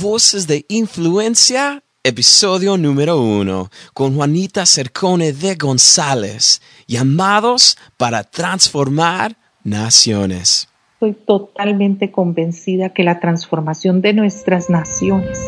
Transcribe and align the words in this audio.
Voces 0.00 0.46
de 0.46 0.64
Influencia, 0.68 1.82
episodio 2.02 2.78
número 2.78 3.20
uno, 3.20 3.68
con 3.92 4.16
Juanita 4.16 4.64
Cercone 4.64 5.34
de 5.34 5.54
González, 5.54 6.62
llamados 6.86 7.76
para 7.98 8.24
transformar 8.24 9.36
naciones. 9.64 10.66
Estoy 10.94 11.12
totalmente 11.12 12.10
convencida 12.10 12.88
que 12.94 13.04
la 13.04 13.20
transformación 13.20 14.00
de 14.00 14.14
nuestras 14.14 14.70
naciones, 14.70 15.38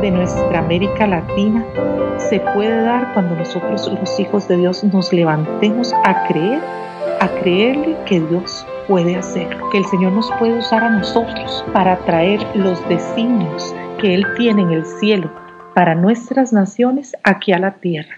de 0.00 0.12
nuestra 0.12 0.60
América 0.60 1.08
Latina, 1.08 1.66
se 2.30 2.38
puede 2.38 2.80
dar 2.80 3.12
cuando 3.14 3.34
nosotros 3.34 3.90
los 4.00 4.20
hijos 4.20 4.46
de 4.46 4.58
Dios 4.58 4.84
nos 4.84 5.12
levantemos 5.12 5.92
a 6.04 6.28
creer, 6.28 6.62
a 7.20 7.28
creerle 7.40 7.96
que 8.06 8.20
Dios 8.20 8.64
puede 8.86 9.16
hacerlo, 9.16 9.68
que 9.70 9.78
el 9.78 9.86
Señor 9.86 10.12
nos 10.12 10.30
puede 10.38 10.56
usar 10.56 10.84
a 10.84 10.90
nosotros 10.90 11.64
para 11.72 11.98
traer 12.04 12.40
los 12.54 12.78
designios 12.88 13.74
que 13.98 14.14
Él 14.14 14.26
tiene 14.36 14.62
en 14.62 14.70
el 14.70 14.84
cielo 15.00 15.30
para 15.74 15.94
nuestras 15.94 16.52
naciones 16.52 17.12
aquí 17.24 17.52
a 17.52 17.58
la 17.58 17.74
tierra. 17.74 18.16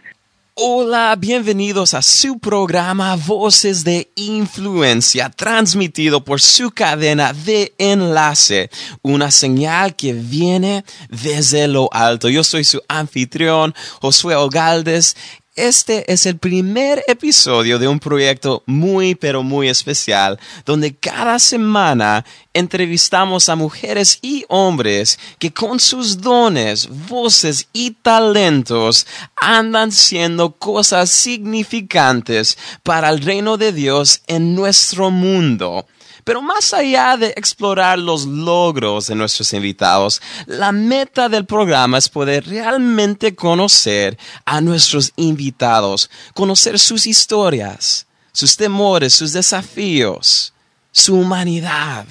Hola, 0.54 1.16
bienvenidos 1.18 1.94
a 1.94 2.02
su 2.02 2.38
programa 2.38 3.16
Voces 3.16 3.82
de 3.82 4.10
Influencia, 4.14 5.30
transmitido 5.30 6.22
por 6.22 6.40
su 6.40 6.70
cadena 6.70 7.32
de 7.32 7.72
enlace, 7.78 8.68
una 9.00 9.30
señal 9.30 9.96
que 9.96 10.12
viene 10.12 10.84
desde 11.08 11.66
lo 11.66 11.88
alto. 11.92 12.28
Yo 12.28 12.44
soy 12.44 12.64
su 12.64 12.82
anfitrión, 12.88 13.74
Josué 14.02 14.36
Ogaldes, 14.36 15.16
este 15.56 16.12
es 16.12 16.26
el 16.26 16.38
primer 16.38 17.02
episodio 17.08 17.80
de 17.80 17.88
un 17.88 17.98
proyecto 17.98 18.62
muy 18.66 19.16
pero 19.16 19.42
muy 19.42 19.68
especial 19.68 20.38
donde 20.64 20.94
cada 20.94 21.40
semana 21.40 22.24
entrevistamos 22.54 23.48
a 23.48 23.56
mujeres 23.56 24.20
y 24.22 24.44
hombres 24.48 25.18
que 25.40 25.52
con 25.52 25.80
sus 25.80 26.20
dones, 26.20 26.88
voces 27.08 27.68
y 27.72 27.90
talentos 27.90 29.08
andan 29.34 29.90
siendo 29.90 30.52
cosas 30.52 31.10
significantes 31.10 32.56
para 32.84 33.10
el 33.10 33.20
reino 33.20 33.56
de 33.56 33.72
Dios 33.72 34.22
en 34.28 34.54
nuestro 34.54 35.10
mundo. 35.10 35.86
Pero 36.30 36.42
más 36.42 36.72
allá 36.72 37.16
de 37.16 37.34
explorar 37.36 37.98
los 37.98 38.24
logros 38.24 39.08
de 39.08 39.16
nuestros 39.16 39.52
invitados, 39.52 40.22
la 40.46 40.70
meta 40.70 41.28
del 41.28 41.44
programa 41.44 41.98
es 41.98 42.08
poder 42.08 42.46
realmente 42.46 43.34
conocer 43.34 44.16
a 44.44 44.60
nuestros 44.60 45.12
invitados, 45.16 46.08
conocer 46.32 46.78
sus 46.78 47.04
historias, 47.08 48.06
sus 48.30 48.56
temores, 48.56 49.12
sus 49.12 49.32
desafíos, 49.32 50.54
su 50.92 51.16
humanidad, 51.16 52.06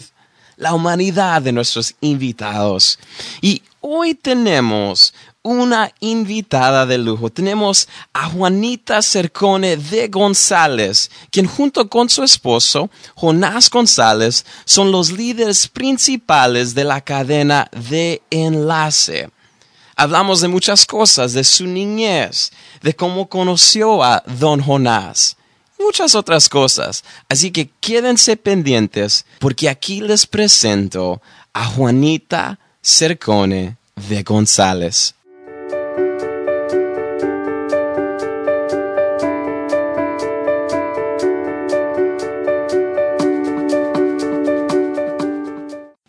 la 0.57 0.73
humanidad 0.73 1.41
de 1.41 1.53
nuestros 1.53 1.95
invitados. 2.01 2.99
Y 3.39 3.61
hoy 3.79 4.15
tenemos 4.15 5.13
una 5.41 5.93
invitada 6.01 6.85
de 6.85 6.97
lujo. 6.97 7.29
Tenemos 7.29 7.87
a 8.13 8.29
Juanita 8.29 9.01
Cercone 9.01 9.77
de 9.77 10.07
González, 10.09 11.09
quien 11.31 11.47
junto 11.47 11.89
con 11.89 12.09
su 12.09 12.23
esposo, 12.23 12.89
Jonás 13.15 13.69
González, 13.69 14.45
son 14.65 14.91
los 14.91 15.11
líderes 15.11 15.67
principales 15.67 16.75
de 16.75 16.83
la 16.83 17.01
cadena 17.01 17.69
de 17.89 18.21
enlace. 18.29 19.29
Hablamos 19.95 20.41
de 20.41 20.47
muchas 20.47 20.85
cosas, 20.85 21.33
de 21.33 21.43
su 21.43 21.65
niñez, 21.65 22.51
de 22.81 22.93
cómo 22.93 23.27
conoció 23.27 24.03
a 24.03 24.23
don 24.25 24.61
Jonás, 24.61 25.37
muchas 25.77 26.15
otras 26.15 26.49
cosas. 26.49 27.03
Así 27.29 27.51
que 27.51 27.69
quédense 27.79 28.37
pendientes 28.37 29.25
porque 29.39 29.69
aquí 29.69 30.01
les 30.01 30.25
presento 30.27 31.21
a 31.53 31.65
Juanita 31.65 32.59
Cercone 32.81 33.77
de 34.07 34.23
González. 34.23 35.15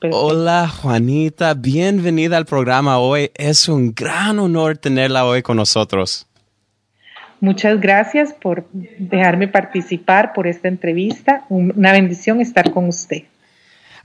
Hola 0.03 0.67
Juanita, 0.67 1.53
bienvenida 1.53 2.39
al 2.39 2.47
programa 2.47 2.99
hoy. 2.99 3.31
Es 3.35 3.69
un 3.69 3.93
gran 3.95 4.39
honor 4.39 4.79
tenerla 4.79 5.27
hoy 5.27 5.43
con 5.43 5.59
nosotros. 5.59 6.27
Muchas 7.41 7.79
gracias 7.79 8.33
por 8.33 8.67
dejarme 8.73 9.47
participar 9.47 10.33
por 10.33 10.47
esta 10.47 10.69
entrevista. 10.69 11.45
Una 11.51 11.93
bendición 11.93 12.41
estar 12.41 12.71
con 12.73 12.89
usted. 12.89 13.25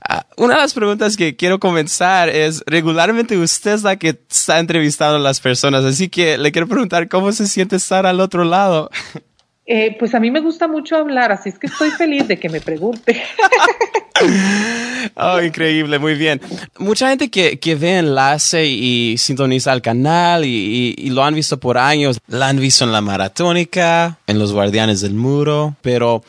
Ah, 0.06 0.26
una 0.36 0.56
de 0.56 0.60
las 0.60 0.74
preguntas 0.74 1.16
que 1.16 1.34
quiero 1.34 1.58
comenzar 1.58 2.28
es, 2.28 2.62
regularmente 2.66 3.38
usted 3.38 3.72
es 3.72 3.82
la 3.82 3.96
que 3.96 4.20
está 4.28 4.58
entrevistando 4.58 5.16
a 5.16 5.20
las 5.20 5.40
personas, 5.40 5.82
así 5.82 6.10
que 6.10 6.36
le 6.36 6.52
quiero 6.52 6.68
preguntar 6.68 7.08
cómo 7.08 7.32
se 7.32 7.46
siente 7.46 7.76
estar 7.76 8.04
al 8.04 8.20
otro 8.20 8.44
lado. 8.44 8.90
Eh, 9.68 9.96
pues 9.98 10.14
a 10.14 10.20
mí 10.20 10.30
me 10.30 10.40
gusta 10.40 10.68
mucho 10.68 10.96
hablar, 10.96 11.32
así 11.32 11.48
es 11.48 11.58
que 11.58 11.66
estoy 11.66 11.90
feliz 11.90 12.28
de 12.28 12.38
que 12.38 12.48
me 12.48 12.60
pregunte. 12.60 13.20
oh, 15.16 15.40
increíble, 15.40 15.98
muy 15.98 16.14
bien. 16.14 16.40
Mucha 16.78 17.08
gente 17.08 17.28
que, 17.30 17.58
que 17.58 17.74
ve 17.74 17.98
enlace 17.98 18.64
y 18.64 19.18
sintoniza 19.18 19.72
el 19.72 19.82
canal 19.82 20.44
y, 20.44 20.94
y, 20.96 21.10
lo 21.10 21.24
han 21.24 21.34
visto 21.34 21.58
por 21.58 21.78
años, 21.78 22.20
la 22.28 22.48
han 22.48 22.60
visto 22.60 22.84
en 22.84 22.92
la 22.92 23.00
maratónica, 23.00 24.20
en 24.28 24.38
los 24.38 24.52
guardianes 24.52 25.00
del 25.00 25.14
muro, 25.14 25.74
pero 25.82 26.22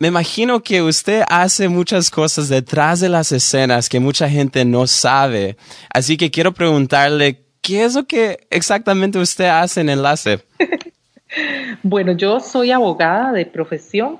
me 0.00 0.08
imagino 0.08 0.64
que 0.64 0.82
usted 0.82 1.22
hace 1.28 1.68
muchas 1.68 2.10
cosas 2.10 2.48
detrás 2.48 2.98
de 2.98 3.08
las 3.08 3.30
escenas 3.30 3.88
que 3.88 4.00
mucha 4.00 4.28
gente 4.28 4.64
no 4.64 4.88
sabe. 4.88 5.56
Así 5.94 6.16
que 6.16 6.32
quiero 6.32 6.52
preguntarle, 6.54 7.44
¿qué 7.60 7.84
es 7.84 7.94
lo 7.94 8.04
que 8.04 8.48
exactamente 8.50 9.20
usted 9.20 9.46
hace 9.46 9.82
en 9.82 9.90
enlace? 9.90 10.40
Bueno, 11.82 12.12
yo 12.12 12.40
soy 12.40 12.70
abogada 12.70 13.32
de 13.32 13.46
profesión, 13.46 14.16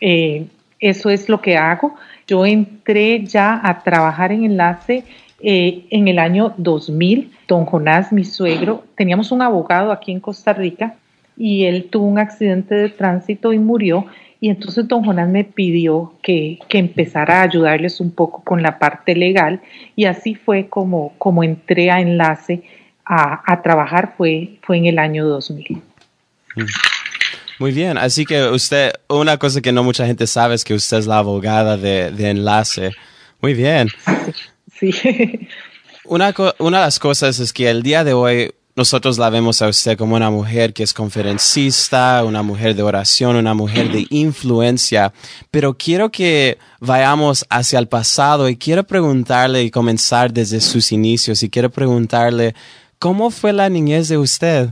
eh, 0.00 0.46
eso 0.80 1.10
es 1.10 1.28
lo 1.28 1.40
que 1.40 1.56
hago. 1.56 1.94
Yo 2.26 2.44
entré 2.44 3.24
ya 3.24 3.60
a 3.62 3.82
trabajar 3.82 4.32
en 4.32 4.44
enlace 4.44 5.04
eh, 5.40 5.86
en 5.90 6.08
el 6.08 6.18
año 6.18 6.54
2000. 6.56 7.32
Don 7.48 7.64
Jonás, 7.64 8.12
mi 8.12 8.24
suegro, 8.24 8.84
teníamos 8.96 9.32
un 9.32 9.42
abogado 9.42 9.92
aquí 9.92 10.12
en 10.12 10.20
Costa 10.20 10.52
Rica 10.52 10.96
y 11.36 11.64
él 11.64 11.88
tuvo 11.90 12.06
un 12.06 12.18
accidente 12.18 12.74
de 12.74 12.88
tránsito 12.88 13.52
y 13.52 13.58
murió. 13.58 14.06
Y 14.40 14.48
entonces 14.48 14.88
don 14.88 15.04
Jonás 15.04 15.28
me 15.28 15.44
pidió 15.44 16.14
que, 16.20 16.58
que, 16.68 16.78
empezara 16.78 17.40
a 17.40 17.42
ayudarles 17.42 18.00
un 18.00 18.10
poco 18.10 18.42
con 18.42 18.60
la 18.60 18.80
parte 18.80 19.14
legal 19.14 19.60
y 19.94 20.06
así 20.06 20.34
fue 20.34 20.66
como, 20.66 21.12
como 21.18 21.44
entré 21.44 21.92
a 21.92 22.00
enlace 22.00 22.62
a, 23.04 23.40
a 23.46 23.62
trabajar, 23.62 24.14
fue, 24.16 24.58
fue 24.62 24.78
en 24.78 24.86
el 24.86 24.98
año 24.98 25.26
2000. 25.26 25.91
Muy 27.58 27.72
bien, 27.72 27.98
así 27.98 28.24
que 28.24 28.44
usted, 28.48 28.92
una 29.08 29.38
cosa 29.38 29.60
que 29.60 29.72
no 29.72 29.84
mucha 29.84 30.06
gente 30.06 30.26
sabe 30.26 30.54
es 30.54 30.64
que 30.64 30.74
usted 30.74 30.98
es 30.98 31.06
la 31.06 31.18
abogada 31.18 31.76
de, 31.76 32.08
enlace. 32.30 32.92
Muy 33.40 33.54
bien. 33.54 33.88
Sí. 34.78 34.92
Una, 36.04 36.34
una 36.58 36.78
de 36.78 36.84
las 36.84 36.98
cosas 36.98 37.38
es 37.38 37.52
que 37.52 37.70
el 37.70 37.84
día 37.84 38.02
de 38.02 38.14
hoy 38.14 38.52
nosotros 38.74 39.18
la 39.18 39.28
vemos 39.28 39.60
a 39.60 39.68
usted 39.68 39.98
como 39.98 40.16
una 40.16 40.30
mujer 40.30 40.72
que 40.72 40.82
es 40.82 40.94
conferencista, 40.94 42.24
una 42.24 42.42
mujer 42.42 42.74
de 42.74 42.82
oración, 42.82 43.36
una 43.36 43.54
mujer 43.54 43.92
de 43.92 44.06
influencia, 44.10 45.12
pero 45.50 45.76
quiero 45.76 46.10
que 46.10 46.58
vayamos 46.80 47.44
hacia 47.50 47.78
el 47.78 47.86
pasado 47.86 48.48
y 48.48 48.56
quiero 48.56 48.84
preguntarle 48.84 49.62
y 49.62 49.70
comenzar 49.70 50.32
desde 50.32 50.60
sus 50.60 50.90
inicios 50.90 51.42
y 51.42 51.50
quiero 51.50 51.70
preguntarle, 51.70 52.54
¿cómo 52.98 53.30
fue 53.30 53.52
la 53.52 53.68
niñez 53.68 54.08
de 54.08 54.18
usted? 54.18 54.70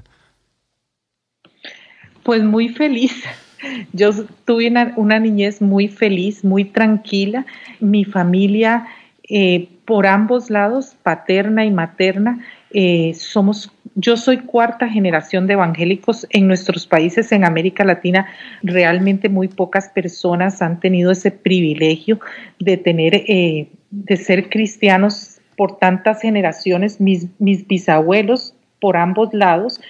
Pues 2.23 2.43
muy 2.43 2.69
feliz. 2.69 3.25
Yo 3.93 4.11
tuve 4.45 4.73
una, 4.97 5.19
niñez 5.19 5.61
muy 5.61 5.89
feliz, 5.89 6.45
muy 6.45 6.65
tranquila. 6.65 7.47
Mi 7.79 8.05
familia, 8.05 8.87
eh, 9.29 9.69
por 9.85 10.07
ambos 10.07 10.51
lados, 10.51 10.97
paterna 11.03 11.65
y 11.65 11.71
materna, 11.71 12.41
eh, 12.73 13.13
somos, 13.15 13.73
yo 13.97 14.17
soy 14.17 14.39
cuarta 14.39 14.89
generación 14.89 15.49
de 15.49 15.55
evangélicos 15.55 16.27
en 16.31 16.47
nuestros 16.47 16.87
países 16.87 17.33
en 17.33 17.45
América 17.45 17.85
Latina. 17.85 18.29
Realmente 18.63 19.29
muy 19.29 19.49
pocas 19.49 19.89
personas 19.89 20.63
han 20.63 20.79
tenido 20.79 21.11
ese 21.11 21.33
privilegio 21.33 22.21
de 22.61 22.77
tener, 22.77 23.15
eh, 23.15 23.69
de 23.91 24.17
ser 24.17 24.49
cristianos 24.49 25.41
por 25.57 25.79
tantas 25.79 26.23
generaciones. 26.23 27.01
Mis, 27.01 27.27
mis 27.41 27.67
bisabuelos 27.67 28.55
por 28.81 28.97
ambos 28.97 29.35
lados 29.35 29.81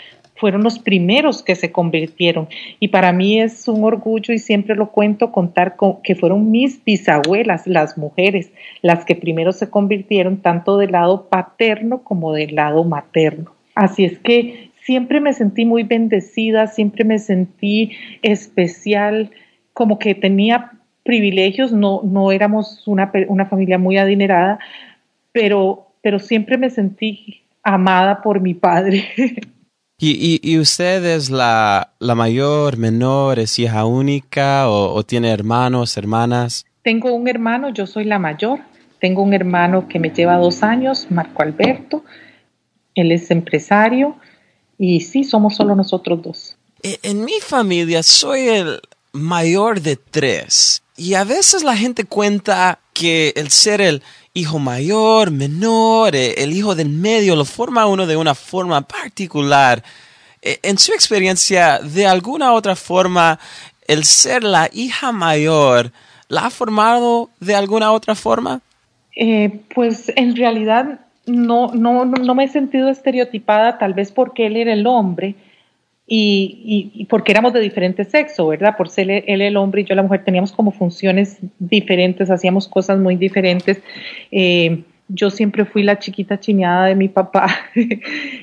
fueron 0.40 0.62
los 0.62 0.78
primeros 0.78 1.42
que 1.42 1.54
se 1.54 1.70
convirtieron. 1.70 2.48
Y 2.80 2.88
para 2.88 3.12
mí 3.12 3.40
es 3.40 3.68
un 3.68 3.84
orgullo 3.84 4.32
y 4.32 4.38
siempre 4.38 4.74
lo 4.74 4.90
cuento 4.90 5.30
contar 5.30 5.76
con, 5.76 6.02
que 6.02 6.14
fueron 6.14 6.50
mis 6.50 6.82
bisabuelas, 6.84 7.66
las 7.66 7.96
mujeres, 7.98 8.50
las 8.82 9.04
que 9.04 9.14
primero 9.14 9.52
se 9.52 9.70
convirtieron 9.70 10.38
tanto 10.38 10.78
del 10.78 10.92
lado 10.92 11.28
paterno 11.28 12.02
como 12.02 12.32
del 12.32 12.54
lado 12.54 12.84
materno. 12.84 13.52
Así 13.74 14.04
es 14.04 14.18
que 14.18 14.70
siempre 14.82 15.20
me 15.20 15.32
sentí 15.32 15.64
muy 15.64 15.82
bendecida, 15.82 16.66
siempre 16.66 17.04
me 17.04 17.18
sentí 17.18 17.92
especial, 18.22 19.30
como 19.74 19.98
que 19.98 20.14
tenía 20.14 20.72
privilegios, 21.04 21.72
no, 21.72 22.00
no 22.02 22.32
éramos 22.32 22.86
una, 22.88 23.12
una 23.28 23.46
familia 23.46 23.78
muy 23.78 23.98
adinerada, 23.98 24.58
pero 25.32 25.86
pero 26.02 26.18
siempre 26.18 26.56
me 26.56 26.70
sentí 26.70 27.42
amada 27.62 28.22
por 28.22 28.40
mi 28.40 28.54
padre. 28.54 29.04
¿Y, 30.02 30.40
y, 30.42 30.58
usted 30.58 31.04
es 31.04 31.28
la, 31.28 31.92
la, 31.98 32.14
mayor, 32.14 32.78
menor, 32.78 33.38
es 33.38 33.58
hija 33.58 33.84
única 33.84 34.70
o, 34.70 35.02
tiene 35.04 35.30
hermanos, 35.30 35.94
hermanas? 35.98 36.64
Tengo 36.82 37.12
un 37.12 37.28
hermano, 37.28 37.68
yo 37.68 37.86
soy 37.86 38.04
la 38.04 38.18
mayor. 38.18 38.60
Tengo 38.98 39.22
un 39.22 39.34
hermano 39.34 39.88
que 39.88 39.98
me 39.98 40.08
lleva 40.08 40.38
dos 40.38 40.62
años, 40.62 41.06
Marco 41.10 41.42
Alberto. 41.42 42.02
Él 42.94 43.12
es 43.12 43.30
empresario 43.30 44.16
y 44.78 45.00
sí, 45.00 45.22
somos 45.22 45.56
solo 45.56 45.74
nosotros 45.74 46.22
dos. 46.22 46.56
E, 46.82 46.98
en 47.02 47.22
mi 47.22 47.38
familia 47.42 48.02
soy 48.02 48.48
el 48.48 48.80
mayor 49.12 49.82
de 49.82 49.96
tres 49.96 50.82
y 50.96 51.12
a 51.12 51.24
veces 51.24 51.62
la 51.62 51.76
gente 51.76 52.04
cuenta 52.04 52.78
que 52.94 53.34
el 53.36 53.50
ser 53.50 53.82
el 53.82 54.02
hijo 54.34 54.58
mayor, 54.58 55.30
menor, 55.30 56.14
eh, 56.14 56.34
el 56.38 56.52
hijo 56.52 56.74
del 56.74 56.88
medio, 56.88 57.36
lo 57.36 57.44
forma 57.44 57.86
uno 57.86 58.06
de 58.06 58.16
una 58.16 58.34
forma 58.34 58.82
particular. 58.82 59.82
Eh, 60.42 60.58
en 60.62 60.78
su 60.78 60.92
experiencia, 60.92 61.80
de 61.80 62.06
alguna 62.06 62.52
otra 62.52 62.76
forma, 62.76 63.38
el 63.86 64.04
ser 64.04 64.44
la 64.44 64.70
hija 64.72 65.12
mayor, 65.12 65.92
¿la 66.28 66.46
ha 66.46 66.50
formado 66.50 67.30
de 67.40 67.54
alguna 67.54 67.92
otra 67.92 68.14
forma? 68.14 68.60
Eh, 69.16 69.60
pues 69.74 70.12
en 70.14 70.36
realidad 70.36 71.00
no, 71.26 71.72
no, 71.74 72.04
no 72.04 72.34
me 72.34 72.44
he 72.44 72.48
sentido 72.48 72.88
estereotipada, 72.88 73.78
tal 73.78 73.94
vez 73.94 74.12
porque 74.12 74.46
él 74.46 74.56
era 74.56 74.72
el 74.72 74.86
hombre, 74.86 75.34
y, 76.12 77.06
porque 77.08 77.30
éramos 77.30 77.52
de 77.52 77.60
diferente 77.60 78.04
sexo, 78.04 78.48
¿verdad? 78.48 78.76
Por 78.76 78.88
ser 78.88 79.08
él 79.10 79.40
el 79.40 79.56
hombre 79.56 79.82
y 79.82 79.84
yo 79.84 79.94
la 79.94 80.02
mujer, 80.02 80.24
teníamos 80.24 80.50
como 80.50 80.72
funciones 80.72 81.38
diferentes, 81.60 82.30
hacíamos 82.30 82.66
cosas 82.66 82.98
muy 82.98 83.14
diferentes. 83.14 83.80
Eh, 84.32 84.82
yo 85.06 85.30
siempre 85.30 85.64
fui 85.64 85.84
la 85.84 86.00
chiquita 86.00 86.40
chineada 86.40 86.86
de 86.86 86.96
mi 86.96 87.08
papá 87.08 87.46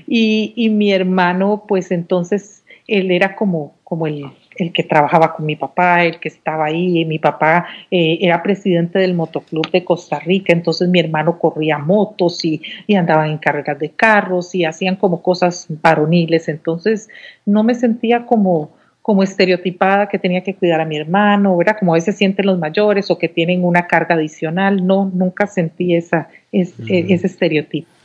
y, 0.08 0.54
y, 0.56 0.69
mi 0.69 0.94
hermano, 0.94 1.66
pues 1.68 1.92
entonces 1.92 2.64
él 2.88 3.12
era 3.12 3.36
como, 3.36 3.75
como 3.84 4.08
el, 4.08 4.25
el 4.57 4.74
que 4.74 4.83
trabajaba 4.83 5.33
con 5.36 5.45
mi 5.45 5.56
papá, 5.56 6.04
el 6.04 6.19
que 6.19 6.30
estaba 6.30 6.65
ahí. 6.65 7.06
Mi 7.06 7.19
papá 7.19 7.68
eh, 7.92 8.18
era 8.21 8.42
presidente 8.44 9.00
del 9.00 9.13
motoclub 9.13 9.69
de 9.71 9.83
Costa 9.83 10.19
Rica, 10.19 10.54
entonces 10.54 10.89
mi 10.89 11.00
hermano 11.00 11.39
corría 11.39 11.77
motos 11.77 12.44
y, 12.44 12.62
y 12.88 12.95
andaban 12.95 13.30
en 13.30 13.38
carreras 13.38 13.80
de 13.80 13.89
carros 13.89 14.54
y 14.56 14.65
hacían 14.65 14.95
como 14.95 15.21
cosas 15.21 15.68
varoniles. 15.81 16.48
Entonces 16.48 17.09
no 17.45 17.63
me 17.63 17.75
sentía 17.75 18.25
como, 18.25 18.71
como 19.01 19.24
estereotipada 19.24 20.09
que 20.09 20.19
tenía 20.19 20.42
que 20.42 20.56
cuidar 20.56 20.81
a 20.81 20.86
mi 20.86 20.98
hermano, 20.98 21.62
era 21.62 21.77
como 21.77 21.94
a 21.94 21.95
veces 21.95 22.18
sienten 22.18 22.45
los 22.45 22.59
mayores 22.59 23.09
o 23.09 23.18
que 23.18 23.30
tienen 23.30 23.63
una 23.63 23.88
carga 23.88 24.15
adicional. 24.15 24.86
No, 24.86 25.09
nunca 25.13 25.48
sentí 25.48 25.95
esa, 25.95 26.30
ese 26.51 27.27
estereotipo. 27.27 27.97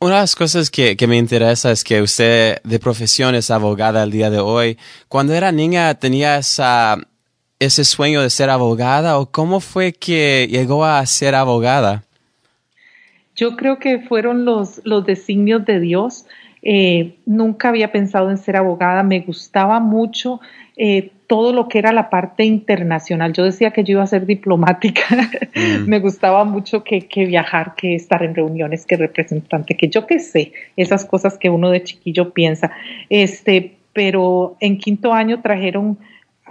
Una 0.00 0.14
de 0.14 0.20
las 0.20 0.36
cosas 0.36 0.70
que, 0.70 0.96
me 1.08 1.16
interesa 1.16 1.72
es 1.72 1.82
que 1.82 2.00
usted 2.00 2.62
de 2.62 2.78
profesión 2.78 3.34
es 3.34 3.50
abogada 3.50 4.02
al 4.02 4.12
día 4.12 4.30
de 4.30 4.38
hoy. 4.38 4.78
Cuando 5.08 5.34
era 5.34 5.50
niña 5.50 5.92
tenía 5.96 6.38
esa, 6.38 6.98
ese 7.58 7.84
sueño 7.84 8.22
de 8.22 8.30
ser 8.30 8.48
abogada 8.48 9.18
o 9.18 9.26
cómo 9.26 9.58
fue 9.58 9.92
que 9.92 10.46
llegó 10.48 10.84
a 10.84 11.04
ser 11.04 11.34
abogada? 11.34 12.04
Yo 13.34 13.56
creo 13.56 13.80
que 13.80 13.98
fueron 13.98 14.44
los, 14.44 14.80
los 14.84 15.04
designios 15.04 15.64
de 15.64 15.80
Dios. 15.80 16.26
Eh, 16.62 17.16
nunca 17.26 17.70
había 17.70 17.90
pensado 17.90 18.30
en 18.30 18.38
ser 18.38 18.54
abogada, 18.54 19.02
me 19.02 19.20
gustaba 19.20 19.80
mucho 19.80 20.40
eh, 20.76 21.10
todo 21.28 21.52
lo 21.52 21.68
que 21.68 21.78
era 21.78 21.92
la 21.92 22.10
parte 22.10 22.44
internacional. 22.44 23.34
Yo 23.34 23.44
decía 23.44 23.70
que 23.70 23.84
yo 23.84 23.92
iba 23.92 24.02
a 24.02 24.06
ser 24.06 24.26
diplomática, 24.26 25.02
mm. 25.54 25.84
me 25.86 26.00
gustaba 26.00 26.44
mucho 26.44 26.82
que, 26.82 27.02
que, 27.02 27.26
viajar, 27.26 27.74
que 27.76 27.94
estar 27.94 28.22
en 28.24 28.34
reuniones, 28.34 28.86
que 28.86 28.96
representante, 28.96 29.76
que 29.76 29.88
yo 29.88 30.06
qué 30.06 30.18
sé, 30.18 30.52
esas 30.76 31.04
cosas 31.04 31.38
que 31.38 31.50
uno 31.50 31.70
de 31.70 31.84
chiquillo 31.84 32.32
piensa. 32.32 32.72
Este, 33.10 33.76
pero 33.92 34.56
en 34.60 34.78
quinto 34.78 35.12
año 35.12 35.40
trajeron 35.42 35.98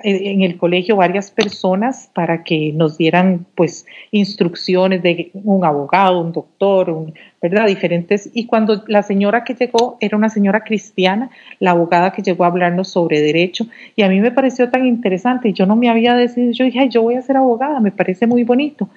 en 0.04 0.42
el 0.42 0.58
colegio 0.58 0.96
varias 0.96 1.32
personas 1.32 2.10
para 2.14 2.44
que 2.44 2.72
nos 2.74 2.98
dieran 2.98 3.46
pues 3.56 3.86
instrucciones 4.12 5.02
de 5.04 5.32
un 5.34 5.66
abogado, 5.66 6.22
un 6.22 6.32
doctor, 6.32 7.14
¿verdad? 7.42 7.68
Diferentes. 7.68 8.30
Y 8.34 8.46
cuando 8.46 8.84
la 8.88 9.04
señora 9.04 9.44
que 9.44 9.54
llegó 9.54 9.98
era 10.00 10.18
una 10.18 10.30
señora 10.30 10.64
cristiana, 10.64 11.30
la 11.60 11.72
abogada 11.72 12.12
que 12.12 12.22
llegó 12.22 12.44
a 12.44 12.48
hablarnos 12.48 12.90
sobre 12.90 13.22
derecho, 13.22 13.68
y 13.96 14.04
a 14.04 14.10
mí 14.10 14.20
me 14.20 14.32
pareció 14.32 14.70
tan 14.70 14.86
interesante, 14.86 15.54
yo 15.54 15.66
no 15.66 15.76
me 15.76 15.90
había 15.90 16.16
decidido, 16.16 16.54
yo 16.54 16.66
dije, 16.66 16.90
yo 16.90 17.02
voy 17.02 17.16
a 17.16 17.22
ser 17.22 17.38
abogada, 17.38 17.80
me 17.80 17.92
parece 17.92 18.28
muy 18.28 18.44
bonito. 18.44 18.90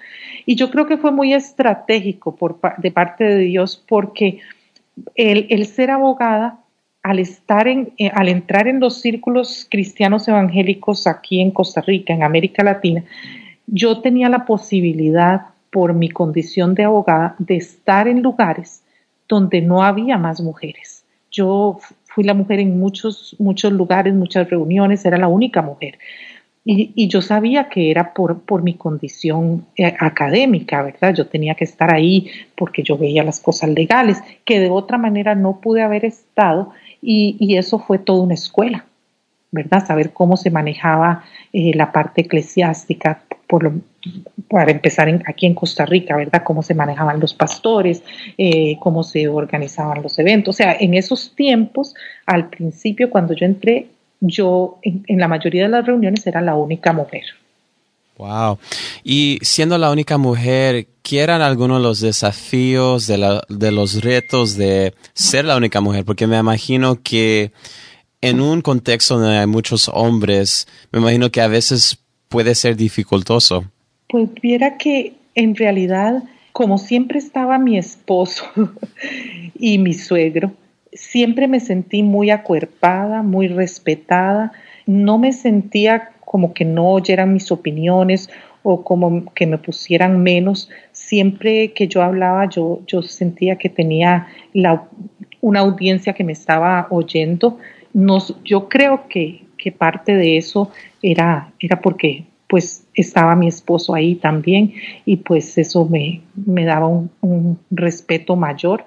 Y 0.46 0.56
yo 0.56 0.70
creo 0.70 0.86
que 0.86 0.96
fue 0.96 1.12
muy 1.12 1.34
estratégico 1.34 2.36
por, 2.36 2.60
de 2.78 2.90
parte 2.90 3.24
de 3.24 3.38
Dios 3.38 3.82
porque 3.88 4.38
el, 5.14 5.46
el 5.50 5.66
ser 5.66 5.90
abogada 5.90 6.59
al 7.02 7.18
estar 7.18 7.66
en, 7.68 7.92
eh, 7.98 8.10
al 8.14 8.28
entrar 8.28 8.68
en 8.68 8.80
los 8.80 9.00
círculos 9.00 9.66
cristianos 9.70 10.28
evangélicos 10.28 11.06
aquí 11.06 11.40
en 11.40 11.50
Costa 11.50 11.80
Rica, 11.80 12.12
en 12.12 12.22
América 12.22 12.62
Latina, 12.62 13.04
yo 13.66 14.00
tenía 14.00 14.28
la 14.28 14.44
posibilidad, 14.44 15.46
por 15.70 15.94
mi 15.94 16.08
condición 16.08 16.74
de 16.74 16.84
abogada, 16.84 17.36
de 17.38 17.56
estar 17.56 18.08
en 18.08 18.22
lugares 18.22 18.82
donde 19.28 19.60
no 19.62 19.82
había 19.82 20.18
más 20.18 20.40
mujeres. 20.40 21.04
Yo 21.30 21.78
fui 22.06 22.24
la 22.24 22.34
mujer 22.34 22.58
en 22.58 22.78
muchos, 22.78 23.36
muchos 23.38 23.72
lugares, 23.72 24.12
muchas 24.12 24.50
reuniones, 24.50 25.04
era 25.04 25.16
la 25.16 25.28
única 25.28 25.62
mujer. 25.62 25.98
Y, 26.62 27.08
yo 27.08 27.22
sabía 27.22 27.70
que 27.70 27.90
era 27.90 28.12
por, 28.12 28.42
por 28.42 28.62
mi 28.62 28.74
condición 28.74 29.66
eh, 29.76 29.94
académica, 29.98 30.82
¿verdad? 30.82 31.14
Yo 31.14 31.26
tenía 31.26 31.54
que 31.54 31.64
estar 31.64 31.92
ahí 31.92 32.30
porque 32.54 32.82
yo 32.82 32.98
veía 32.98 33.24
las 33.24 33.40
cosas 33.40 33.70
legales, 33.70 34.18
que 34.44 34.60
de 34.60 34.68
otra 34.68 34.98
manera 34.98 35.34
no 35.34 35.60
pude 35.60 35.82
haber 35.82 36.04
estado 36.04 36.70
y, 37.00 37.56
eso 37.56 37.78
fue 37.78 37.98
toda 37.98 38.22
una 38.22 38.34
escuela, 38.34 38.84
¿verdad? 39.50 39.86
Saber 39.86 40.12
cómo 40.12 40.36
se 40.36 40.50
manejaba 40.50 41.24
eh, 41.52 41.72
la 41.74 41.92
parte 41.92 42.22
eclesiástica, 42.22 43.22
por 43.46 43.72
para 44.48 44.70
empezar 44.70 45.08
aquí 45.26 45.46
en 45.46 45.54
Costa 45.54 45.86
Rica, 45.86 46.16
¿verdad? 46.16 46.42
Cómo 46.42 46.62
se 46.62 46.74
manejaban 46.74 47.20
los 47.20 47.34
pastores, 47.34 48.02
eh, 48.38 48.76
cómo 48.80 49.02
se 49.02 49.28
organizaban 49.28 50.02
los 50.02 50.18
eventos. 50.18 50.54
O 50.54 50.56
sea, 50.56 50.76
en 50.78 50.94
esos 50.94 51.34
tiempos, 51.34 51.94
al 52.26 52.48
principio, 52.48 53.10
cuando 53.10 53.34
yo 53.34 53.46
entré, 53.46 53.88
yo 54.20 54.78
en, 54.82 55.04
en 55.06 55.18
la 55.18 55.28
mayoría 55.28 55.64
de 55.64 55.70
las 55.70 55.86
reuniones 55.86 56.26
era 56.26 56.40
la 56.40 56.54
única 56.54 56.92
mujer. 56.92 57.24
Wow. 58.20 58.58
Y 59.02 59.38
siendo 59.40 59.78
la 59.78 59.90
única 59.90 60.18
mujer, 60.18 60.88
¿qué 61.02 61.20
eran 61.20 61.40
algunos 61.40 61.78
de 61.78 61.82
los 61.82 62.00
desafíos, 62.00 63.06
de, 63.06 63.40
de 63.48 63.72
los 63.72 64.02
retos 64.04 64.58
de 64.58 64.92
ser 65.14 65.46
la 65.46 65.56
única 65.56 65.80
mujer? 65.80 66.04
Porque 66.04 66.26
me 66.26 66.38
imagino 66.38 67.02
que 67.02 67.52
en 68.20 68.42
un 68.42 68.60
contexto 68.60 69.18
donde 69.18 69.38
hay 69.38 69.46
muchos 69.46 69.88
hombres, 69.88 70.68
me 70.92 70.98
imagino 70.98 71.30
que 71.30 71.40
a 71.40 71.48
veces 71.48 71.98
puede 72.28 72.54
ser 72.54 72.76
dificultoso. 72.76 73.64
Pues 74.08 74.28
viera 74.42 74.76
que 74.76 75.14
en 75.34 75.56
realidad, 75.56 76.22
como 76.52 76.76
siempre 76.76 77.18
estaba 77.18 77.58
mi 77.58 77.78
esposo 77.78 78.44
y 79.58 79.78
mi 79.78 79.94
suegro, 79.94 80.52
siempre 80.92 81.48
me 81.48 81.60
sentí 81.60 82.02
muy 82.02 82.30
acuerpada, 82.30 83.22
muy 83.22 83.48
respetada, 83.48 84.52
no 84.86 85.18
me 85.18 85.32
sentía 85.32 86.10
como 86.24 86.52
que 86.54 86.64
no 86.64 86.88
oyeran 86.90 87.32
mis 87.32 87.50
opiniones 87.50 88.30
o 88.62 88.84
como 88.84 89.32
que 89.34 89.46
me 89.46 89.58
pusieran 89.58 90.22
menos. 90.22 90.70
Siempre 90.92 91.72
que 91.72 91.88
yo 91.88 92.02
hablaba, 92.02 92.48
yo, 92.48 92.82
yo 92.86 93.02
sentía 93.02 93.56
que 93.56 93.68
tenía 93.68 94.28
la, 94.52 94.84
una 95.40 95.60
audiencia 95.60 96.12
que 96.12 96.24
me 96.24 96.32
estaba 96.32 96.86
oyendo. 96.90 97.58
Nos, 97.92 98.36
yo 98.44 98.68
creo 98.68 99.08
que, 99.08 99.44
que 99.56 99.72
parte 99.72 100.14
de 100.14 100.36
eso 100.36 100.70
era, 101.02 101.52
era 101.60 101.80
porque 101.80 102.24
pues 102.48 102.84
estaba 102.94 103.36
mi 103.36 103.46
esposo 103.46 103.94
ahí 103.94 104.16
también 104.16 104.74
y 105.06 105.16
pues 105.16 105.56
eso 105.56 105.86
me, 105.86 106.20
me 106.34 106.64
daba 106.64 106.88
un, 106.88 107.10
un, 107.20 107.58
respeto 107.70 108.34
mayor, 108.34 108.84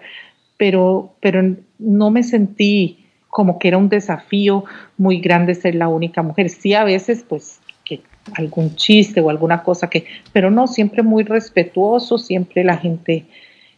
pero, 0.63 1.13
pero 1.19 1.57
no 1.77 2.09
me 2.09 2.23
sentí 2.23 3.05
como 3.27 3.59
que 3.59 3.67
era 3.67 3.77
un 3.77 3.89
desafío 3.89 4.63
muy 4.97 5.19
grande 5.19 5.55
ser 5.55 5.75
la 5.75 5.89
única 5.89 6.23
mujer. 6.23 6.47
Sí, 6.47 6.73
a 6.73 6.85
veces, 6.85 7.25
pues, 7.27 7.59
que 7.83 7.99
algún 8.37 8.73
chiste 8.77 9.19
o 9.19 9.29
alguna 9.29 9.61
cosa 9.61 9.89
que, 9.89 10.05
pero 10.31 10.49
no, 10.49 10.67
siempre 10.67 11.03
muy 11.03 11.25
respetuoso, 11.25 12.17
siempre 12.17 12.63
la 12.63 12.77
gente, 12.77 13.25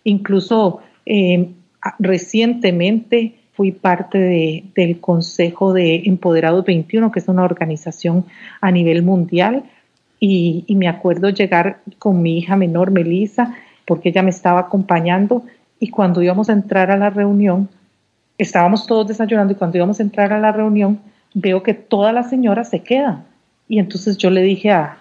incluso 0.03 0.81
eh, 1.07 1.49
recientemente 1.97 3.33
fui 3.53 3.71
parte 3.71 4.19
del 4.75 4.99
Consejo 4.99 5.73
de 5.73 6.03
Empoderados 6.05 6.63
21, 6.65 7.11
que 7.11 7.17
es 7.17 7.27
una 7.27 7.45
organización 7.45 8.25
a 8.61 8.69
nivel 8.69 9.01
mundial, 9.01 9.63
y, 10.19 10.65
y 10.67 10.75
me 10.75 10.87
acuerdo 10.87 11.29
llegar 11.29 11.79
con 11.97 12.21
mi 12.21 12.37
hija 12.37 12.55
menor, 12.55 12.91
Melissa, 12.91 13.55
porque 13.87 14.09
ella 14.09 14.21
me 14.21 14.29
estaba 14.29 14.59
acompañando, 14.59 15.45
y 15.85 15.89
cuando 15.89 16.23
íbamos 16.23 16.49
a 16.49 16.53
entrar 16.53 16.89
a 16.89 16.97
la 16.97 17.11
reunión, 17.11 17.69
estábamos 18.39 18.87
todos 18.87 19.07
desayunando 19.07 19.53
y 19.53 19.55
cuando 19.55 19.77
íbamos 19.77 19.99
a 19.99 20.03
entrar 20.03 20.33
a 20.33 20.39
la 20.39 20.51
reunión, 20.51 20.99
veo 21.35 21.61
que 21.61 21.75
todas 21.75 22.11
las 22.11 22.27
señoras 22.27 22.71
se 22.71 22.79
quedan. 22.79 23.23
Y 23.67 23.77
entonces 23.77 24.17
yo 24.17 24.31
le 24.31 24.41
dije 24.41 24.71
al, 24.71 24.97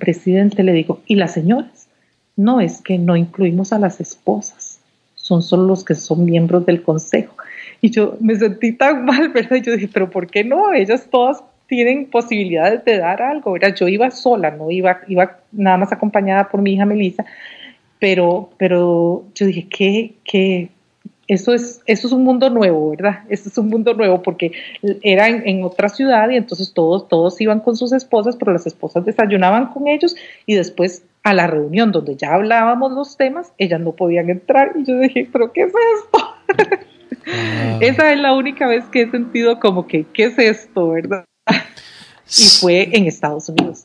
presidente, 0.00 0.64
le 0.64 0.72
digo, 0.72 1.00
¿y 1.06 1.14
las 1.14 1.32
señoras? 1.32 1.86
no 2.34 2.60
es 2.60 2.80
que 2.80 2.98
no 2.98 3.16
incluimos 3.16 3.72
a 3.72 3.78
las 3.78 4.00
esposas, 4.00 4.80
son 5.14 5.42
solo 5.42 5.64
los 5.64 5.84
que 5.84 5.94
son 5.94 6.24
miembros 6.24 6.66
del 6.66 6.82
consejo. 6.82 7.36
Y 7.80 7.90
yo 7.90 8.16
me 8.20 8.34
sentí 8.34 8.72
tan 8.72 9.04
mal, 9.04 9.28
¿verdad? 9.34 9.58
Y 9.58 9.62
yo 9.62 9.74
dije, 9.74 9.90
pero 9.92 10.10
¿por 10.10 10.26
qué 10.26 10.42
no? 10.42 10.72
Ellas 10.72 11.06
todas 11.08 11.44
tienen 11.68 12.06
posibilidades 12.06 12.84
de 12.84 12.98
dar 12.98 13.22
algo, 13.22 13.52
¿verdad? 13.52 13.76
Yo 13.76 13.86
iba 13.86 14.10
sola, 14.10 14.50
no 14.50 14.72
iba, 14.72 15.02
iba 15.06 15.38
nada 15.52 15.76
más 15.76 15.92
acompañada 15.92 16.48
por 16.48 16.62
mi 16.62 16.72
hija 16.72 16.84
Melissa, 16.84 17.24
pero, 18.00 18.50
pero 18.56 19.24
yo 19.34 19.46
dije, 19.46 19.68
¿qué, 19.68 20.14
qué, 20.24 20.70
eso 21.28 21.54
es, 21.54 21.80
eso 21.86 22.08
es 22.08 22.12
un 22.12 22.24
mundo 22.24 22.50
nuevo, 22.50 22.90
¿verdad? 22.90 23.20
Eso 23.28 23.48
es 23.48 23.56
un 23.56 23.68
mundo 23.68 23.94
nuevo 23.94 24.20
porque 24.20 24.50
era 25.02 25.28
en, 25.28 25.62
otra 25.62 25.88
ciudad 25.88 26.28
y 26.30 26.36
entonces 26.36 26.72
todos, 26.74 27.06
todos 27.08 27.40
iban 27.40 27.60
con 27.60 27.76
sus 27.76 27.92
esposas, 27.92 28.34
pero 28.34 28.52
las 28.52 28.66
esposas 28.66 29.04
desayunaban 29.04 29.66
con 29.66 29.86
ellos 29.86 30.16
y 30.44 30.56
después 30.56 31.04
a 31.22 31.32
la 31.32 31.46
reunión 31.46 31.92
donde 31.92 32.16
ya 32.16 32.34
hablábamos 32.34 32.90
los 32.92 33.16
temas, 33.16 33.52
ellas 33.58 33.80
no 33.80 33.92
podían 33.92 34.28
entrar 34.28 34.72
y 34.74 34.84
yo 34.84 34.98
dije, 34.98 35.28
pero 35.30 35.52
¿qué 35.52 35.62
es 35.62 35.72
esto? 36.02 36.74
Ah. 37.26 37.78
Esa 37.80 38.12
es 38.12 38.18
la 38.18 38.32
única 38.32 38.66
vez 38.66 38.84
que 38.86 39.02
he 39.02 39.10
sentido 39.10 39.60
como 39.60 39.86
que, 39.86 40.06
¿qué 40.12 40.24
es 40.24 40.38
esto, 40.38 40.88
verdad? 40.88 41.24
y 41.46 42.44
fue 42.60 42.88
en 42.92 43.06
Estados 43.06 43.48
Unidos. 43.50 43.84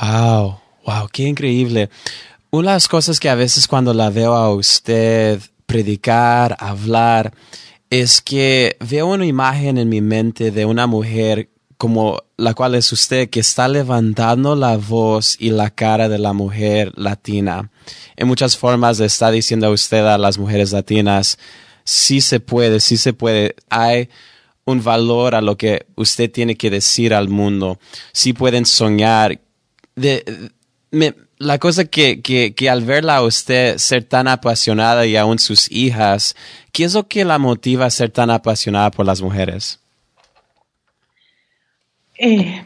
Wow, 0.00 0.60
wow, 0.86 1.08
qué 1.12 1.24
increíble. 1.24 1.90
Una 2.50 2.70
de 2.70 2.76
las 2.76 2.88
cosas 2.88 3.20
que 3.20 3.28
a 3.28 3.34
veces 3.34 3.66
cuando 3.68 3.92
la 3.92 4.10
veo 4.10 4.34
a 4.34 4.54
usted 4.54 5.40
predicar, 5.66 6.56
hablar, 6.60 7.32
es 7.90 8.20
que 8.20 8.76
veo 8.88 9.06
una 9.06 9.26
imagen 9.26 9.78
en 9.78 9.88
mi 9.88 10.00
mente 10.00 10.50
de 10.50 10.64
una 10.64 10.86
mujer 10.86 11.50
como 11.76 12.22
la 12.36 12.54
cual 12.54 12.74
es 12.74 12.90
usted 12.92 13.28
que 13.28 13.40
está 13.40 13.68
levantando 13.68 14.56
la 14.56 14.76
voz 14.76 15.36
y 15.38 15.50
la 15.50 15.70
cara 15.70 16.08
de 16.08 16.18
la 16.18 16.32
mujer 16.32 16.92
latina. 16.96 17.70
En 18.16 18.28
muchas 18.28 18.56
formas 18.56 19.00
está 19.00 19.30
diciendo 19.30 19.66
a 19.66 19.70
usted 19.70 20.06
a 20.06 20.18
las 20.18 20.38
mujeres 20.38 20.72
latinas, 20.72 21.38
sí 21.84 22.20
se 22.20 22.40
puede, 22.40 22.80
sí 22.80 22.96
se 22.96 23.12
puede. 23.12 23.56
Hay 23.68 24.08
un 24.64 24.82
valor 24.82 25.34
a 25.34 25.40
lo 25.40 25.56
que 25.56 25.86
usted 25.96 26.30
tiene 26.30 26.56
que 26.56 26.70
decir 26.70 27.14
al 27.14 27.28
mundo. 27.28 27.78
Sí 28.12 28.32
pueden 28.32 28.66
soñar. 28.66 29.40
Me, 30.90 31.14
la 31.38 31.58
cosa 31.58 31.84
que, 31.84 32.22
que, 32.22 32.54
que, 32.54 32.70
al 32.70 32.84
verla 32.84 33.16
a 33.16 33.22
usted 33.22 33.76
ser 33.78 34.04
tan 34.04 34.28
apasionada 34.28 35.06
y 35.06 35.16
aún 35.16 35.38
sus 35.38 35.70
hijas, 35.70 36.34
¿qué 36.72 36.84
es 36.84 36.94
lo 36.94 37.06
que 37.08 37.24
la 37.24 37.38
motiva 37.38 37.86
a 37.86 37.90
ser 37.90 38.10
tan 38.10 38.30
apasionada 38.30 38.90
por 38.90 39.04
las 39.06 39.20
mujeres? 39.20 39.80
Eh, 42.18 42.64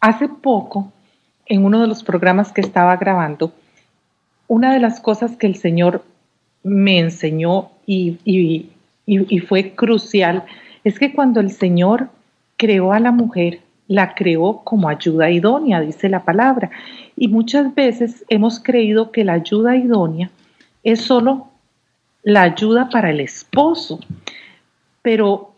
hace 0.00 0.28
poco, 0.28 0.92
en 1.46 1.64
uno 1.64 1.80
de 1.80 1.86
los 1.86 2.02
programas 2.02 2.52
que 2.52 2.60
estaba 2.60 2.96
grabando, 2.96 3.52
una 4.46 4.74
de 4.74 4.80
las 4.80 5.00
cosas 5.00 5.36
que 5.36 5.46
el 5.46 5.56
Señor 5.56 6.04
me 6.62 6.98
enseñó 6.98 7.70
y, 7.86 8.18
y, 8.24 8.70
y 9.06 9.38
fue 9.40 9.74
crucial 9.74 10.44
es 10.84 10.98
que 10.98 11.12
cuando 11.12 11.40
el 11.40 11.50
Señor 11.50 12.08
creó 12.56 12.92
a 12.92 13.00
la 13.00 13.12
mujer, 13.12 13.60
la 13.88 14.14
creó 14.14 14.62
como 14.64 14.88
ayuda 14.88 15.30
idónea, 15.30 15.80
dice 15.80 16.08
la 16.08 16.24
palabra. 16.24 16.70
Y 17.16 17.28
muchas 17.28 17.74
veces 17.74 18.24
hemos 18.28 18.60
creído 18.60 19.10
que 19.12 19.24
la 19.24 19.34
ayuda 19.34 19.76
idónea 19.76 20.30
es 20.82 21.02
solo 21.02 21.48
la 22.22 22.42
ayuda 22.42 22.88
para 22.88 23.10
el 23.10 23.20
esposo. 23.20 24.00
Pero 25.02 25.52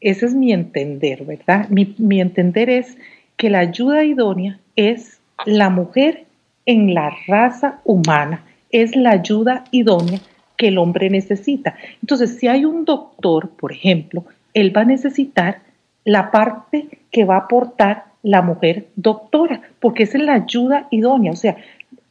ese 0.00 0.26
es 0.26 0.34
mi 0.34 0.52
entender, 0.52 1.24
¿verdad? 1.24 1.68
Mi, 1.68 1.94
mi 1.98 2.20
entender 2.20 2.70
es 2.70 2.96
que 3.36 3.50
la 3.50 3.60
ayuda 3.60 4.04
idónea 4.04 4.58
es 4.76 5.20
la 5.46 5.70
mujer 5.70 6.24
en 6.66 6.94
la 6.94 7.10
raza 7.26 7.80
humana, 7.84 8.44
es 8.70 8.96
la 8.96 9.10
ayuda 9.10 9.64
idónea 9.70 10.20
que 10.56 10.68
el 10.68 10.78
hombre 10.78 11.10
necesita. 11.10 11.76
Entonces, 12.00 12.38
si 12.38 12.48
hay 12.48 12.64
un 12.64 12.84
doctor, 12.84 13.50
por 13.50 13.72
ejemplo, 13.72 14.24
él 14.52 14.76
va 14.76 14.82
a 14.82 14.86
necesitar 14.86 15.60
la 16.04 16.30
parte 16.30 16.86
que 17.10 17.24
va 17.24 17.36
a 17.36 17.40
aportar 17.40 18.04
la 18.24 18.40
mujer 18.40 18.88
doctora, 18.96 19.60
porque 19.80 20.04
es 20.04 20.14
la 20.14 20.32
ayuda 20.32 20.88
idónea, 20.90 21.30
o 21.30 21.36
sea, 21.36 21.58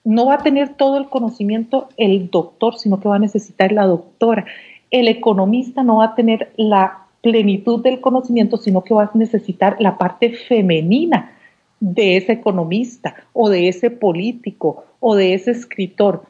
no 0.06 0.28
va 0.28 0.36
a 0.36 0.44
tener 0.44 0.76
todo 0.76 0.98
el 0.98 1.10
conocimiento 1.10 1.90
el 1.98 2.30
doctor, 2.30 2.78
sino 2.78 3.00
que 3.00 3.10
va 3.10 3.16
a 3.16 3.20
necesitar 3.20 3.72
la 3.72 3.86
doctora. 3.86 4.46
El 4.92 5.08
economista 5.08 5.82
no 5.82 5.98
va 5.98 6.06
a 6.06 6.16
tener 6.16 6.54
la 6.56 7.08
plenitud 7.22 7.82
del 7.82 8.00
conocimiento, 8.00 8.58
sino 8.58 8.84
que 8.84 8.94
va 8.94 9.04
a 9.04 9.12
necesitar 9.16 9.78
la 9.80 9.98
parte 9.98 10.34
femenina 10.34 11.32
de 11.80 12.18
ese 12.18 12.34
economista 12.34 13.16
o 13.34 13.50
de 13.50 13.70
ese 13.70 13.90
político 13.90 14.86
o 15.00 15.16
de 15.16 15.34
ese 15.34 15.52
escritor. 15.52 16.26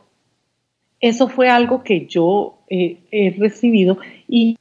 Eso 1.02 1.28
fue 1.28 1.50
algo 1.50 1.84
que 1.84 2.06
yo 2.06 2.60
eh, 2.70 3.00
he 3.12 3.32
recibido 3.32 3.98
y 4.28 4.56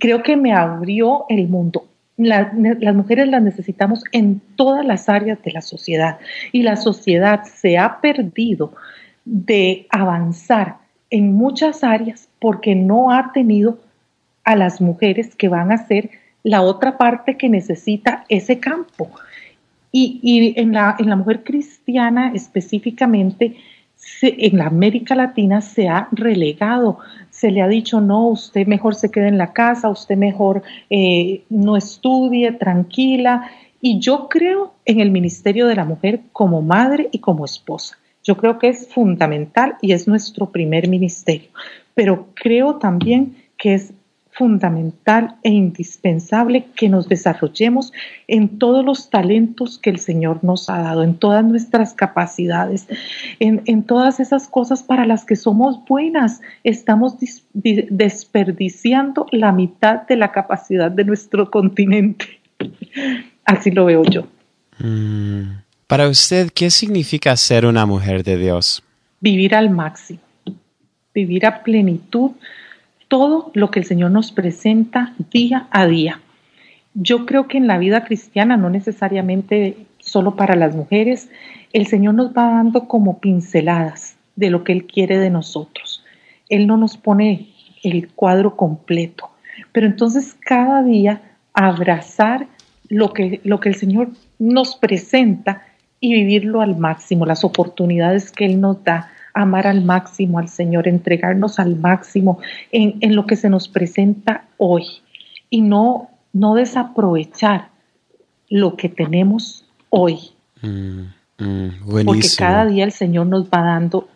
creo 0.00 0.22
que 0.22 0.36
me 0.36 0.54
abrió 0.54 1.26
el 1.28 1.48
mundo. 1.48 1.84
Las 2.16 2.94
mujeres 2.94 3.28
las 3.28 3.42
necesitamos 3.42 4.02
en 4.12 4.40
todas 4.56 4.84
las 4.84 5.08
áreas 5.08 5.42
de 5.42 5.52
la 5.52 5.60
sociedad 5.60 6.18
y 6.52 6.62
la 6.62 6.76
sociedad 6.76 7.44
se 7.44 7.76
ha 7.76 8.00
perdido 8.00 8.72
de 9.24 9.86
avanzar 9.90 10.78
en 11.10 11.34
muchas 11.34 11.84
áreas 11.84 12.28
porque 12.38 12.74
no 12.74 13.12
ha 13.12 13.32
tenido 13.32 13.78
a 14.44 14.56
las 14.56 14.80
mujeres 14.80 15.34
que 15.34 15.48
van 15.48 15.72
a 15.72 15.86
ser 15.86 16.10
la 16.42 16.62
otra 16.62 16.96
parte 16.96 17.36
que 17.36 17.48
necesita 17.48 18.24
ese 18.28 18.60
campo. 18.60 19.10
Y, 19.90 20.20
y 20.22 20.60
en, 20.60 20.72
la, 20.72 20.94
en 20.98 21.08
la 21.08 21.16
mujer 21.16 21.42
cristiana 21.42 22.32
específicamente, 22.34 23.56
en 24.22 24.58
la 24.58 24.66
América 24.66 25.14
Latina 25.14 25.60
se 25.60 25.88
ha 25.88 26.08
relegado, 26.12 26.98
se 27.36 27.50
le 27.50 27.60
ha 27.60 27.68
dicho, 27.68 28.00
no, 28.00 28.28
usted 28.28 28.66
mejor 28.66 28.94
se 28.94 29.10
quede 29.10 29.28
en 29.28 29.36
la 29.36 29.52
casa, 29.52 29.90
usted 29.90 30.16
mejor 30.16 30.62
eh, 30.88 31.42
no 31.50 31.76
estudie, 31.76 32.52
tranquila. 32.52 33.50
Y 33.82 34.00
yo 34.00 34.28
creo 34.30 34.72
en 34.86 35.00
el 35.00 35.10
ministerio 35.10 35.66
de 35.66 35.74
la 35.74 35.84
mujer 35.84 36.20
como 36.32 36.62
madre 36.62 37.10
y 37.12 37.18
como 37.18 37.44
esposa. 37.44 37.98
Yo 38.24 38.38
creo 38.38 38.58
que 38.58 38.68
es 38.68 38.88
fundamental 38.88 39.76
y 39.82 39.92
es 39.92 40.08
nuestro 40.08 40.46
primer 40.46 40.88
ministerio. 40.88 41.50
Pero 41.92 42.28
creo 42.32 42.76
también 42.76 43.36
que 43.58 43.74
es 43.74 43.92
fundamental 44.36 45.36
e 45.42 45.48
indispensable 45.50 46.66
que 46.76 46.90
nos 46.90 47.08
desarrollemos 47.08 47.92
en 48.28 48.58
todos 48.58 48.84
los 48.84 49.08
talentos 49.08 49.78
que 49.78 49.88
el 49.88 49.98
Señor 49.98 50.44
nos 50.44 50.68
ha 50.68 50.78
dado, 50.78 51.02
en 51.02 51.16
todas 51.16 51.42
nuestras 51.42 51.94
capacidades, 51.94 52.86
en, 53.40 53.82
todas 53.84 54.20
esas 54.20 54.46
cosas 54.46 54.82
para 54.82 55.06
las 55.06 55.24
que 55.24 55.36
somos 55.36 55.82
buenas. 55.88 56.42
Estamos 56.64 57.14
desperdiciando 57.54 59.26
la 59.32 59.52
mitad 59.52 60.06
de 60.06 60.16
la 60.16 60.32
capacidad 60.32 60.90
de 60.90 61.04
nuestro 61.04 61.50
continente. 61.50 62.26
Así 63.44 63.70
lo 63.70 63.86
veo 63.86 64.04
yo. 64.04 64.26
Mm. 64.78 65.62
Para 65.86 66.08
usted, 66.08 66.50
¿qué 66.50 66.70
significa 66.70 67.34
ser 67.36 67.64
una 67.64 67.86
mujer 67.86 68.22
de 68.22 68.36
Dios? 68.36 68.82
Vivir 69.20 69.54
al 69.54 69.70
máximo, 69.70 70.20
vivir 71.14 71.46
a 71.46 71.62
plenitud 71.62 72.32
todo 73.08 73.50
lo 73.54 73.70
que 73.70 73.80
el 73.80 73.84
Señor 73.84 74.10
nos 74.10 74.32
presenta 74.32 75.14
día 75.30 75.68
a 75.70 75.86
día. 75.86 76.20
Yo 76.94 77.26
creo 77.26 77.46
que 77.46 77.58
en 77.58 77.66
la 77.66 77.78
vida 77.78 78.04
cristiana, 78.04 78.56
no 78.56 78.70
necesariamente 78.70 79.76
solo 79.98 80.36
para 80.36 80.56
las 80.56 80.74
mujeres, 80.74 81.28
el 81.72 81.86
Señor 81.86 82.14
nos 82.14 82.30
va 82.30 82.50
dando 82.50 82.88
como 82.88 83.18
pinceladas 83.18 84.16
de 84.34 84.50
lo 84.50 84.64
que 84.64 84.72
Él 84.72 84.86
quiere 84.86 85.18
de 85.18 85.30
nosotros. 85.30 86.04
Él 86.48 86.66
no 86.66 86.76
nos 86.76 86.96
pone 86.96 87.48
el 87.82 88.08
cuadro 88.08 88.56
completo, 88.56 89.30
pero 89.72 89.86
entonces 89.86 90.36
cada 90.40 90.82
día 90.82 91.22
abrazar 91.52 92.46
lo 92.88 93.12
que, 93.12 93.40
lo 93.44 93.60
que 93.60 93.68
el 93.68 93.74
Señor 93.74 94.10
nos 94.38 94.76
presenta 94.76 95.62
y 96.00 96.14
vivirlo 96.14 96.60
al 96.60 96.76
máximo, 96.76 97.26
las 97.26 97.44
oportunidades 97.44 98.30
que 98.30 98.44
Él 98.44 98.60
nos 98.60 98.82
da, 98.84 99.10
amar 99.36 99.66
al 99.66 99.84
máximo 99.84 100.38
al 100.38 100.48
Señor, 100.48 100.88
entregarnos 100.88 101.58
al 101.58 101.76
máximo 101.76 102.38
en, 102.72 103.14
lo 103.14 103.26
que 103.26 103.36
se 103.36 103.50
nos 103.50 103.68
presenta 103.68 104.46
hoy 104.56 104.84
y 105.50 105.60
no, 105.60 106.10
no 106.32 106.54
desaprovechar 106.54 107.68
lo 108.48 108.76
que 108.76 108.88
tenemos 108.88 109.66
hoy. 109.90 110.30
Mm, 110.62 111.02
mm, 111.38 112.04
Porque 112.06 112.28
cada 112.36 112.64
día 112.64 112.84
el 112.84 112.92
Señor 112.92 113.26
nos 113.26 113.44
va 113.44 113.60
dando 113.60 114.08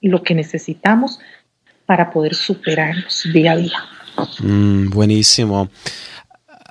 lo 0.00 0.22
que 0.22 0.34
necesitamos 0.36 1.18
para 1.84 2.12
poder 2.12 2.36
superarnos 2.36 3.28
día 3.32 3.52
a 3.52 3.56
día. 3.56 3.78
Mm, 4.40 4.90
buenísimo 4.90 5.68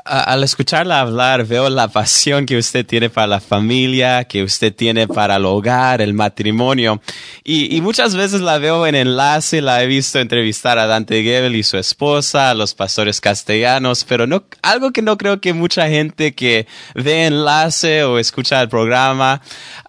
al 0.05 0.43
escucharla 0.43 0.99
hablar, 0.99 1.45
veo 1.45 1.67
la 1.69 1.87
pasión 1.87 2.45
que 2.45 2.57
usted 2.57 2.85
tiene 2.85 3.09
para 3.09 3.25
la 3.25 3.39
familia, 3.39 4.23
que 4.25 4.43
usted 4.43 4.73
tiene 4.73 5.07
para 5.07 5.37
el 5.37 5.45
hogar, 5.45 5.99
el 5.99 6.13
matrimonio. 6.13 7.01
Y, 7.43 7.81
muchas 7.81 8.15
veces 8.15 8.41
la 8.41 8.59
veo 8.59 8.85
en 8.85 8.93
enlace, 8.93 9.61
la 9.61 9.81
he 9.81 9.87
visto 9.87 10.19
entrevistar 10.19 10.77
a 10.77 10.85
Dante 10.85 11.23
Gebel 11.23 11.55
y 11.55 11.63
su 11.63 11.77
esposa, 11.77 12.51
a 12.51 12.53
los 12.53 12.75
pastores 12.75 13.19
castellanos, 13.19 14.03
pero 14.03 14.27
no, 14.27 14.43
algo 14.61 14.91
que 14.91 15.01
no 15.01 15.17
creo 15.17 15.41
que 15.41 15.53
mucha 15.53 15.87
gente 15.89 16.35
que 16.35 16.67
ve 16.93 17.25
enlace 17.25 18.03
o 18.03 18.19
escucha 18.19 18.61
el 18.61 18.69
programa, 18.69 19.41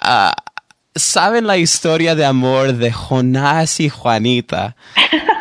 uh, 0.03 0.31
saben 0.95 1.47
la 1.47 1.59
historia 1.59 2.15
de 2.15 2.25
amor 2.25 2.73
de 2.73 2.91
Jonás 2.91 3.81
y 3.81 3.91
Juanita. 3.91 4.77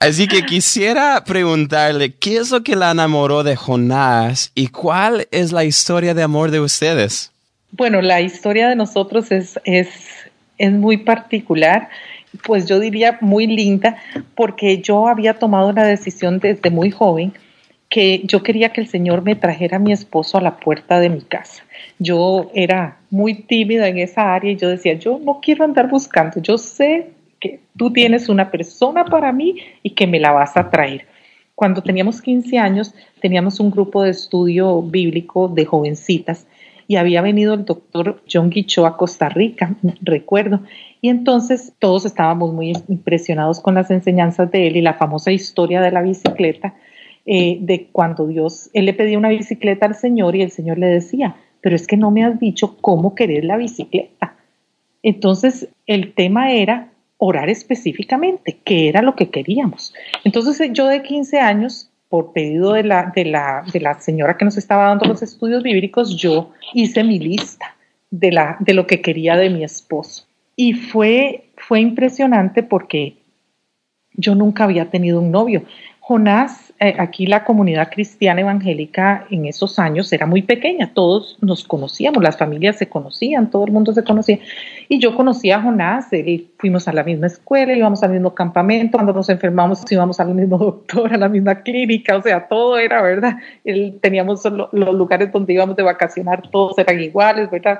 Así 0.00 0.26
que 0.28 0.46
quisiera 0.46 1.22
preguntarle, 1.26 2.14
¿qué 2.14 2.38
es 2.38 2.50
lo 2.50 2.62
que 2.62 2.74
la 2.74 2.90
enamoró 2.90 3.42
de 3.42 3.54
Jonás 3.54 4.50
y 4.54 4.68
cuál 4.68 5.28
es 5.30 5.52
la 5.52 5.64
historia 5.64 6.14
de 6.14 6.22
amor 6.22 6.50
de 6.50 6.58
ustedes? 6.58 7.30
Bueno, 7.72 8.00
la 8.00 8.22
historia 8.22 8.70
de 8.70 8.76
nosotros 8.76 9.30
es, 9.30 9.60
es, 9.64 9.90
es 10.56 10.72
muy 10.72 10.96
particular, 10.96 11.90
pues 12.44 12.64
yo 12.64 12.80
diría 12.80 13.18
muy 13.20 13.46
linda, 13.46 13.98
porque 14.34 14.80
yo 14.80 15.06
había 15.06 15.34
tomado 15.34 15.70
la 15.72 15.84
decisión 15.84 16.38
desde 16.38 16.70
muy 16.70 16.90
joven 16.90 17.34
que 17.90 18.22
yo 18.24 18.42
quería 18.42 18.72
que 18.72 18.80
el 18.80 18.88
Señor 18.88 19.20
me 19.20 19.36
trajera 19.36 19.76
a 19.76 19.80
mi 19.80 19.92
esposo 19.92 20.38
a 20.38 20.40
la 20.40 20.56
puerta 20.56 20.98
de 20.98 21.10
mi 21.10 21.20
casa. 21.20 21.62
Yo 21.98 22.50
era 22.54 22.96
muy 23.10 23.34
tímida 23.34 23.86
en 23.88 23.98
esa 23.98 24.32
área 24.32 24.50
y 24.50 24.56
yo 24.56 24.70
decía, 24.70 24.94
yo 24.94 25.20
no 25.22 25.40
quiero 25.42 25.62
andar 25.62 25.90
buscando, 25.90 26.40
yo 26.40 26.56
sé 26.56 27.10
que 27.40 27.60
tú 27.76 27.92
tienes 27.92 28.28
una 28.28 28.50
persona 28.50 29.04
para 29.04 29.32
mí 29.32 29.56
y 29.82 29.90
que 29.90 30.06
me 30.06 30.20
la 30.20 30.32
vas 30.32 30.56
a 30.56 30.70
traer. 30.70 31.06
Cuando 31.54 31.82
teníamos 31.82 32.22
15 32.22 32.58
años, 32.58 32.94
teníamos 33.20 33.60
un 33.60 33.70
grupo 33.70 34.02
de 34.02 34.10
estudio 34.10 34.80
bíblico 34.82 35.48
de 35.48 35.64
jovencitas 35.64 36.46
y 36.90 36.96
había 36.96 37.22
venido 37.22 37.54
el 37.54 37.64
doctor 37.64 38.20
John 38.30 38.50
Guicho 38.50 38.84
a 38.84 38.96
Costa 38.96 39.28
Rica, 39.28 39.76
recuerdo. 40.00 40.60
Y 41.00 41.08
entonces 41.08 41.72
todos 41.78 42.04
estábamos 42.04 42.52
muy 42.52 42.72
impresionados 42.88 43.60
con 43.60 43.74
las 43.74 43.90
enseñanzas 43.90 44.50
de 44.50 44.66
él 44.66 44.76
y 44.76 44.80
la 44.80 44.94
famosa 44.94 45.30
historia 45.30 45.80
de 45.80 45.92
la 45.92 46.02
bicicleta, 46.02 46.74
eh, 47.26 47.58
de 47.60 47.88
cuando 47.92 48.26
Dios, 48.26 48.70
él 48.72 48.86
le 48.86 48.94
pedía 48.94 49.18
una 49.18 49.28
bicicleta 49.28 49.86
al 49.86 49.94
Señor 49.94 50.34
y 50.34 50.42
el 50.42 50.50
Señor 50.50 50.78
le 50.78 50.86
decía, 50.86 51.36
pero 51.60 51.76
es 51.76 51.86
que 51.86 51.96
no 51.96 52.10
me 52.10 52.24
has 52.24 52.40
dicho 52.40 52.76
cómo 52.80 53.14
querer 53.14 53.44
la 53.44 53.56
bicicleta. 53.56 54.34
Entonces 55.02 55.68
el 55.86 56.12
tema 56.12 56.52
era 56.52 56.89
orar 57.20 57.50
específicamente, 57.50 58.58
qué 58.64 58.88
era 58.88 59.02
lo 59.02 59.14
que 59.14 59.30
queríamos. 59.30 59.94
Entonces 60.24 60.58
eh, 60.60 60.70
yo 60.72 60.88
de 60.88 61.02
15 61.02 61.38
años, 61.38 61.90
por 62.08 62.32
pedido 62.32 62.72
de 62.72 62.82
la, 62.82 63.12
de 63.14 63.26
la, 63.26 63.62
de 63.72 63.78
la 63.78 64.00
señora 64.00 64.36
que 64.36 64.46
nos 64.46 64.56
estaba 64.56 64.86
dando 64.86 65.04
los 65.04 65.22
estudios 65.22 65.62
bíblicos, 65.62 66.16
yo 66.16 66.50
hice 66.72 67.04
mi 67.04 67.18
lista 67.18 67.76
de, 68.10 68.32
la, 68.32 68.56
de 68.58 68.72
lo 68.74 68.86
que 68.86 69.02
quería 69.02 69.36
de 69.36 69.50
mi 69.50 69.62
esposo. 69.62 70.26
Y 70.56 70.72
fue, 70.72 71.44
fue 71.56 71.80
impresionante 71.80 72.62
porque 72.62 73.18
yo 74.14 74.34
nunca 74.34 74.64
había 74.64 74.90
tenido 74.90 75.20
un 75.20 75.30
novio. 75.30 75.62
Jonás, 76.00 76.69
eh, 76.82 76.94
aquí 76.98 77.26
la 77.26 77.44
comunidad 77.44 77.90
cristiana 77.90 78.40
evangélica 78.40 79.26
en 79.28 79.44
esos 79.44 79.78
años 79.78 80.10
era 80.14 80.24
muy 80.24 80.40
pequeña, 80.40 80.94
todos 80.94 81.36
nos 81.42 81.62
conocíamos, 81.62 82.22
las 82.22 82.38
familias 82.38 82.78
se 82.78 82.88
conocían, 82.88 83.50
todo 83.50 83.66
el 83.66 83.70
mundo 83.70 83.92
se 83.92 84.02
conocía. 84.02 84.38
Y 84.88 84.98
yo 84.98 85.14
conocía 85.14 85.58
a 85.58 85.62
Jonás, 85.62 86.06
fuimos 86.56 86.88
a 86.88 86.94
la 86.94 87.04
misma 87.04 87.26
escuela, 87.26 87.74
íbamos 87.74 88.02
al 88.02 88.12
mismo 88.12 88.34
campamento, 88.34 88.96
cuando 88.96 89.12
nos 89.12 89.28
enfermamos 89.28 89.84
íbamos 89.92 90.20
al 90.20 90.34
mismo 90.34 90.56
doctor, 90.58 91.12
a 91.12 91.18
la 91.18 91.28
misma 91.28 91.56
clínica, 91.62 92.16
o 92.16 92.22
sea, 92.22 92.48
todo 92.48 92.78
era, 92.78 93.02
¿verdad? 93.02 93.36
teníamos 94.00 94.42
los 94.46 94.94
lugares 94.94 95.30
donde 95.32 95.52
íbamos 95.52 95.76
de 95.76 95.82
vacacionar, 95.82 96.48
todos 96.50 96.78
eran 96.78 96.98
iguales, 96.98 97.50
¿verdad? 97.50 97.78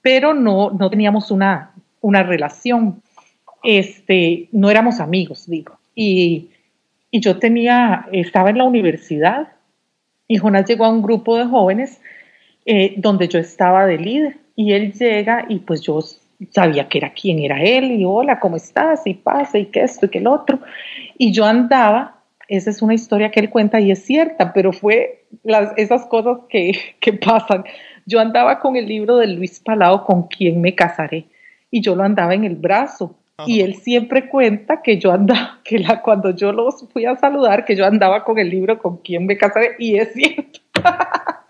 Pero 0.00 0.32
no, 0.32 0.70
no 0.70 0.88
teníamos 0.88 1.30
una, 1.30 1.72
una 2.00 2.22
relación, 2.22 3.02
este, 3.62 4.48
no 4.50 4.70
éramos 4.70 4.98
amigos, 4.98 5.44
digo. 5.46 5.76
Y 5.94 6.48
y 7.14 7.20
yo 7.20 7.38
tenía, 7.38 8.08
estaba 8.10 8.50
en 8.50 8.58
la 8.58 8.64
universidad 8.64 9.52
y 10.26 10.38
Jonás 10.38 10.68
llegó 10.68 10.84
a 10.84 10.88
un 10.88 11.00
grupo 11.00 11.38
de 11.38 11.44
jóvenes 11.44 12.00
eh, 12.66 12.94
donde 12.96 13.28
yo 13.28 13.38
estaba 13.38 13.86
de 13.86 13.98
líder 13.98 14.38
y 14.56 14.72
él 14.72 14.92
llega 14.92 15.46
y 15.48 15.60
pues 15.60 15.80
yo 15.82 16.00
sabía 16.50 16.88
que 16.88 16.98
era 16.98 17.12
quién 17.12 17.38
era 17.38 17.62
él 17.62 17.92
y 17.92 18.04
hola, 18.04 18.40
¿cómo 18.40 18.56
estás? 18.56 19.06
Y 19.06 19.14
pasa 19.14 19.58
y 19.58 19.66
que 19.66 19.82
esto 19.84 20.06
y 20.06 20.08
que 20.08 20.18
el 20.18 20.26
otro. 20.26 20.58
Y 21.16 21.30
yo 21.30 21.44
andaba, 21.44 22.18
esa 22.48 22.70
es 22.70 22.82
una 22.82 22.94
historia 22.94 23.30
que 23.30 23.38
él 23.38 23.48
cuenta 23.48 23.78
y 23.78 23.92
es 23.92 24.04
cierta, 24.04 24.52
pero 24.52 24.72
fue 24.72 25.26
esas 25.76 26.06
cosas 26.06 26.38
que, 26.48 26.72
que 26.98 27.12
pasan. 27.12 27.62
Yo 28.06 28.18
andaba 28.18 28.58
con 28.58 28.74
el 28.74 28.86
libro 28.86 29.18
de 29.18 29.28
Luis 29.28 29.60
Palao, 29.60 30.04
con 30.04 30.26
quien 30.26 30.60
me 30.60 30.74
casaré, 30.74 31.26
y 31.70 31.80
yo 31.80 31.94
lo 31.94 32.02
andaba 32.02 32.34
en 32.34 32.42
el 32.42 32.56
brazo 32.56 33.14
y 33.46 33.60
él 33.62 33.74
siempre 33.76 34.28
cuenta 34.28 34.80
que 34.82 34.98
yo 34.98 35.12
andaba, 35.12 35.60
que 35.64 35.78
la, 35.78 36.02
cuando 36.02 36.30
yo 36.30 36.52
los 36.52 36.86
fui 36.92 37.04
a 37.04 37.16
saludar, 37.16 37.64
que 37.64 37.74
yo 37.74 37.84
andaba 37.84 38.24
con 38.24 38.38
el 38.38 38.48
libro 38.48 38.78
con 38.78 38.98
quien 38.98 39.26
me 39.26 39.36
casaré, 39.36 39.72
y 39.78 39.96
es 39.96 40.12
cierto. 40.12 40.60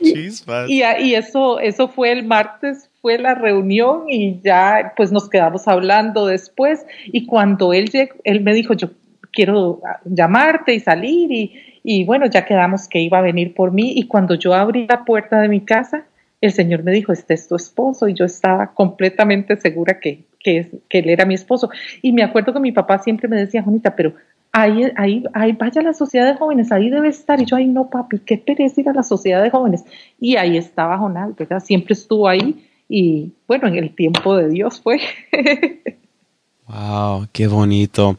y, 0.00 0.82
y, 0.82 1.14
eso, 1.14 1.60
eso 1.60 1.88
fue 1.88 2.10
el 2.10 2.24
martes, 2.24 2.90
fue 3.00 3.18
la 3.18 3.34
reunión 3.34 4.04
y 4.08 4.40
ya 4.42 4.94
pues 4.96 5.12
nos 5.12 5.28
quedamos 5.28 5.68
hablando 5.68 6.26
después. 6.26 6.84
Y 7.06 7.26
cuando 7.26 7.72
él 7.72 7.90
llegó, 7.90 8.14
él 8.24 8.40
me 8.40 8.52
dijo, 8.52 8.74
yo 8.74 8.90
quiero 9.32 9.80
llamarte 10.04 10.74
y 10.74 10.80
salir 10.80 11.30
y, 11.30 11.52
y 11.84 12.04
bueno, 12.04 12.26
ya 12.26 12.44
quedamos 12.44 12.88
que 12.88 12.98
iba 13.00 13.18
a 13.18 13.22
venir 13.22 13.54
por 13.54 13.70
mí. 13.70 13.92
Y 13.94 14.08
cuando 14.08 14.34
yo 14.34 14.54
abrí 14.54 14.88
la 14.88 15.04
puerta 15.04 15.40
de 15.40 15.48
mi 15.48 15.60
casa, 15.60 16.04
el 16.40 16.52
Señor 16.52 16.82
me 16.82 16.92
dijo, 16.92 17.12
este 17.12 17.34
es 17.34 17.48
tu 17.48 17.56
esposo, 17.56 18.08
y 18.08 18.14
yo 18.14 18.24
estaba 18.24 18.72
completamente 18.72 19.56
segura 19.56 19.98
que, 20.00 20.24
que, 20.40 20.70
él 20.90 21.08
era 21.08 21.24
mi 21.24 21.34
esposo. 21.34 21.70
Y 22.02 22.12
me 22.12 22.22
acuerdo 22.22 22.52
que 22.52 22.60
mi 22.60 22.72
papá 22.72 22.98
siempre 22.98 23.28
me 23.28 23.36
decía, 23.36 23.62
Jonita, 23.62 23.96
pero 23.96 24.14
ahí, 24.52 24.90
ahí, 24.96 25.24
ahí 25.32 25.52
vaya 25.52 25.82
la 25.82 25.92
sociedad 25.92 26.26
de 26.26 26.38
jóvenes, 26.38 26.72
ahí 26.72 26.90
debe 26.90 27.08
estar. 27.08 27.40
Y 27.40 27.46
yo, 27.46 27.56
ay, 27.56 27.66
no, 27.66 27.90
papi, 27.90 28.20
qué 28.20 28.38
pereza 28.38 28.80
ir 28.80 28.88
a 28.88 28.92
la 28.92 29.02
sociedad 29.02 29.42
de 29.42 29.50
jóvenes. 29.50 29.84
Y 30.20 30.36
ahí 30.36 30.56
estaba 30.56 30.98
Jonás, 30.98 31.34
¿verdad? 31.36 31.60
Siempre 31.60 31.94
estuvo 31.94 32.28
ahí 32.28 32.66
y 32.88 33.32
bueno, 33.48 33.68
en 33.68 33.76
el 33.76 33.94
tiempo 33.94 34.36
de 34.36 34.48
Dios 34.48 34.80
fue. 34.80 35.00
wow, 36.68 37.26
qué 37.32 37.46
bonito. 37.48 38.16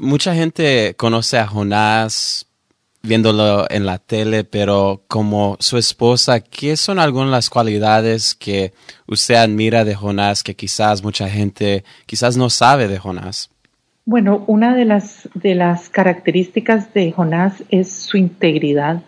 Mucha 0.00 0.34
gente 0.34 0.94
conoce 0.96 1.38
a 1.38 1.46
Jonás 1.46 2.45
viéndolo 3.02 3.66
en 3.70 3.86
la 3.86 3.98
tele, 3.98 4.44
pero 4.44 5.02
como 5.08 5.56
su 5.60 5.78
esposa, 5.78 6.40
¿qué 6.40 6.76
son 6.76 6.98
algunas 6.98 7.30
las 7.30 7.50
cualidades 7.50 8.34
que 8.34 8.72
usted 9.06 9.36
admira 9.36 9.84
de 9.84 9.94
Jonás 9.94 10.42
que 10.42 10.54
quizás 10.54 11.02
mucha 11.02 11.28
gente 11.28 11.84
quizás 12.06 12.36
no 12.36 12.50
sabe 12.50 12.88
de 12.88 12.98
Jonás? 12.98 13.50
Bueno, 14.04 14.44
una 14.46 14.76
de 14.76 14.84
las, 14.84 15.28
de 15.34 15.54
las 15.54 15.88
características 15.88 16.94
de 16.94 17.10
Jonás 17.12 17.64
es 17.70 17.90
su 17.90 18.16
integridad. 18.16 19.02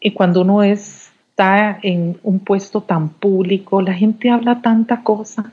Y 0.00 0.12
cuando 0.12 0.42
uno 0.42 0.62
está 0.62 1.78
en 1.82 2.18
un 2.22 2.40
puesto 2.40 2.80
tan 2.82 3.10
público, 3.10 3.80
la 3.80 3.94
gente 3.94 4.30
habla 4.30 4.60
tanta 4.60 5.02
cosa. 5.02 5.52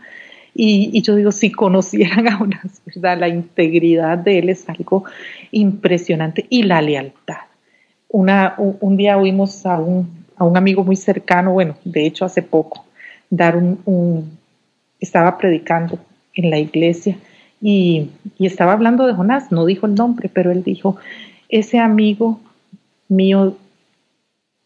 Y, 0.53 0.89
y, 0.93 1.01
yo 1.03 1.15
digo, 1.15 1.31
si 1.31 1.51
conocieran 1.51 2.27
a 2.27 2.37
Jonás, 2.37 2.81
¿verdad? 2.85 3.19
La 3.19 3.29
integridad 3.29 4.17
de 4.17 4.39
él 4.39 4.49
es 4.49 4.67
algo 4.67 5.05
impresionante 5.51 6.47
y 6.49 6.63
la 6.63 6.81
lealtad 6.81 7.50
una, 8.11 8.55
un, 8.57 8.97
día 8.97 9.17
oímos 9.17 9.65
a 9.65 9.79
un, 9.79 10.25
amigo 10.37 10.83
muy 10.83 10.95
cercano, 10.95 11.53
bueno, 11.53 11.75
de 11.85 12.05
hecho 12.05 12.25
hace 12.25 12.41
poco, 12.41 12.85
dar 13.29 13.55
un, 13.55 14.37
estaba 14.99 15.37
predicando 15.37 15.97
en 16.33 16.49
la 16.49 16.59
iglesia 16.59 17.17
y, 17.61 18.09
estaba 18.39 18.73
hablando 18.73 19.07
de 19.07 19.13
Jonás, 19.13 19.51
no 19.51 19.65
dijo 19.65 19.85
el 19.85 19.95
nombre, 19.95 20.29
pero 20.29 20.51
él 20.51 20.63
dijo, 20.63 20.97
ese 21.47 21.79
amigo 21.79 22.39
mío 23.07 23.55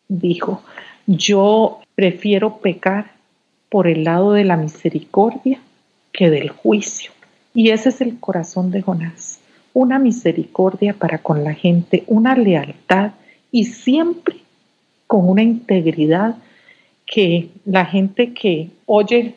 dijo, 0.08 0.64
yo 1.06 1.82
prefiero 1.94 2.58
pecar 2.58 3.12
por 3.70 3.88
el 3.88 4.06
lado 4.06 4.34
de 4.34 4.44
la 4.44 4.58
misericordia 4.58 5.60
que 6.12 6.30
del 6.30 6.50
juicio. 6.50 7.12
Y 7.54 7.72
ese 7.72 7.90
es 7.90 8.02
el 8.02 8.20
corazón 8.20 8.72
de 8.72 8.82
Jonás, 8.82 9.40
una 9.74 10.00
misericordia 10.00 10.94
para 10.94 11.18
con 11.18 11.44
la 11.44 11.54
gente, 11.54 12.04
una 12.08 12.36
lealtad 12.36 13.12
y 13.56 13.64
siempre 13.64 14.36
con 15.08 15.30
una 15.30 15.42
integridad 15.42 16.36
que 17.06 17.48
la 17.64 17.86
gente 17.86 18.34
que 18.34 18.68
oye 18.86 19.36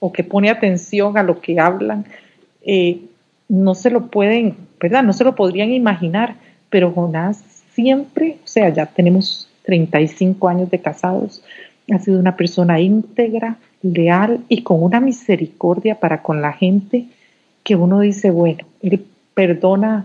o 0.00 0.12
que 0.12 0.24
pone 0.24 0.50
atención 0.50 1.16
a 1.16 1.22
lo 1.22 1.40
que 1.40 1.60
hablan 1.60 2.04
eh, 2.62 3.02
no 3.48 3.76
se 3.76 3.90
lo 3.90 4.08
pueden, 4.08 4.56
¿verdad? 4.80 5.04
No 5.04 5.12
se 5.12 5.22
lo 5.22 5.36
podrían 5.36 5.70
imaginar, 5.70 6.34
pero 6.70 6.90
Jonás 6.90 7.36
siempre, 7.72 8.38
o 8.44 8.48
sea, 8.48 8.68
ya 8.70 8.86
tenemos 8.86 9.48
35 9.62 10.48
años 10.48 10.68
de 10.68 10.80
casados, 10.80 11.44
ha 11.88 12.00
sido 12.00 12.18
una 12.18 12.36
persona 12.36 12.80
íntegra, 12.80 13.58
leal 13.80 14.40
y 14.48 14.62
con 14.62 14.82
una 14.82 14.98
misericordia 14.98 16.00
para 16.00 16.20
con 16.20 16.42
la 16.42 16.52
gente 16.52 17.06
que 17.62 17.76
uno 17.76 18.00
dice, 18.00 18.32
bueno, 18.32 18.64
él 18.82 19.04
perdona 19.34 20.04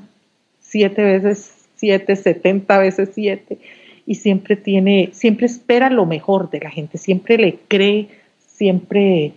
siete 0.60 1.02
veces 1.02 1.57
7, 1.78 2.16
70 2.16 2.78
veces 2.78 3.10
7 3.14 3.58
y 4.06 4.16
siempre 4.16 4.56
tiene, 4.56 5.10
siempre 5.14 5.46
espera 5.46 5.90
lo 5.90 6.06
mejor 6.06 6.50
de 6.50 6.60
la 6.60 6.70
gente, 6.70 6.98
siempre 6.98 7.38
le 7.38 7.60
cree, 7.68 8.08
siempre 8.40 9.34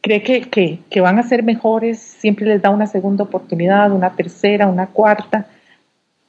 cree 0.00 0.22
que, 0.22 0.78
que, 0.88 1.00
van 1.00 1.18
a 1.18 1.22
ser 1.22 1.42
mejores, 1.42 1.98
siempre 1.98 2.46
les 2.46 2.62
da 2.62 2.70
una 2.70 2.86
segunda 2.86 3.24
oportunidad, 3.24 3.92
una 3.92 4.16
tercera, 4.16 4.66
una 4.66 4.86
cuarta. 4.86 5.46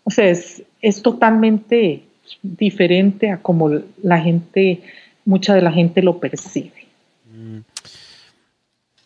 O 0.04 0.12
sea, 0.12 0.30
es, 0.30 0.64
es 0.82 1.02
totalmente 1.02 2.04
diferente 2.42 3.32
a 3.32 3.38
como 3.38 3.70
la 4.04 4.20
gente, 4.20 4.82
mucha 5.26 5.54
de 5.56 5.62
la 5.62 5.72
gente 5.72 6.02
lo 6.02 6.20
percibe. 6.20 6.88
Mm. 7.34 7.60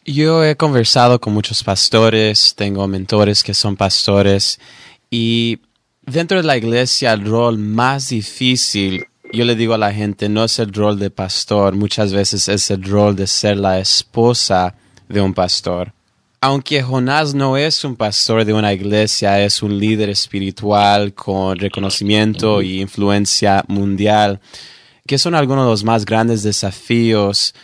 Yo 0.05 0.43
he 0.43 0.55
conversado 0.55 1.19
con 1.19 1.33
muchos 1.33 1.63
pastores, 1.63 2.53
tengo 2.55 2.87
mentores 2.87 3.43
que 3.43 3.53
son 3.53 3.75
pastores 3.75 4.59
y 5.09 5.59
dentro 6.05 6.37
de 6.37 6.43
la 6.43 6.57
iglesia 6.57 7.13
el 7.13 7.25
rol 7.25 7.57
más 7.57 8.09
difícil, 8.09 9.05
yo 9.31 9.45
le 9.45 9.55
digo 9.55 9.73
a 9.73 9.77
la 9.77 9.93
gente, 9.93 10.29
no 10.29 10.43
es 10.43 10.59
el 10.59 10.71
rol 10.71 10.99
de 10.99 11.09
pastor, 11.09 11.75
muchas 11.75 12.13
veces 12.13 12.47
es 12.47 12.71
el 12.71 12.83
rol 12.83 13.15
de 13.15 13.27
ser 13.27 13.57
la 13.57 13.79
esposa 13.79 14.75
de 15.09 15.21
un 15.21 15.33
pastor. 15.33 15.93
Aunque 16.41 16.83
Jonás 16.83 17.33
no 17.33 17.57
es 17.57 17.83
un 17.83 17.95
pastor 17.95 18.45
de 18.45 18.53
una 18.53 18.71
iglesia, 18.71 19.43
es 19.43 19.63
un 19.63 19.79
líder 19.79 20.09
espiritual 20.09 21.13
con 21.13 21.57
reconocimiento 21.57 22.61
y 22.61 22.81
influencia 22.81 23.65
mundial, 23.67 24.39
que 25.07 25.17
son 25.17 25.33
algunos 25.33 25.65
de 25.65 25.71
los 25.71 25.83
más 25.83 26.05
grandes 26.05 26.43
desafíos 26.43 27.55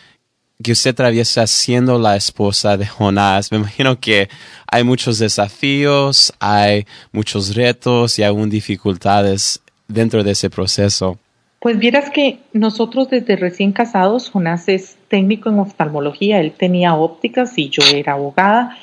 que 0.62 0.72
usted 0.74 0.92
atraviesa 0.92 1.48
siendo 1.48 1.98
la 2.00 2.16
esposa 2.16 2.78
de 2.78 2.86
Jonás. 2.86 3.52
Me 3.52 3.58
imagino 3.58 4.00
que 4.00 4.30
hay 4.72 4.84
muchos 4.84 5.20
desafíos, 5.20 6.34
hay 6.40 6.86
muchos 7.12 7.56
retos 7.56 8.20
y 8.20 8.24
aún 8.24 8.50
dificultades 8.50 9.62
dentro 9.88 10.24
de 10.24 10.32
ese 10.32 10.50
proceso. 10.50 11.18
Pues 11.60 11.78
vieras 11.78 12.10
que 12.10 12.40
nosotros 12.54 13.10
desde 13.10 13.36
recién 13.36 13.72
casados, 13.72 14.30
Jonás 14.30 14.68
es 14.68 14.98
técnico 15.10 15.50
en 15.50 15.60
oftalmología, 15.60 16.40
él 16.40 16.54
tenía 16.54 16.96
ópticas 16.96 17.58
y 17.58 17.70
yo 17.70 17.84
era 17.94 18.14
abogada. 18.14 18.78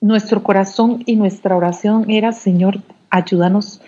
Nuestro 0.00 0.42
corazón 0.42 1.02
y 1.06 1.16
nuestra 1.16 1.56
oración 1.56 2.10
era, 2.10 2.32
Señor, 2.32 2.82
ayúdanos, 3.08 3.80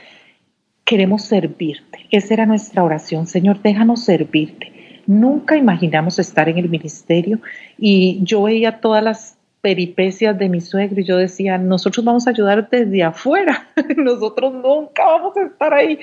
queremos 0.85 1.22
servirte. 1.24 2.07
Esa 2.11 2.35
era 2.35 2.46
nuestra 2.46 2.83
oración, 2.83 3.26
Señor, 3.26 3.61
déjanos 3.62 4.05
servirte. 4.05 4.80
Nunca 5.11 5.57
imaginamos 5.57 6.20
estar 6.20 6.49
en 6.49 6.57
el 6.59 6.68
ministerio 6.68 7.40
y 7.77 8.20
yo 8.23 8.44
veía 8.44 8.81
todas 8.81 9.03
las 9.03 9.37
peripecias 9.61 10.38
de 10.38 10.49
mi 10.49 10.61
suegro 10.61 11.01
y 11.01 11.05
yo 11.05 11.16
decía, 11.16 11.59
nosotros 11.59 12.05
vamos 12.05 12.29
a 12.29 12.31
ayudar 12.31 12.70
desde 12.70 13.03
afuera, 13.03 13.66
nosotros 13.96 14.53
nunca 14.53 15.05
vamos 15.05 15.37
a 15.37 15.46
estar 15.46 15.75
ahí. 15.75 15.99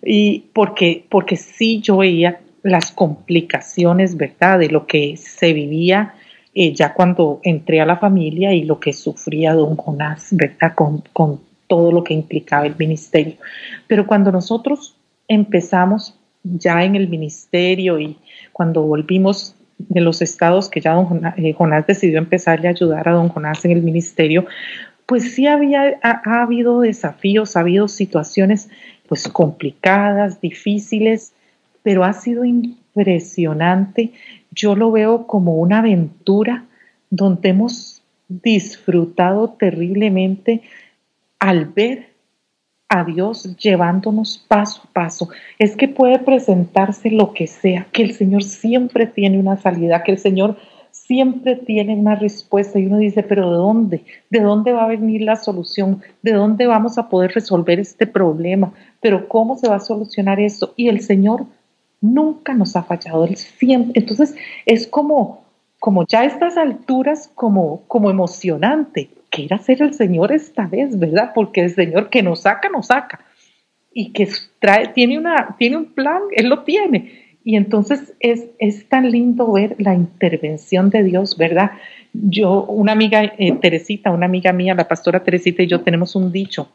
Y 0.00 0.44
porque, 0.52 1.04
porque 1.08 1.34
sí 1.34 1.80
yo 1.80 1.96
veía 1.96 2.38
las 2.62 2.92
complicaciones, 2.92 4.16
¿verdad?, 4.16 4.60
de 4.60 4.68
lo 4.68 4.86
que 4.86 5.16
se 5.16 5.52
vivía 5.52 6.14
eh, 6.54 6.72
ya 6.72 6.94
cuando 6.94 7.40
entré 7.42 7.80
a 7.80 7.84
la 7.84 7.96
familia 7.96 8.52
y 8.52 8.62
lo 8.62 8.78
que 8.78 8.92
sufría 8.92 9.54
don 9.54 9.74
Jonás, 9.74 10.28
¿verdad?, 10.30 10.72
con, 10.76 11.02
con 11.12 11.40
todo 11.66 11.90
lo 11.90 12.04
que 12.04 12.14
implicaba 12.14 12.64
el 12.64 12.76
ministerio. 12.78 13.34
Pero 13.88 14.06
cuando 14.06 14.30
nosotros 14.30 14.94
empezamos 15.26 16.16
ya 16.44 16.84
en 16.84 16.94
el 16.94 17.08
ministerio 17.08 17.98
y 17.98 18.16
cuando 18.56 18.80
volvimos 18.80 19.54
de 19.76 20.00
los 20.00 20.22
estados 20.22 20.70
que 20.70 20.80
ya 20.80 20.94
don 20.94 21.20
eh, 21.36 21.52
Jonás, 21.52 21.86
decidió 21.86 22.16
empezarle 22.16 22.68
a 22.68 22.70
ayudar 22.70 23.06
a 23.06 23.12
don 23.12 23.28
Jonás 23.28 23.62
en 23.66 23.72
el 23.72 23.82
ministerio, 23.82 24.46
pues 25.04 25.34
sí 25.34 25.46
había, 25.46 26.00
ha, 26.02 26.40
habido 26.40 26.80
desafíos, 26.80 27.54
ha 27.54 27.60
habido 27.60 27.86
situaciones 27.86 28.70
pues 29.10 29.28
complicadas, 29.28 30.40
difíciles, 30.40 31.34
pero 31.82 32.02
ha 32.02 32.14
sido 32.14 32.46
impresionante. 32.46 34.14
Yo 34.52 34.74
lo 34.74 34.90
veo 34.90 35.26
como 35.26 35.56
una 35.56 35.80
aventura 35.80 36.64
donde 37.10 37.50
hemos 37.50 38.02
disfrutado 38.26 39.50
terriblemente 39.50 40.62
al 41.40 41.66
ver 41.66 42.15
a 42.88 43.04
Dios 43.04 43.56
llevándonos 43.56 44.38
paso 44.48 44.82
a 44.84 44.92
paso. 44.92 45.28
Es 45.58 45.76
que 45.76 45.88
puede 45.88 46.18
presentarse 46.18 47.10
lo 47.10 47.32
que 47.32 47.46
sea, 47.46 47.86
que 47.92 48.02
el 48.02 48.14
Señor 48.14 48.44
siempre 48.44 49.06
tiene 49.06 49.38
una 49.38 49.56
salida, 49.56 50.02
que 50.04 50.12
el 50.12 50.18
Señor 50.18 50.56
siempre 50.90 51.56
tiene 51.56 51.94
una 51.94 52.16
respuesta 52.16 52.78
y 52.78 52.86
uno 52.86 52.98
dice, 52.98 53.22
pero 53.22 53.50
¿de 53.50 53.56
dónde? 53.56 54.04
¿De 54.30 54.40
dónde 54.40 54.72
va 54.72 54.84
a 54.84 54.88
venir 54.88 55.22
la 55.22 55.36
solución? 55.36 56.02
¿De 56.22 56.32
dónde 56.32 56.66
vamos 56.66 56.98
a 56.98 57.08
poder 57.08 57.32
resolver 57.32 57.78
este 57.78 58.06
problema? 58.06 58.72
Pero 59.00 59.28
¿cómo 59.28 59.56
se 59.56 59.68
va 59.68 59.76
a 59.76 59.80
solucionar 59.80 60.40
esto? 60.40 60.72
Y 60.76 60.88
el 60.88 61.00
Señor 61.00 61.46
nunca 62.00 62.54
nos 62.54 62.76
ha 62.76 62.82
fallado, 62.82 63.24
Él 63.24 63.36
siempre. 63.36 64.00
Entonces 64.00 64.34
es 64.64 64.86
como, 64.86 65.44
como 65.78 66.06
ya 66.06 66.20
a 66.20 66.24
estas 66.24 66.56
alturas, 66.56 67.30
como, 67.34 67.82
como 67.86 68.10
emocionante 68.10 69.10
quiera 69.36 69.58
ser 69.58 69.82
el 69.82 69.92
Señor 69.92 70.32
esta 70.32 70.66
vez, 70.66 70.98
¿verdad? 70.98 71.32
Porque 71.34 71.60
el 71.60 71.74
Señor 71.74 72.08
que 72.08 72.22
nos 72.22 72.40
saca, 72.40 72.70
nos 72.70 72.86
saca. 72.86 73.20
Y 73.92 74.12
que 74.12 74.28
trae, 74.58 74.88
tiene, 74.88 75.18
una, 75.18 75.56
tiene 75.58 75.76
un 75.76 75.86
plan, 75.86 76.22
Él 76.32 76.48
lo 76.48 76.64
tiene. 76.64 77.36
Y 77.44 77.56
entonces 77.56 78.14
es, 78.18 78.46
es 78.58 78.88
tan 78.88 79.10
lindo 79.10 79.52
ver 79.52 79.76
la 79.78 79.94
intervención 79.94 80.88
de 80.88 81.02
Dios, 81.02 81.36
¿verdad? 81.36 81.72
Yo, 82.12 82.64
una 82.64 82.92
amiga, 82.92 83.22
eh, 83.38 83.52
Teresita, 83.60 84.10
una 84.10 84.26
amiga 84.26 84.52
mía, 84.52 84.74
la 84.74 84.88
pastora 84.88 85.22
Teresita 85.22 85.62
y 85.62 85.66
yo 85.66 85.82
tenemos 85.82 86.16
un 86.16 86.32
dicho 86.32 86.68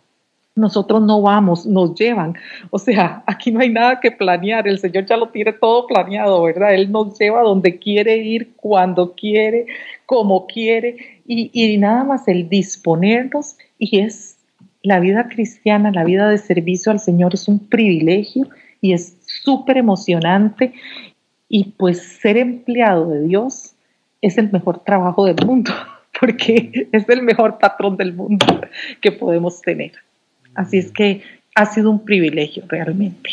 nosotros 0.55 1.01
no 1.01 1.21
vamos, 1.21 1.65
nos 1.65 1.95
llevan. 1.95 2.35
O 2.69 2.79
sea, 2.79 3.23
aquí 3.25 3.51
no 3.51 3.61
hay 3.61 3.69
nada 3.69 3.99
que 3.99 4.11
planear, 4.11 4.67
el 4.67 4.79
Señor 4.79 5.05
ya 5.05 5.17
lo 5.17 5.29
tiene 5.29 5.53
todo 5.53 5.87
planeado, 5.87 6.43
¿verdad? 6.43 6.73
Él 6.73 6.91
nos 6.91 7.17
lleva 7.17 7.41
donde 7.41 7.79
quiere 7.79 8.17
ir, 8.17 8.53
cuando 8.55 9.13
quiere, 9.13 9.67
como 10.05 10.47
quiere, 10.47 11.20
y, 11.33 11.77
nada 11.77 12.03
más 12.03 12.27
el 12.27 12.49
disponernos, 12.49 13.55
y 13.79 13.99
es 13.99 14.37
la 14.83 14.99
vida 14.99 15.29
cristiana, 15.29 15.91
la 15.91 16.03
vida 16.03 16.29
de 16.29 16.37
servicio 16.37 16.91
al 16.91 16.99
Señor 16.99 17.33
es 17.33 17.47
un 17.47 17.59
privilegio 17.59 18.49
y 18.81 18.93
es 18.93 19.17
súper 19.25 19.77
emocionante, 19.77 20.73
y 21.47 21.65
pues 21.77 22.01
ser 22.21 22.37
empleado 22.37 23.09
de 23.09 23.23
Dios 23.23 23.73
es 24.21 24.37
el 24.37 24.51
mejor 24.51 24.83
trabajo 24.83 25.25
del 25.25 25.45
mundo, 25.45 25.71
porque 26.19 26.87
es 26.91 27.07
el 27.07 27.21
mejor 27.21 27.59
patrón 27.59 27.95
del 27.95 28.13
mundo 28.13 28.45
que 28.99 29.11
podemos 29.11 29.61
tener. 29.61 29.93
Así 30.53 30.79
es 30.79 30.91
que 30.91 31.21
ha 31.55 31.65
sido 31.65 31.89
un 31.89 32.03
privilegio 32.03 32.63
realmente. 32.67 33.29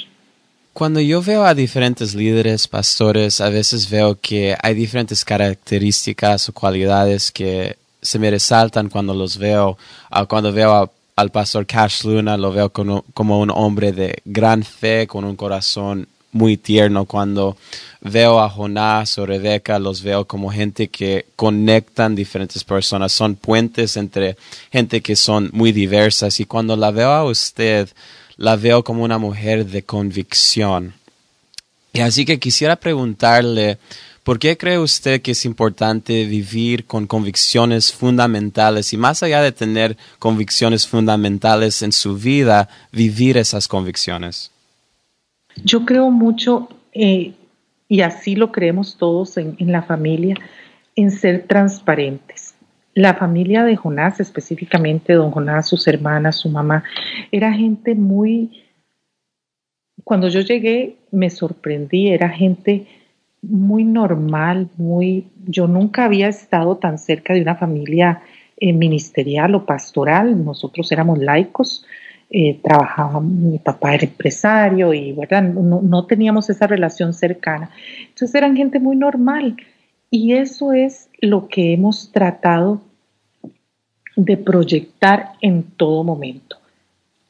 Cuando 0.72 1.00
yo 1.00 1.20
veo 1.20 1.44
a 1.44 1.54
diferentes 1.54 2.14
líderes, 2.14 2.68
pastores, 2.68 3.40
a 3.40 3.48
veces 3.48 3.90
veo 3.90 4.16
que 4.20 4.54
hay 4.62 4.74
diferentes 4.74 5.24
características 5.24 6.48
o 6.48 6.52
cualidades 6.52 7.32
que 7.32 7.76
se 8.00 8.18
me 8.18 8.30
resaltan 8.30 8.88
cuando 8.88 9.14
los 9.14 9.38
veo. 9.38 9.76
Ah, 10.11 10.26
cuando 10.26 10.52
veo 10.52 10.92
al 11.16 11.30
pastor 11.30 11.66
Cash 11.66 12.04
Luna, 12.04 12.37
lo 12.37 12.52
veo 12.52 12.70
como, 12.70 13.04
como 13.14 13.40
un 13.40 13.50
hombre 13.50 13.92
de 13.92 14.22
gran 14.24 14.62
fe, 14.62 15.06
con 15.06 15.24
un 15.24 15.37
corazón 15.37 16.08
muy 16.32 16.56
tierno 16.56 17.06
cuando 17.06 17.56
veo 18.00 18.40
a 18.40 18.48
Jonás 18.48 19.18
o 19.18 19.26
Rebeca, 19.26 19.78
los 19.78 20.02
veo 20.02 20.26
como 20.26 20.50
gente 20.50 20.88
que 20.88 21.26
conectan 21.37 22.14
diferentes 22.14 22.64
personas, 22.64 23.12
son 23.12 23.34
puentes 23.34 23.96
entre 23.96 24.37
gente 24.70 25.00
que 25.00 25.16
son 25.16 25.50
muy 25.52 25.72
diversas 25.72 26.38
y 26.40 26.44
cuando 26.44 26.76
la 26.76 26.90
veo 26.90 27.11
a 27.11 27.24
usted, 27.24 27.88
la 28.37 28.56
veo 28.56 28.84
como 28.84 29.02
una 29.02 29.18
mujer 29.18 29.66
de 29.66 29.82
convicción. 29.82 30.94
Y 31.92 32.00
así 32.00 32.24
que 32.24 32.38
quisiera 32.38 32.76
preguntarle, 32.76 33.78
¿por 34.29 34.38
qué 34.38 34.59
cree 34.59 34.79
usted 34.79 35.23
que 35.23 35.31
es 35.31 35.47
importante 35.47 36.27
vivir 36.27 36.85
con 36.85 37.07
convicciones 37.07 37.91
fundamentales 37.91 38.93
y 38.93 38.99
más 38.99 39.23
allá 39.23 39.41
de 39.41 39.53
tener 39.53 39.97
convicciones 40.19 40.87
fundamentales 40.87 41.81
en 41.81 41.93
su 41.93 42.14
vida, 42.14 42.69
vivir 42.93 43.38
esas 43.38 43.67
convicciones? 43.67 44.53
Yo 45.64 45.87
creo 45.87 46.11
mucho, 46.11 46.69
eh, 46.93 47.33
y 47.88 48.01
así 48.03 48.37
lo 48.37 48.53
creemos 48.53 48.99
todos 48.99 49.38
en, 49.38 49.57
la 49.61 49.81
familia, 49.81 50.35
en 50.95 51.11
ser 51.11 51.47
transparentes. 51.47 52.55
La 52.93 53.14
familia 53.14 53.64
de 53.64 53.77
Jonás, 53.77 54.21
específicamente 54.21 55.14
don 55.14 55.31
Jonás, 55.31 55.67
sus 55.67 55.88
hermanas, 55.88 56.37
su 56.37 56.51
mamá, 56.51 56.85
era 57.33 57.51
gente 57.55 57.95
muy... 57.95 58.62
Cuando 60.05 60.29
yo 60.29 60.43
llegué 60.43 60.99
me 61.12 61.31
sorprendí, 61.31 62.09
era 62.09 62.29
gente 62.29 62.87
muy 63.42 63.85
normal, 63.85 64.68
muy... 64.77 65.29
Yo 65.46 65.66
nunca 65.66 66.05
había 66.05 66.29
estado 66.29 66.77
tan 66.77 66.98
cerca 66.98 67.35
de 67.35 67.42
una 67.42 67.55
familia 67.55 68.22
eh, 68.61 68.72
ministerial 68.72 69.55
o 69.55 69.64
pastoral, 69.64 70.44
nosotros 70.44 70.90
éramos 70.90 71.18
laicos, 71.18 71.85
eh, 72.31 72.61
trabajaba, 72.62 73.20
mi 73.20 73.59
papá 73.59 73.94
era 73.94 74.05
empresario 74.05 74.92
y 74.92 75.12
¿verdad? 75.12 75.42
No, 75.42 76.05
teníamos 76.07 76.51
esa 76.51 76.66
relación 76.66 77.14
cercana. 77.14 77.70
Entonces 78.01 78.35
eran 78.35 78.57
gente 78.57 78.81
muy 78.81 78.96
normal 78.96 79.57
y 80.11 80.35
eso 80.35 80.72
es 80.72 81.09
lo 81.20 81.48
que 81.48 81.72
hemos 81.72 82.12
tratado 82.12 82.83
de 84.16 84.37
proyectar 84.37 85.35
en 85.40 85.62
todo 85.62 86.03
momento, 86.05 86.59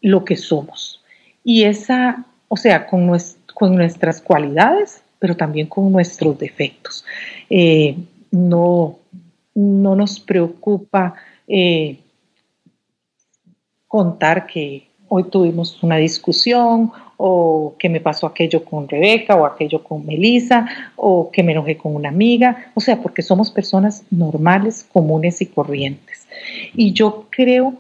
lo 0.00 0.24
que 0.24 0.36
somos. 0.36 1.04
Y 1.44 1.64
esa, 1.64 2.24
o 2.48 2.56
sea, 2.56 2.86
con, 2.86 3.14
con 3.54 3.76
nuestras 3.76 4.20
cualidades, 4.20 5.02
pero 5.18 5.36
también 5.36 5.66
con 5.66 5.90
nuestros 5.90 6.38
defectos. 6.38 7.04
Eh, 7.50 7.96
no, 8.30 8.98
no 9.54 9.96
nos 9.96 10.20
preocupa 10.20 11.14
eh, 11.46 11.98
contar 13.86 14.46
que 14.46 14.88
hoy 15.08 15.24
tuvimos 15.24 15.82
una 15.82 15.96
discusión 15.96 16.92
o 17.16 17.74
que 17.78 17.88
me 17.88 18.00
pasó 18.00 18.26
aquello 18.26 18.64
con 18.64 18.88
Rebeca 18.88 19.34
o 19.34 19.44
aquello 19.44 19.82
con 19.82 20.06
Melissa 20.06 20.66
o 20.96 21.30
que 21.30 21.42
me 21.42 21.52
enojé 21.52 21.76
con 21.76 21.94
una 21.94 22.10
amiga, 22.10 22.70
o 22.74 22.80
sea, 22.80 23.02
porque 23.02 23.22
somos 23.22 23.50
personas 23.50 24.04
normales, 24.10 24.86
comunes 24.92 25.40
y 25.40 25.46
corrientes. 25.46 26.28
Y 26.74 26.92
yo 26.92 27.26
creo 27.30 27.74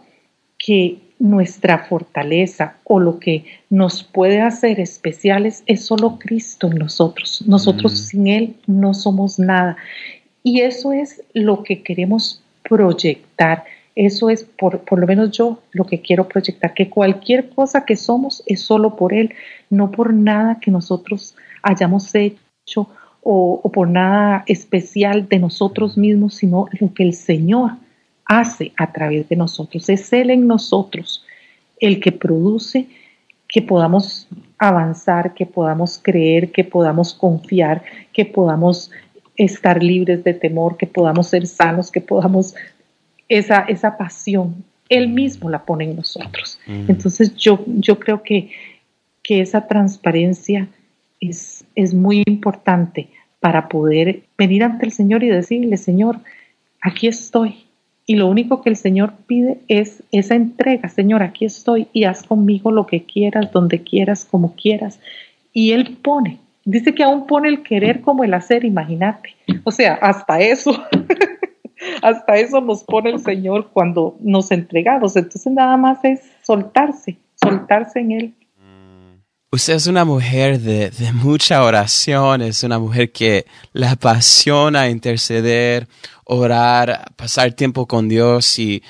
que 0.58 0.98
nuestra 1.18 1.78
fortaleza 1.78 2.76
o 2.84 3.00
lo 3.00 3.18
que 3.18 3.44
nos 3.70 4.02
puede 4.04 4.40
hacer 4.40 4.78
especiales 4.78 5.62
es 5.66 5.84
solo 5.84 6.18
Cristo 6.18 6.68
en 6.68 6.78
nosotros. 6.78 7.42
Nosotros 7.46 7.92
mm. 7.92 7.96
sin 7.96 8.26
Él 8.28 8.56
no 8.66 8.94
somos 8.94 9.38
nada. 9.38 9.76
Y 10.42 10.60
eso 10.60 10.92
es 10.92 11.22
lo 11.34 11.62
que 11.62 11.82
queremos 11.82 12.42
proyectar. 12.68 13.64
Eso 13.96 14.30
es, 14.30 14.44
por, 14.44 14.80
por, 14.80 15.00
lo 15.00 15.06
menos 15.06 15.32
yo, 15.32 15.60
lo 15.72 15.84
que 15.84 16.00
quiero 16.00 16.28
proyectar, 16.28 16.72
que 16.72 16.88
cualquier 16.88 17.48
cosa 17.50 17.84
que 17.84 17.96
somos 17.96 18.44
es 18.46 18.60
solo 18.60 18.94
por 18.94 19.12
Él, 19.12 19.34
no 19.70 19.90
por 19.90 20.14
nada 20.14 20.58
que 20.60 20.70
nosotros 20.70 21.34
hayamos 21.62 22.14
hecho 22.14 22.88
o, 23.22 23.60
o 23.62 23.72
por 23.72 23.88
nada 23.88 24.44
especial 24.46 25.28
de 25.28 25.40
nosotros 25.40 25.98
mismos, 25.98 26.36
sino 26.36 26.66
lo 26.78 26.94
que 26.94 27.02
el 27.02 27.14
Señor 27.14 27.72
hace 28.28 28.72
a 28.76 28.92
través 28.92 29.28
de 29.28 29.36
nosotros. 29.36 29.88
Es 29.88 30.12
Él 30.12 30.30
en 30.30 30.46
nosotros 30.46 31.24
el 31.80 32.00
que 32.00 32.12
produce 32.12 32.86
que 33.48 33.62
podamos 33.62 34.28
avanzar, 34.58 35.32
que 35.34 35.46
podamos 35.46 35.98
creer, 36.02 36.52
que 36.52 36.64
podamos 36.64 37.14
confiar, 37.14 37.82
que 38.12 38.26
podamos 38.26 38.90
estar 39.36 39.82
libres 39.82 40.22
de 40.22 40.34
temor, 40.34 40.76
que 40.76 40.86
podamos 40.86 41.28
ser 41.28 41.46
sanos, 41.46 41.90
que 41.90 42.02
podamos 42.02 42.54
esa, 43.28 43.60
esa 43.60 43.96
pasión. 43.96 44.64
Él 44.88 45.08
mismo 45.08 45.48
la 45.48 45.64
pone 45.64 45.84
en 45.84 45.96
nosotros. 45.96 46.58
Entonces 46.66 47.34
yo, 47.36 47.64
yo 47.66 47.98
creo 47.98 48.22
que, 48.22 48.50
que 49.22 49.40
esa 49.40 49.66
transparencia 49.66 50.68
es, 51.20 51.64
es 51.74 51.94
muy 51.94 52.22
importante 52.26 53.08
para 53.40 53.68
poder 53.68 54.22
venir 54.36 54.64
ante 54.64 54.84
el 54.84 54.92
Señor 54.92 55.22
y 55.22 55.28
decirle, 55.28 55.76
Señor, 55.76 56.18
aquí 56.80 57.06
estoy, 57.06 57.67
y 58.08 58.16
lo 58.16 58.26
único 58.26 58.62
que 58.62 58.70
el 58.70 58.76
Señor 58.76 59.12
pide 59.26 59.58
es 59.68 60.02
esa 60.12 60.34
entrega, 60.34 60.88
Señor, 60.88 61.22
aquí 61.22 61.44
estoy 61.44 61.88
y 61.92 62.04
haz 62.04 62.22
conmigo 62.22 62.70
lo 62.72 62.86
que 62.86 63.04
quieras, 63.04 63.52
donde 63.52 63.82
quieras, 63.82 64.24
como 64.24 64.54
quieras. 64.54 64.98
Y 65.52 65.72
Él 65.72 65.98
pone, 66.02 66.38
dice 66.64 66.94
que 66.94 67.04
aún 67.04 67.26
pone 67.26 67.50
el 67.50 67.62
querer 67.62 68.00
como 68.00 68.24
el 68.24 68.32
hacer, 68.32 68.64
imagínate. 68.64 69.34
O 69.62 69.70
sea, 69.70 69.92
hasta 70.00 70.40
eso, 70.40 70.72
hasta 72.02 72.36
eso 72.38 72.62
nos 72.62 72.82
pone 72.82 73.10
el 73.10 73.18
Señor 73.18 73.68
cuando 73.74 74.16
nos 74.20 74.52
entregamos. 74.52 75.14
Entonces 75.14 75.52
nada 75.52 75.76
más 75.76 76.02
es 76.02 76.22
soltarse, 76.42 77.18
soltarse 77.34 78.00
en 78.00 78.12
Él. 78.12 78.34
Usted 79.50 79.72
es 79.72 79.86
una 79.86 80.04
mujer 80.04 80.60
de, 80.60 80.90
de, 80.90 81.10
mucha 81.10 81.62
oración, 81.62 82.42
es 82.42 82.62
una 82.64 82.78
mujer 82.78 83.10
que 83.10 83.46
le 83.72 83.86
apasiona 83.86 84.90
interceder, 84.90 85.88
orar, 86.24 87.10
pasar 87.16 87.54
tiempo 87.54 87.86
con 87.86 88.10
Dios 88.10 88.58
y, 88.58 88.82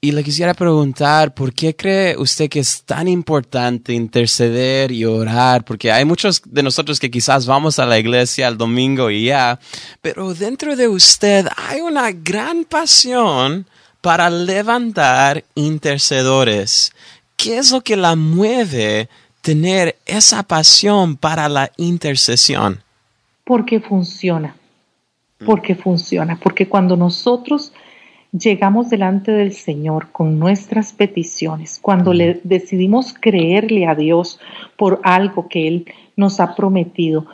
y 0.00 0.12
le 0.12 0.22
quisiera 0.22 0.54
preguntar, 0.54 1.34
¿por 1.34 1.52
qué 1.52 1.74
cree 1.74 2.16
usted 2.16 2.48
que 2.48 2.60
es 2.60 2.84
tan 2.84 3.08
importante 3.08 3.92
interceder 3.92 4.92
y 4.92 5.04
orar? 5.04 5.64
Porque 5.64 5.90
hay 5.90 6.04
muchos 6.04 6.40
de 6.44 6.62
nosotros 6.62 7.00
que 7.00 7.10
quizás 7.10 7.44
vamos 7.44 7.80
a 7.80 7.86
la 7.86 7.98
iglesia 7.98 8.46
el 8.46 8.58
domingo 8.58 9.10
y 9.10 9.24
ya, 9.24 9.58
pero 10.00 10.34
dentro 10.34 10.76
de 10.76 10.86
usted 10.86 11.48
hay 11.56 11.80
una 11.80 12.12
gran 12.12 12.64
pasión 12.64 13.66
para 14.00 14.30
levantar 14.30 15.44
intercedores. 15.56 16.92
¿Qué 17.34 17.58
es 17.58 17.72
lo 17.72 17.80
que 17.80 17.96
la 17.96 18.14
mueve 18.14 19.08
tener 19.48 19.96
esa 20.04 20.42
pasión 20.42 21.16
para 21.16 21.48
la 21.48 21.70
intercesión? 21.78 22.82
Porque 23.44 23.80
funciona, 23.80 24.54
porque 25.46 25.74
funciona, 25.74 26.38
porque 26.38 26.68
cuando 26.68 26.98
nosotros 26.98 27.72
llegamos 28.30 28.90
delante 28.90 29.32
del 29.32 29.54
Señor 29.54 30.12
con 30.12 30.38
nuestras 30.38 30.92
peticiones, 30.92 31.78
cuando 31.80 32.12
le 32.12 32.42
decidimos 32.44 33.14
creerle 33.18 33.86
a 33.86 33.94
Dios 33.94 34.38
por 34.76 35.00
algo 35.02 35.48
que 35.48 35.66
Él 35.66 35.86
nos 36.14 36.40
ha 36.40 36.54
prometido, 36.54 37.24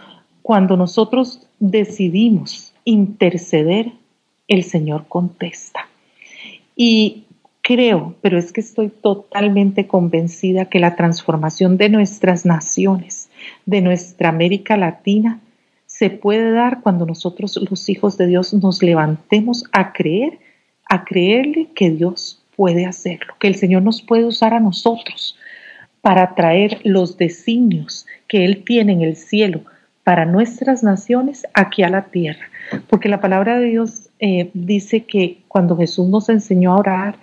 cuando 0.41 0.77
nosotros 0.77 1.41
decidimos 1.59 2.73
interceder, 2.85 3.91
el 4.47 4.63
Señor 4.63 5.07
contesta. 5.09 5.89
Y 6.77 7.24
Creo, 7.67 8.15
pero 8.21 8.37
es 8.37 8.53
que 8.53 8.61
estoy 8.61 8.91
totalmente 8.91 9.87
convencida 9.87 10.67
que 10.67 10.79
la 10.81 10.97
transformación 10.97 11.79
de 11.79 11.89
nuestras 11.89 12.45
naciones, 12.45 13.31
de 13.65 13.81
nuestra 13.81 14.29
América 14.29 14.77
Latina, 14.77 15.41
se 15.87 16.11
puede 16.11 16.53
dar 16.53 16.83
cuando 16.83 17.07
nosotros 17.07 17.59
los 17.71 17.89
hijos 17.89 18.19
de 18.19 18.27
Dios 18.27 18.53
nos 18.53 18.83
levantemos 18.83 19.65
a 19.73 19.95
creer, 19.95 20.41
a 20.91 21.05
creerle 21.07 21.69
que 21.75 21.89
Dios 21.89 22.45
puede 22.55 22.85
hacerlo, 22.85 23.33
que 23.41 23.49
el 23.49 23.55
Señor 23.55 23.81
nos 23.81 24.03
puede 24.03 24.27
usar 24.27 24.53
a 24.53 24.61
nosotros 24.61 25.39
para 26.03 26.35
traer 26.35 26.83
los 26.85 27.17
designios 27.17 28.05
que 28.29 28.45
Él 28.45 28.63
tiene 28.65 28.93
en 28.93 29.01
el 29.01 29.17
cielo 29.17 29.63
para 30.03 30.27
nuestras 30.27 30.83
naciones 30.83 31.47
aquí 31.55 31.83
a 31.83 31.89
la 31.89 32.05
tierra. 32.11 32.45
Porque 32.89 33.09
la 33.09 33.23
palabra 33.23 33.59
de 33.59 33.69
Dios 33.69 34.11
eh, 34.19 34.51
dice 34.53 35.05
que 35.05 35.39
cuando 35.49 35.79
Jesús 35.79 36.09
nos 36.09 36.29
enseñó 36.29 36.75
a 36.75 36.79
orar, 36.79 37.19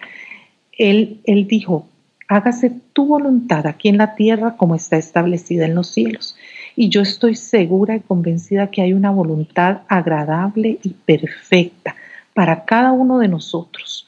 él, 0.81 1.47
dijo, 1.47 1.87
hágase 2.27 2.71
tu 2.93 3.05
voluntad 3.05 3.67
aquí 3.67 3.89
en 3.89 3.97
la 3.97 4.15
tierra 4.15 4.57
como 4.57 4.75
está 4.75 4.97
establecida 4.97 5.65
en 5.65 5.75
los 5.75 5.87
cielos. 5.87 6.35
Y 6.75 6.89
yo 6.89 7.01
estoy 7.01 7.35
segura 7.35 7.95
y 7.95 7.99
convencida 7.99 8.71
que 8.71 8.81
hay 8.81 8.93
una 8.93 9.11
voluntad 9.11 9.81
agradable 9.87 10.79
y 10.81 10.89
perfecta 10.89 11.95
para 12.33 12.65
cada 12.65 12.93
uno 12.93 13.19
de 13.19 13.27
nosotros, 13.27 14.07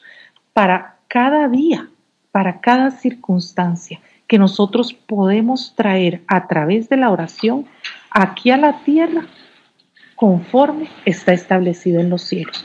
para 0.52 0.96
cada 1.06 1.48
día, 1.48 1.88
para 2.32 2.60
cada 2.60 2.90
circunstancia 2.90 4.00
que 4.26 4.38
nosotros 4.38 4.94
podemos 4.94 5.74
traer 5.76 6.22
a 6.26 6.48
través 6.48 6.88
de 6.88 6.96
la 6.96 7.10
oración 7.10 7.66
aquí 8.10 8.50
a 8.50 8.56
la 8.56 8.82
tierra 8.84 9.26
conforme 10.16 10.88
está 11.04 11.32
establecido 11.32 12.00
en 12.00 12.10
los 12.10 12.22
cielos 12.22 12.64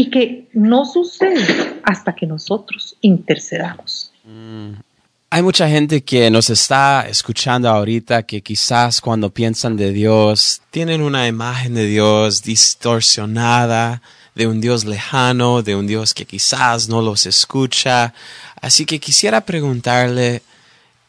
y 0.00 0.08
que 0.08 0.48
no 0.54 0.86
sucede 0.86 1.78
hasta 1.84 2.14
que 2.14 2.26
nosotros 2.26 2.96
intercedamos. 3.02 4.10
Mm. 4.24 4.80
Hay 5.28 5.42
mucha 5.42 5.68
gente 5.68 6.02
que 6.02 6.30
nos 6.30 6.48
está 6.48 7.06
escuchando 7.06 7.68
ahorita 7.68 8.22
que 8.22 8.40
quizás 8.40 9.02
cuando 9.02 9.28
piensan 9.28 9.76
de 9.76 9.92
Dios 9.92 10.62
tienen 10.70 11.02
una 11.02 11.28
imagen 11.28 11.74
de 11.74 11.84
Dios 11.84 12.42
distorsionada, 12.42 14.00
de 14.34 14.46
un 14.46 14.62
Dios 14.62 14.86
lejano, 14.86 15.60
de 15.60 15.76
un 15.76 15.86
Dios 15.86 16.14
que 16.14 16.24
quizás 16.24 16.88
no 16.88 17.02
los 17.02 17.26
escucha. 17.26 18.14
Así 18.58 18.86
que 18.86 18.98
quisiera 19.00 19.42
preguntarle, 19.42 20.40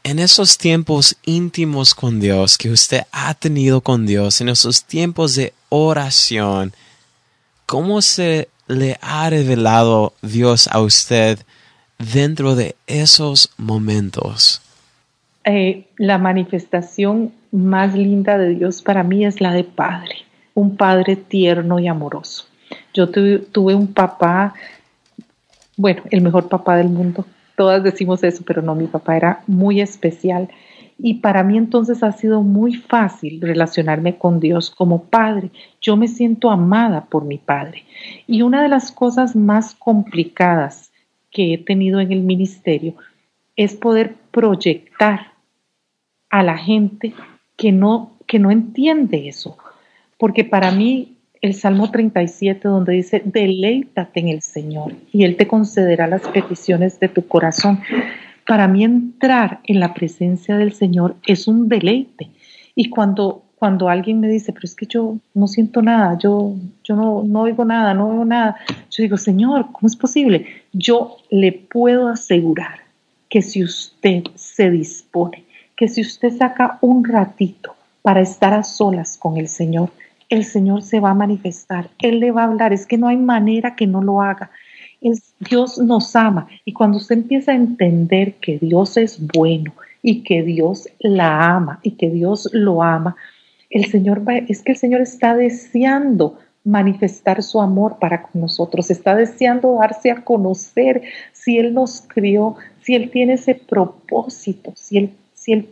en 0.03 0.19
esos 0.19 0.57
tiempos 0.57 1.15
íntimos 1.23 1.95
con 1.95 2.19
Dios 2.19 2.57
que 2.57 2.71
usted 2.71 3.03
ha 3.13 3.33
tenido 3.35 3.79
con 3.79 4.05
Dios, 4.05 4.41
en 4.41 4.49
esos 4.49 4.83
tiempos 4.83 5.35
de 5.35 5.53
oración, 5.69 6.73
¿cómo 7.65 8.01
se 8.01 8.49
le 8.71 8.97
ha 9.01 9.29
revelado 9.29 10.13
Dios 10.21 10.67
a 10.71 10.79
usted 10.79 11.39
dentro 12.13 12.55
de 12.55 12.75
esos 12.87 13.51
momentos? 13.57 14.61
Eh, 15.43 15.87
la 15.97 16.17
manifestación 16.17 17.31
más 17.51 17.93
linda 17.95 18.37
de 18.37 18.55
Dios 18.55 18.81
para 18.81 19.03
mí 19.03 19.25
es 19.25 19.41
la 19.41 19.53
de 19.53 19.63
Padre, 19.63 20.15
un 20.53 20.77
Padre 20.77 21.15
tierno 21.15 21.79
y 21.79 21.87
amoroso. 21.87 22.45
Yo 22.93 23.09
tuve 23.09 23.75
un 23.75 23.93
papá, 23.93 24.53
bueno, 25.77 26.03
el 26.09 26.21
mejor 26.21 26.47
papá 26.47 26.77
del 26.77 26.89
mundo. 26.89 27.25
Todas 27.55 27.83
decimos 27.83 28.23
eso, 28.23 28.43
pero 28.45 28.61
no, 28.61 28.75
mi 28.75 28.87
papá 28.87 29.17
era 29.17 29.43
muy 29.47 29.81
especial 29.81 30.49
y 30.97 31.15
para 31.15 31.43
mí 31.43 31.57
entonces 31.57 32.03
ha 32.03 32.11
sido 32.11 32.41
muy 32.41 32.75
fácil 32.75 33.41
relacionarme 33.41 34.17
con 34.17 34.39
Dios 34.39 34.69
como 34.69 35.03
Padre. 35.03 35.51
Yo 35.81 35.97
me 35.97 36.07
siento 36.07 36.49
amada 36.49 37.05
por 37.05 37.25
mi 37.25 37.37
Padre. 37.37 37.85
Y 38.27 38.41
una 38.41 38.61
de 38.61 38.69
las 38.69 38.91
cosas 38.91 39.35
más 39.35 39.75
complicadas 39.75 40.91
que 41.31 41.53
he 41.53 41.57
tenido 41.57 41.99
en 41.99 42.11
el 42.11 42.21
ministerio 42.21 42.95
es 43.55 43.75
poder 43.75 44.15
proyectar 44.31 45.33
a 46.29 46.43
la 46.43 46.57
gente 46.57 47.13
que 47.57 47.71
no, 47.71 48.11
que 48.27 48.39
no 48.39 48.51
entiende 48.51 49.27
eso. 49.27 49.57
Porque 50.17 50.43
para 50.43 50.71
mí 50.71 51.17
el 51.41 51.55
Salmo 51.55 51.89
37 51.89 52.67
donde 52.67 52.93
dice, 52.93 53.21
deleítate 53.25 54.19
en 54.19 54.29
el 54.29 54.41
Señor 54.41 54.93
y 55.11 55.23
Él 55.23 55.35
te 55.35 55.47
concederá 55.47 56.07
las 56.07 56.21
peticiones 56.27 56.99
de 56.99 57.09
tu 57.09 57.27
corazón 57.27 57.81
para 58.45 58.67
mí 58.67 58.83
entrar 58.83 59.59
en 59.65 59.79
la 59.79 59.93
presencia 59.93 60.57
del 60.57 60.73
Señor 60.73 61.15
es 61.25 61.47
un 61.47 61.69
deleite. 61.69 62.29
Y 62.75 62.89
cuando, 62.89 63.43
cuando 63.55 63.89
alguien 63.89 64.19
me 64.19 64.27
dice, 64.27 64.53
pero 64.53 64.65
es 64.65 64.75
que 64.75 64.85
yo 64.85 65.17
no 65.33 65.47
siento 65.47 65.81
nada, 65.81 66.17
yo, 66.17 66.55
yo 66.83 66.95
no, 66.95 67.23
no 67.23 67.41
oigo 67.41 67.65
nada, 67.65 67.93
no 67.93 68.09
veo 68.09 68.25
nada, 68.25 68.57
yo 68.89 69.03
digo, 69.03 69.17
Señor, 69.17 69.67
¿cómo 69.71 69.87
es 69.87 69.95
posible? 69.95 70.47
Yo 70.73 71.17
le 71.29 71.51
puedo 71.51 72.07
asegurar 72.07 72.79
que 73.29 73.41
si 73.41 73.63
usted 73.63 74.23
se 74.35 74.69
dispone, 74.69 75.45
que 75.75 75.87
si 75.87 76.01
usted 76.01 76.35
saca 76.37 76.77
un 76.81 77.03
ratito 77.03 77.75
para 78.01 78.21
estar 78.21 78.53
a 78.53 78.63
solas 78.63 79.17
con 79.17 79.37
el 79.37 79.47
Señor, 79.47 79.89
el 80.29 80.45
Señor 80.45 80.81
se 80.81 80.99
va 80.99 81.11
a 81.11 81.15
manifestar, 81.15 81.89
Él 81.99 82.19
le 82.19 82.31
va 82.31 82.43
a 82.43 82.45
hablar, 82.45 82.71
es 82.73 82.85
que 82.85 82.97
no 82.97 83.07
hay 83.07 83.17
manera 83.17 83.75
que 83.75 83.85
no 83.85 84.01
lo 84.01 84.21
haga. 84.21 84.49
Dios 85.39 85.77
nos 85.79 86.15
ama. 86.15 86.47
Y 86.65 86.73
cuando 86.73 86.97
usted 86.97 87.15
empieza 87.15 87.51
a 87.51 87.55
entender 87.55 88.35
que 88.35 88.59
Dios 88.59 88.97
es 88.97 89.19
bueno 89.27 89.73
y 90.01 90.23
que 90.23 90.43
Dios 90.43 90.87
la 90.99 91.55
ama 91.55 91.79
y 91.83 91.91
que 91.91 92.09
Dios 92.09 92.49
lo 92.53 92.83
ama, 92.83 93.15
el 93.69 93.85
Señor 93.85 94.27
va, 94.27 94.37
es 94.37 94.61
que 94.61 94.73
el 94.73 94.77
Señor 94.77 95.01
está 95.01 95.35
deseando 95.35 96.37
manifestar 96.63 97.41
su 97.41 97.59
amor 97.59 97.97
para 97.99 98.21
con 98.21 98.41
nosotros, 98.41 98.91
está 98.91 99.15
deseando 99.15 99.77
darse 99.79 100.11
a 100.11 100.23
conocer 100.23 101.01
si 101.31 101.57
Él 101.57 101.73
nos 101.73 102.01
crió, 102.01 102.55
si 102.83 102.93
Él 102.93 103.09
tiene 103.09 103.33
ese 103.33 103.55
propósito, 103.55 104.73
si 104.75 104.97
Él, 104.97 105.09
si 105.33 105.53
Él 105.53 105.69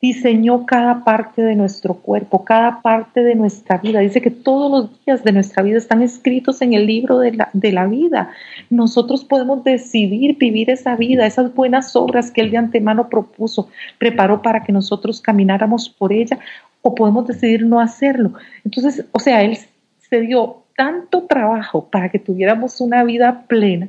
diseñó 0.00 0.64
cada 0.64 1.02
parte 1.02 1.42
de 1.42 1.56
nuestro 1.56 1.94
cuerpo, 1.94 2.44
cada 2.44 2.82
parte 2.82 3.24
de 3.24 3.34
nuestra 3.34 3.78
vida. 3.78 4.00
Dice 4.00 4.20
que 4.20 4.30
todos 4.30 4.70
los 4.70 5.04
días 5.04 5.24
de 5.24 5.32
nuestra 5.32 5.62
vida 5.62 5.78
están 5.78 6.02
escritos 6.02 6.62
en 6.62 6.72
el 6.72 6.86
libro 6.86 7.18
de 7.18 7.32
la, 7.32 7.50
de 7.52 7.72
la, 7.72 7.86
vida. 7.86 8.30
Nosotros 8.70 9.24
podemos 9.24 9.64
decidir 9.64 10.36
vivir 10.38 10.70
esa 10.70 10.94
vida, 10.94 11.26
esas 11.26 11.52
buenas 11.52 11.96
obras 11.96 12.30
que 12.30 12.42
Él 12.42 12.50
de 12.52 12.58
antemano 12.58 13.08
propuso, 13.08 13.68
preparó 13.98 14.40
para 14.40 14.62
que 14.62 14.72
nosotros 14.72 15.20
camináramos 15.20 15.88
por 15.88 16.12
ella, 16.12 16.38
o 16.82 16.94
podemos 16.94 17.26
decidir 17.26 17.66
no 17.66 17.80
hacerlo. 17.80 18.34
Entonces, 18.64 19.04
o 19.10 19.18
sea, 19.18 19.42
Él 19.42 19.58
se 19.98 20.20
dio 20.20 20.62
tanto 20.76 21.24
trabajo 21.24 21.88
para 21.90 22.08
que 22.08 22.20
tuviéramos 22.20 22.80
una 22.80 23.02
vida 23.02 23.46
plena, 23.48 23.88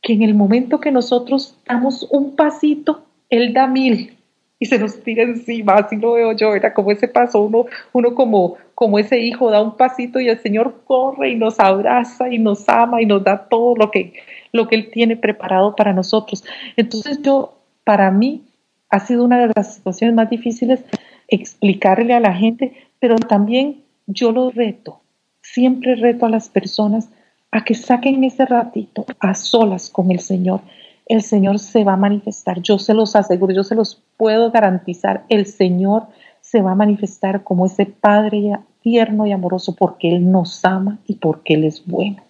que 0.00 0.12
en 0.12 0.22
el 0.22 0.34
momento 0.34 0.78
que 0.78 0.92
nosotros 0.92 1.58
damos 1.66 2.06
un 2.12 2.36
pasito, 2.36 3.04
Él 3.28 3.52
da 3.52 3.66
mil 3.66 4.16
y 4.62 4.66
se 4.66 4.78
nos 4.78 5.02
tira 5.02 5.24
encima, 5.24 5.74
así 5.74 5.96
lo 5.96 6.12
veo 6.12 6.36
yo, 6.36 6.54
era 6.54 6.72
como 6.72 6.92
ese 6.92 7.08
paso, 7.08 7.40
uno, 7.40 7.66
uno 7.92 8.14
como, 8.14 8.58
como 8.76 9.00
ese 9.00 9.18
hijo 9.18 9.50
da 9.50 9.60
un 9.60 9.76
pasito 9.76 10.20
y 10.20 10.28
el 10.28 10.38
Señor 10.38 10.82
corre 10.84 11.30
y 11.30 11.34
nos 11.34 11.58
abraza 11.58 12.28
y 12.28 12.38
nos 12.38 12.68
ama 12.68 13.02
y 13.02 13.06
nos 13.06 13.24
da 13.24 13.48
todo 13.48 13.74
lo 13.74 13.90
que, 13.90 14.12
lo 14.52 14.68
que 14.68 14.76
Él 14.76 14.90
tiene 14.92 15.16
preparado 15.16 15.74
para 15.74 15.92
nosotros. 15.92 16.44
Entonces 16.76 17.20
yo, 17.22 17.54
para 17.82 18.12
mí, 18.12 18.44
ha 18.88 19.00
sido 19.00 19.24
una 19.24 19.48
de 19.48 19.52
las 19.52 19.74
situaciones 19.74 20.14
más 20.14 20.30
difíciles 20.30 20.84
explicarle 21.26 22.14
a 22.14 22.20
la 22.20 22.32
gente, 22.32 22.72
pero 23.00 23.16
también 23.16 23.82
yo 24.06 24.30
lo 24.30 24.52
reto, 24.52 25.00
siempre 25.40 25.96
reto 25.96 26.26
a 26.26 26.30
las 26.30 26.48
personas 26.48 27.08
a 27.50 27.64
que 27.64 27.74
saquen 27.74 28.22
ese 28.22 28.46
ratito 28.46 29.06
a 29.18 29.34
solas 29.34 29.90
con 29.90 30.12
el 30.12 30.20
Señor 30.20 30.60
el 31.06 31.22
Señor 31.22 31.58
se 31.58 31.84
va 31.84 31.94
a 31.94 31.96
manifestar. 31.96 32.62
Yo 32.62 32.78
se 32.78 32.94
los 32.94 33.16
aseguro, 33.16 33.54
yo 33.54 33.64
se 33.64 33.74
los 33.74 34.00
puedo 34.16 34.50
garantizar. 34.50 35.24
El 35.28 35.46
Señor 35.46 36.04
se 36.40 36.62
va 36.62 36.72
a 36.72 36.76
manifestar 36.76 37.44
como 37.44 37.66
ese 37.66 37.86
Padre 37.86 38.58
tierno 38.82 39.26
y 39.26 39.32
amoroso 39.32 39.74
porque 39.74 40.14
Él 40.14 40.30
nos 40.30 40.64
ama 40.64 40.98
y 41.06 41.14
porque 41.14 41.54
Él 41.54 41.64
es 41.64 41.84
bueno. 41.86 42.22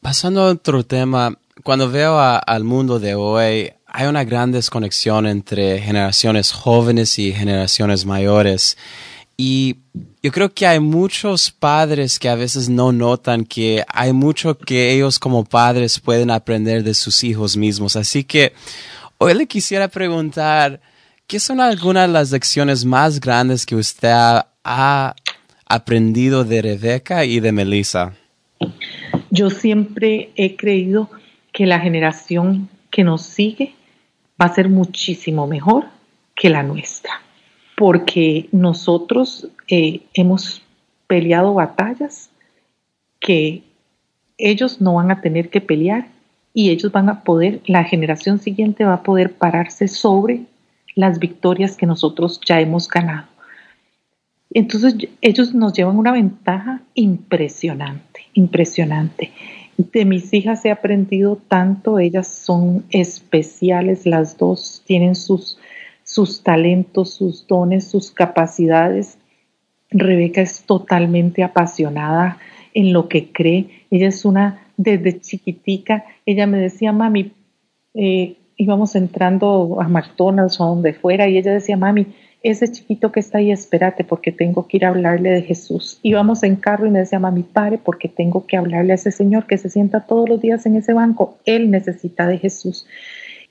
Pasando 0.00 0.42
a 0.42 0.50
otro 0.50 0.84
tema, 0.84 1.36
cuando 1.62 1.90
veo 1.90 2.18
al 2.18 2.64
mundo 2.64 2.98
de 2.98 3.14
hoy, 3.14 3.72
hay 3.86 4.06
una 4.06 4.24
gran 4.24 4.52
desconexión 4.52 5.26
entre 5.26 5.80
generaciones 5.80 6.52
jóvenes 6.52 7.18
y 7.18 7.32
generaciones 7.32 8.04
mayores. 8.04 8.76
Y 9.36 9.76
yo 10.22 10.32
creo 10.32 10.52
que 10.52 10.66
hay 10.66 10.80
muchos 10.80 11.50
padres 11.50 12.18
que 12.18 12.28
a 12.28 12.34
veces 12.34 12.68
no 12.70 12.90
notan 12.90 13.44
que 13.44 13.84
hay 13.88 14.12
mucho 14.12 14.56
que 14.56 14.92
ellos 14.92 15.18
como 15.18 15.44
padres 15.44 16.00
pueden 16.00 16.30
aprender 16.30 16.82
de 16.82 16.94
sus 16.94 17.22
hijos 17.22 17.56
mismos. 17.56 17.96
Así 17.96 18.24
que 18.24 18.54
hoy 19.18 19.34
le 19.34 19.46
quisiera 19.46 19.88
preguntar, 19.88 20.80
¿qué 21.26 21.38
son 21.38 21.60
algunas 21.60 22.06
de 22.06 22.14
las 22.14 22.30
lecciones 22.30 22.86
más 22.86 23.20
grandes 23.20 23.66
que 23.66 23.76
usted 23.76 24.10
ha, 24.64 25.14
aprendido 25.68 26.44
de 26.44 26.62
Rebeca 26.62 27.24
y 27.24 27.40
de 27.40 27.52
Melissa? 27.52 28.14
Yo 29.30 29.50
siempre 29.50 30.30
he 30.36 30.56
creído 30.56 31.10
que 31.52 31.66
la 31.66 31.80
generación 31.80 32.70
que 32.90 33.04
nos 33.04 33.22
sigue 33.22 33.74
va 34.40 34.46
a 34.46 34.54
ser 34.54 34.68
muchísimo 34.68 35.46
mejor 35.46 35.86
que 36.34 36.48
la 36.48 36.62
nuestra 36.62 37.25
porque 37.76 38.48
nosotros 38.52 39.48
eh, 39.68 40.00
hemos 40.14 40.62
peleado 41.06 41.54
batallas 41.54 42.30
que 43.20 43.62
ellos 44.38 44.80
no 44.80 44.94
van 44.94 45.10
a 45.10 45.20
tener 45.20 45.50
que 45.50 45.60
pelear 45.60 46.08
y 46.54 46.70
ellos 46.70 46.90
van 46.90 47.08
a 47.08 47.22
poder, 47.22 47.60
la 47.66 47.84
generación 47.84 48.38
siguiente 48.38 48.84
va 48.84 48.94
a 48.94 49.02
poder 49.02 49.34
pararse 49.34 49.88
sobre 49.88 50.46
las 50.94 51.18
victorias 51.18 51.76
que 51.76 51.86
nosotros 51.86 52.40
ya 52.46 52.60
hemos 52.60 52.88
ganado. 52.88 53.28
Entonces 54.50 54.96
ellos 55.20 55.54
nos 55.54 55.74
llevan 55.74 55.98
una 55.98 56.12
ventaja 56.12 56.80
impresionante, 56.94 58.22
impresionante. 58.32 59.32
De 59.76 60.06
mis 60.06 60.32
hijas 60.32 60.64
he 60.64 60.70
aprendido 60.70 61.36
tanto, 61.48 61.98
ellas 61.98 62.26
son 62.26 62.86
especiales, 62.88 64.06
las 64.06 64.38
dos 64.38 64.82
tienen 64.86 65.14
sus 65.14 65.58
sus 66.06 66.42
talentos, 66.44 67.12
sus 67.14 67.46
dones, 67.46 67.88
sus 67.88 68.10
capacidades. 68.10 69.18
Rebeca 69.90 70.40
es 70.40 70.62
totalmente 70.62 71.42
apasionada 71.42 72.38
en 72.72 72.92
lo 72.92 73.08
que 73.08 73.32
cree. 73.32 73.84
Ella 73.90 74.08
es 74.08 74.24
una, 74.24 74.68
desde 74.76 75.20
chiquitica, 75.20 76.04
ella 76.24 76.46
me 76.46 76.58
decía, 76.58 76.92
mami, 76.92 77.32
eh, 77.94 78.36
íbamos 78.56 78.94
entrando 78.94 79.78
a 79.80 79.88
McDonald's 79.88 80.60
o 80.60 80.64
a 80.64 80.68
donde 80.68 80.94
fuera, 80.94 81.28
y 81.28 81.38
ella 81.38 81.52
decía, 81.52 81.76
mami, 81.76 82.06
ese 82.42 82.70
chiquito 82.70 83.10
que 83.10 83.18
está 83.18 83.38
ahí, 83.38 83.50
espérate 83.50 84.04
porque 84.04 84.30
tengo 84.30 84.68
que 84.68 84.76
ir 84.76 84.84
a 84.84 84.90
hablarle 84.90 85.30
de 85.30 85.42
Jesús. 85.42 85.98
Íbamos 86.02 86.44
en 86.44 86.54
carro 86.54 86.86
y 86.86 86.90
me 86.90 87.00
decía, 87.00 87.18
mami, 87.18 87.42
pare 87.42 87.78
porque 87.78 88.08
tengo 88.08 88.46
que 88.46 88.56
hablarle 88.56 88.92
a 88.92 88.94
ese 88.94 89.10
señor 89.10 89.46
que 89.46 89.58
se 89.58 89.68
sienta 89.68 90.06
todos 90.06 90.28
los 90.28 90.40
días 90.40 90.64
en 90.66 90.76
ese 90.76 90.92
banco. 90.92 91.38
Él 91.44 91.70
necesita 91.72 92.28
de 92.28 92.38
Jesús. 92.38 92.86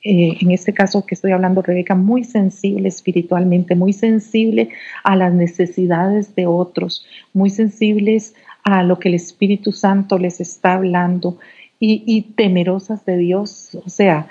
Eh, 0.08 0.38
en 0.40 0.52
este 0.52 0.72
caso 0.72 1.04
que 1.04 1.16
estoy 1.16 1.32
hablando, 1.32 1.64
Rebeca, 1.64 1.96
muy 1.96 2.24
sensible 2.24 2.88
espiritualmente, 2.88 3.74
muy 3.74 3.92
sensible 3.92 4.70
a 5.04 5.16
las 5.16 5.34
necesidades 5.34 6.36
de 6.36 6.46
otros, 6.46 7.08
muy 7.34 7.50
sensibles 7.50 8.36
a 8.64 8.84
lo 8.84 9.00
que 9.00 9.10
el 9.10 9.16
Espíritu 9.16 9.72
Santo 9.72 10.20
les 10.20 10.40
está 10.40 10.76
hablando 10.76 11.40
y, 11.80 12.22
temerosas 12.36 13.04
de 13.06 13.18
Dios, 13.18 13.78
o 13.84 13.90
sea, 13.90 14.28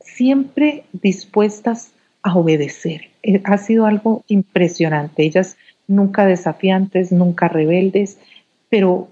siempre 0.00 0.84
dispuestas 0.92 1.92
a 2.22 2.34
obedecer. 2.34 3.10
Eh, 3.22 3.42
ha 3.44 3.58
sido 3.58 3.84
algo 3.84 4.24
impresionante. 4.28 5.24
Ellas 5.24 5.58
nunca 5.86 6.24
desafiantes, 6.24 7.12
nunca 7.12 7.48
rebeldes, 7.48 8.18
pero, 8.70 9.08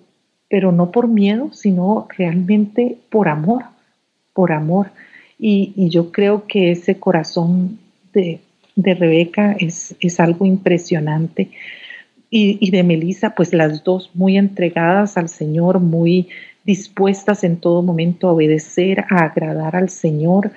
pero 0.48 0.72
no 0.72 0.90
por 0.90 1.08
miedo, 1.08 1.52
sino 1.52 2.06
realmente 2.16 2.96
por 3.10 3.28
amor, 3.28 3.64
por 4.32 4.52
amor. 4.52 4.90
Y, 5.44 5.72
yo 5.88 6.12
creo 6.12 6.46
que 6.46 6.70
ese 6.70 7.00
corazón 7.00 7.80
de, 8.12 8.38
Rebeca 8.76 9.56
es, 9.58 9.96
es, 9.98 10.20
algo 10.20 10.46
impresionante. 10.46 11.50
Y, 12.30 12.70
de 12.70 12.84
Melissa, 12.84 13.34
pues 13.34 13.52
las 13.52 13.82
dos 13.82 14.12
muy 14.14 14.38
entregadas 14.38 15.16
al 15.16 15.28
Señor, 15.28 15.80
muy 15.80 16.28
dispuestas 16.64 17.42
en 17.42 17.56
todo 17.56 17.82
momento 17.82 18.28
a 18.28 18.32
obedecer, 18.32 19.04
a 19.10 19.24
agradar 19.24 19.74
al 19.74 19.88
Señor. 19.88 20.52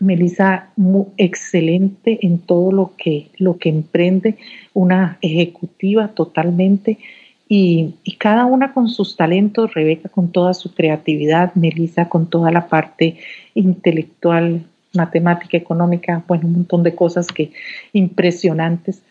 Melissa 0.00 0.68
muy 0.76 1.06
excelente 1.16 2.20
en 2.22 2.38
todo 2.38 2.70
lo 2.70 2.92
que, 2.96 3.30
lo 3.38 3.58
que 3.58 3.70
emprende, 3.70 4.36
una 4.72 5.18
ejecutiva 5.20 6.06
totalmente 6.14 6.98
y, 7.48 7.94
cada 8.18 8.44
una 8.44 8.74
con 8.74 8.88
sus 8.88 9.16
talentos, 9.16 9.72
Rebeca 9.72 10.10
con 10.10 10.30
toda 10.30 10.52
su 10.52 10.74
creatividad, 10.74 11.54
Melissa 11.54 12.08
con 12.08 12.28
toda 12.28 12.50
la 12.50 12.68
parte 12.68 13.16
intelectual, 13.54 14.66
matemática, 14.92 15.56
económica, 15.56 16.22
bueno, 16.28 16.46
un 16.46 16.52
montón 16.52 16.82
de 16.82 16.94
cosas 16.94 17.28
que 17.28 17.52
impresionantes, 17.92 19.02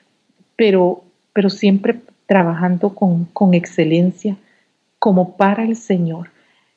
pero, 0.55 1.03
pero 1.33 1.49
siempre 1.49 1.99
trabajando 2.27 2.93
con, 2.93 3.25
con 3.25 3.55
excelencia 3.55 4.37
como 4.99 5.35
para 5.35 5.63
el 5.63 5.75
Señor. 5.75 6.29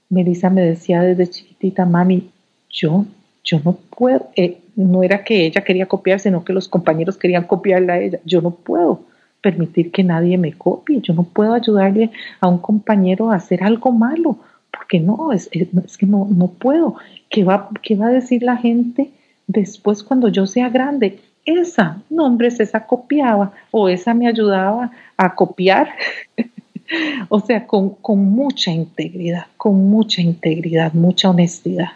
Melissa 0.08 0.48
me 0.48 0.62
decía 0.62 1.02
desde 1.02 1.28
chiquitita, 1.28 1.84
mami, 1.84 2.30
yo, 2.70 3.04
yo 3.44 3.60
no 3.64 3.74
puedo, 3.74 4.30
eh, 4.36 4.58
no 4.76 5.02
era 5.02 5.24
que 5.24 5.46
ella 5.46 5.62
quería 5.62 5.86
copiar, 5.86 6.20
sino 6.20 6.42
que 6.42 6.52
los 6.52 6.68
compañeros 6.68 7.18
querían 7.18 7.44
copiarla 7.44 7.94
a 7.94 8.00
ella, 8.00 8.20
yo 8.24 8.40
no 8.40 8.50
puedo 8.50 9.10
permitir 9.40 9.90
que 9.90 10.04
nadie 10.04 10.38
me 10.38 10.52
copie. 10.52 11.00
Yo 11.00 11.14
no 11.14 11.24
puedo 11.24 11.54
ayudarle 11.54 12.10
a 12.40 12.48
un 12.48 12.58
compañero 12.58 13.30
a 13.30 13.36
hacer 13.36 13.62
algo 13.62 13.92
malo, 13.92 14.38
porque 14.70 15.00
no, 15.00 15.32
es, 15.32 15.48
que 15.48 16.06
no, 16.06 16.52
puedo. 16.58 16.96
¿Qué 17.28 17.44
va, 17.44 17.68
¿Qué 17.82 17.96
va 17.96 18.08
a 18.08 18.12
decir 18.12 18.42
la 18.42 18.56
gente 18.56 19.10
después 19.46 20.02
cuando 20.02 20.28
yo 20.28 20.46
sea 20.46 20.68
grande? 20.68 21.20
Esa, 21.44 22.02
no 22.10 22.26
hombre, 22.26 22.48
esa 22.48 22.86
copiaba 22.86 23.52
o 23.70 23.88
esa 23.88 24.14
me 24.14 24.28
ayudaba 24.28 24.90
a 25.16 25.34
copiar. 25.34 25.90
o 27.28 27.40
sea, 27.40 27.66
con, 27.66 27.90
con 27.96 28.18
mucha 28.18 28.70
integridad, 28.70 29.46
con 29.56 29.88
mucha 29.90 30.20
integridad, 30.20 30.92
mucha 30.92 31.30
honestidad. 31.30 31.92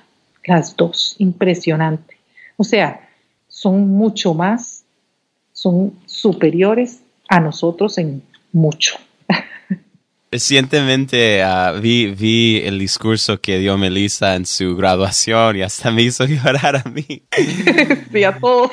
Las 0.46 0.76
dos, 0.76 1.16
impresionante. 1.18 2.16
O 2.56 2.64
sea, 2.64 3.08
son 3.48 3.88
mucho 3.88 4.34
más, 4.34 4.84
son 5.52 5.94
superiores 6.06 7.03
a 7.28 7.40
nosotros 7.40 7.98
en 7.98 8.22
mucho. 8.52 8.96
Recientemente 10.34 11.44
ah, 11.44 11.70
vi, 11.80 12.06
vi 12.06 12.60
el 12.64 12.76
discurso 12.80 13.40
que 13.40 13.58
dio 13.58 13.78
Melissa 13.78 14.34
en 14.34 14.46
su 14.46 14.74
graduación 14.74 15.54
y 15.54 15.62
hasta 15.62 15.92
me 15.92 16.02
hizo 16.02 16.24
llorar 16.26 16.74
a 16.74 16.90
mí. 16.90 17.22
sí, 18.12 18.24
a 18.24 18.36
todos. 18.40 18.72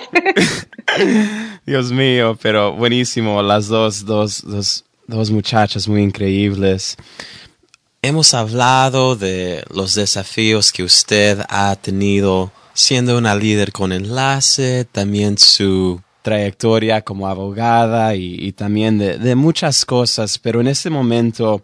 Dios 1.68 1.92
mío, 1.92 2.36
pero 2.42 2.74
buenísimo, 2.74 3.44
las 3.44 3.68
dos, 3.68 4.06
dos, 4.06 4.42
dos, 4.44 4.86
dos 5.06 5.30
muchachas 5.30 5.88
muy 5.88 6.02
increíbles. 6.02 6.98
Hemos 8.02 8.34
hablado 8.34 9.16
de 9.16 9.64
los 9.70 9.94
desafíos 9.94 10.72
que 10.72 10.82
usted 10.82 11.42
ha 11.48 11.76
tenido 11.76 12.52
siendo 12.74 13.20
una 13.20 13.36
líder 13.36 13.72
con 13.72 13.92
enlace, 13.92 14.86
también 14.92 15.38
su 15.38 16.02
trayectoria 16.22 17.02
como 17.02 17.28
abogada 17.28 18.16
y, 18.16 18.52
también 18.54 18.98
de, 18.98 19.36
muchas 19.36 19.86
cosas, 19.86 20.38
pero 20.38 20.62
en 20.62 20.68
este 20.68 20.90
momento 20.90 21.62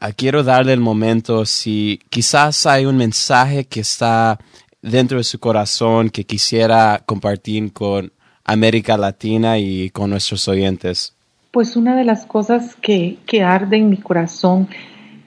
ah, 0.00 0.12
quiero 0.12 0.42
darle 0.42 0.72
el 0.72 0.80
momento 0.80 1.44
si 1.44 2.00
quizás 2.08 2.66
hay 2.66 2.86
un 2.86 2.96
mensaje 2.96 3.64
que 3.64 3.80
está 3.80 4.38
dentro 4.82 5.18
de 5.18 5.24
su 5.24 5.38
corazón 5.38 6.10
que 6.10 6.24
quisiera 6.24 7.02
compartir 7.04 7.72
con 7.72 8.12
América 8.44 8.96
Latina 8.96 9.58
y 9.58 9.90
con 9.90 10.10
nuestros 10.10 10.48
oyentes. 10.48 11.14
Pues 11.50 11.76
una 11.76 11.96
de 11.96 12.04
las 12.04 12.24
cosas 12.24 12.76
que, 12.76 13.18
que 13.26 13.42
arde 13.42 13.76
en 13.76 13.90
mi 13.90 13.98
corazón 13.98 14.68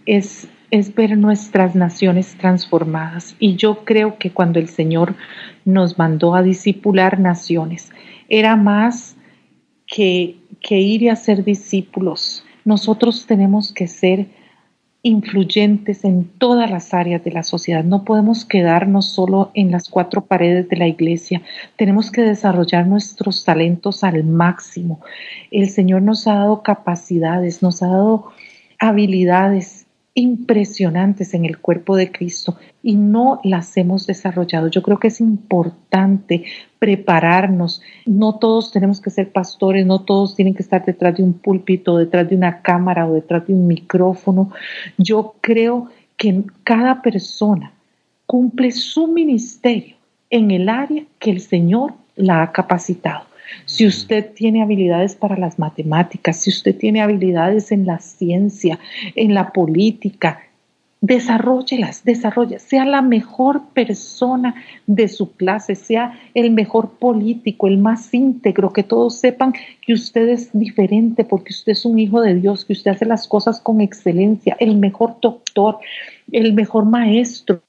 es, 0.05 0.47
es 0.71 0.95
ver 0.95 1.17
nuestras 1.17 1.75
naciones 1.75 2.35
transformadas. 2.37 3.35
Y 3.37 3.55
yo 3.55 3.83
creo 3.83 4.17
que 4.17 4.31
cuando 4.31 4.59
el 4.59 4.69
Señor 4.69 5.15
nos 5.65 5.97
mandó 5.97 6.35
a 6.35 6.41
discipular 6.41 7.19
naciones, 7.19 7.91
era 8.31 8.55
más 8.55 9.17
que, 9.85 10.37
que 10.61 10.79
ir 10.79 11.03
y 11.03 11.09
hacer 11.09 11.43
discípulos. 11.43 12.45
Nosotros 12.63 13.25
tenemos 13.27 13.73
que 13.73 13.87
ser 13.87 14.27
influyentes 15.03 16.05
en 16.05 16.29
todas 16.37 16.71
las 16.71 16.93
áreas 16.93 17.25
de 17.25 17.31
la 17.31 17.43
sociedad. 17.43 17.83
No 17.83 18.05
podemos 18.05 18.45
quedarnos 18.45 19.07
solo 19.07 19.51
en 19.53 19.69
las 19.69 19.89
cuatro 19.89 20.25
paredes 20.25 20.69
de 20.69 20.77
la 20.77 20.87
iglesia. 20.87 21.41
Tenemos 21.75 22.09
que 22.09 22.21
desarrollar 22.21 22.87
nuestros 22.87 23.43
talentos 23.43 24.01
al 24.05 24.23
máximo. 24.23 25.01
El 25.49 25.69
Señor 25.69 26.01
nos 26.01 26.25
ha 26.25 26.35
dado 26.35 26.63
capacidades, 26.63 27.61
nos 27.61 27.83
ha 27.83 27.87
dado 27.87 28.31
habilidades 28.79 29.80
impresionantes 30.13 31.33
en 31.33 31.45
el 31.45 31.59
cuerpo 31.59 31.95
de 31.95 32.11
Cristo 32.11 32.57
y 32.83 32.95
no 32.95 33.39
las 33.43 33.77
hemos 33.77 34.07
desarrollado. 34.07 34.67
Yo 34.67 34.81
creo 34.81 34.99
que 34.99 35.07
es 35.07 35.21
importante 35.21 36.43
prepararnos. 36.79 37.81
No 38.05 38.37
todos 38.37 38.71
tenemos 38.71 38.99
que 38.99 39.09
ser 39.09 39.31
pastores, 39.31 39.85
no 39.85 40.03
todos 40.03 40.35
tienen 40.35 40.53
que 40.53 40.63
estar 40.63 40.83
detrás 40.83 41.15
de 41.15 41.23
un 41.23 41.33
púlpito, 41.33 41.97
detrás 41.97 42.29
de 42.29 42.35
una 42.35 42.61
cámara 42.61 43.07
o 43.07 43.13
detrás 43.13 43.47
de 43.47 43.53
un 43.53 43.67
micrófono. 43.67 44.51
Yo 44.97 45.35
creo 45.39 45.89
que 46.17 46.43
cada 46.63 47.01
persona 47.01 47.71
cumple 48.25 48.71
su 48.71 49.07
ministerio 49.07 49.95
en 50.29 50.51
el 50.51 50.69
área 50.69 51.03
que 51.19 51.31
el 51.31 51.41
Señor 51.41 51.93
la 52.15 52.43
ha 52.43 52.51
capacitado. 52.51 53.30
Si 53.65 53.85
usted 53.85 54.31
tiene 54.33 54.61
habilidades 54.61 55.15
para 55.15 55.37
las 55.37 55.59
matemáticas, 55.59 56.37
si 56.37 56.49
usted 56.49 56.75
tiene 56.75 57.01
habilidades 57.01 57.71
en 57.71 57.85
la 57.85 57.99
ciencia, 57.99 58.79
en 59.15 59.33
la 59.33 59.51
política, 59.51 60.41
desarrollelas, 61.01 62.03
desarrolle, 62.03 62.59
sea 62.59 62.85
la 62.85 63.01
mejor 63.01 63.69
persona 63.73 64.53
de 64.85 65.07
su 65.07 65.31
clase, 65.35 65.73
sea 65.73 66.19
el 66.35 66.51
mejor 66.51 66.91
político, 66.91 67.67
el 67.67 67.79
más 67.79 68.13
íntegro, 68.13 68.71
que 68.71 68.83
todos 68.83 69.15
sepan 69.15 69.53
que 69.81 69.93
usted 69.93 70.29
es 70.29 70.51
diferente 70.53 71.25
porque 71.25 71.53
usted 71.53 71.71
es 71.71 71.85
un 71.85 71.97
hijo 71.97 72.21
de 72.21 72.35
Dios, 72.35 72.65
que 72.65 72.73
usted 72.73 72.91
hace 72.91 73.05
las 73.05 73.27
cosas 73.27 73.59
con 73.59 73.81
excelencia, 73.81 74.55
el 74.59 74.77
mejor 74.77 75.17
doctor, 75.21 75.79
el 76.31 76.53
mejor 76.53 76.85
maestro, 76.85 77.63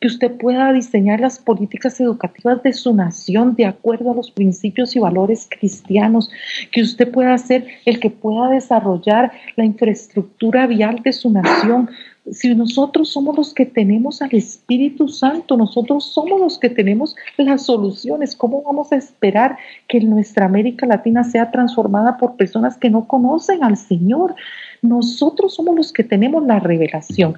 que 0.00 0.08
usted 0.08 0.32
pueda 0.36 0.72
diseñar 0.72 1.20
las 1.20 1.38
políticas 1.38 2.00
educativas 2.00 2.62
de 2.62 2.72
su 2.72 2.94
nación 2.94 3.54
de 3.54 3.66
acuerdo 3.66 4.10
a 4.10 4.14
los 4.14 4.30
principios 4.30 4.96
y 4.96 4.98
valores 4.98 5.48
cristianos, 5.48 6.30
que 6.72 6.82
usted 6.82 7.10
pueda 7.10 7.36
ser 7.38 7.66
el 7.84 8.00
que 8.00 8.10
pueda 8.10 8.50
desarrollar 8.50 9.32
la 9.56 9.64
infraestructura 9.64 10.66
vial 10.66 11.00
de 11.02 11.12
su 11.12 11.30
nación. 11.30 11.90
Si 12.30 12.52
nosotros 12.54 13.10
somos 13.10 13.36
los 13.36 13.54
que 13.54 13.66
tenemos 13.66 14.20
al 14.20 14.34
Espíritu 14.34 15.08
Santo, 15.08 15.56
nosotros 15.56 16.12
somos 16.12 16.40
los 16.40 16.58
que 16.58 16.68
tenemos 16.68 17.14
las 17.36 17.66
soluciones. 17.66 18.34
¿Cómo 18.34 18.62
vamos 18.62 18.90
a 18.92 18.96
esperar 18.96 19.56
que 19.86 20.00
nuestra 20.00 20.46
América 20.46 20.86
Latina 20.86 21.22
sea 21.22 21.52
transformada 21.52 22.16
por 22.16 22.36
personas 22.36 22.76
que 22.76 22.90
no 22.90 23.06
conocen 23.06 23.62
al 23.62 23.76
Señor? 23.76 24.34
Nosotros 24.82 25.54
somos 25.54 25.76
los 25.76 25.92
que 25.92 26.02
tenemos 26.02 26.44
la 26.44 26.58
revelación. 26.58 27.36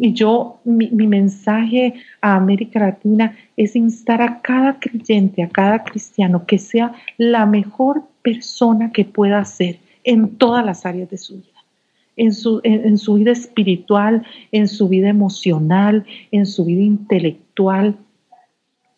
Y 0.00 0.12
yo, 0.12 0.60
mi, 0.64 0.88
mensaje 0.90 1.94
a 2.20 2.36
América 2.36 2.78
Latina 2.78 3.36
es 3.56 3.74
instar 3.74 4.22
a 4.22 4.40
cada 4.40 4.78
creyente, 4.78 5.42
a 5.42 5.48
cada 5.48 5.82
cristiano, 5.82 6.46
que 6.46 6.58
sea 6.58 6.92
la 7.16 7.46
mejor 7.46 8.04
persona 8.22 8.92
que 8.92 9.04
pueda 9.04 9.44
ser 9.44 9.80
en 10.04 10.36
todas 10.36 10.64
las 10.64 10.86
áreas 10.86 11.10
de 11.10 11.18
su 11.18 11.34
vida. 11.34 11.46
En 12.16 12.32
su, 12.32 12.60
en 12.64 12.98
su 12.98 13.14
vida 13.14 13.30
espiritual, 13.30 14.26
en 14.50 14.66
su 14.66 14.88
vida 14.88 15.08
emocional, 15.08 16.04
en 16.32 16.46
su 16.46 16.64
vida 16.64 16.82
intelectual, 16.82 17.96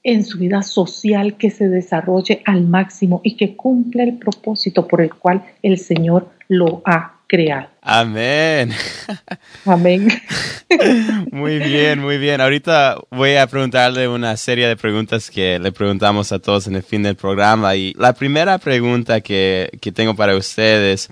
en 0.03 0.25
su 0.25 0.39
vida 0.39 0.63
social, 0.63 1.37
que 1.37 1.51
se 1.51 1.69
desarrolle 1.69 2.41
al 2.47 2.67
máximo 2.67 3.21
y 3.23 3.37
que 3.37 3.57
cumpla 3.57 4.05
el 4.05 4.17
propósito 4.17 4.89
por 4.89 5.03
el 5.03 5.15
cual 5.15 5.45
el 5.63 5.77
Señor 5.77 6.31
lo 6.49 6.81
ha 6.87 7.20
creado. 7.31 7.69
Amén. 7.81 8.73
Amén. 9.65 10.09
Muy 11.31 11.61
bien, 11.61 12.01
muy 12.01 12.19
bien. 12.19 12.41
Ahorita 12.41 12.97
voy 13.11 13.37
a 13.37 13.47
preguntarle 13.47 14.09
una 14.09 14.37
serie 14.37 14.67
de 14.67 14.77
preguntas 14.77 15.31
que 15.31 15.61
le 15.61 15.71
preguntamos 15.71 16.33
a 16.33 16.41
todos 16.41 16.67
en 16.67 16.75
el 16.75 16.83
fin 16.83 17.05
del 17.05 17.15
programa. 17.15 17.77
Y 17.77 17.95
la 17.95 18.13
primera 18.15 18.59
pregunta 18.59 19.21
que, 19.21 19.71
que 19.81 19.93
tengo 19.93 20.15
para 20.17 20.37
ustedes, 20.37 21.09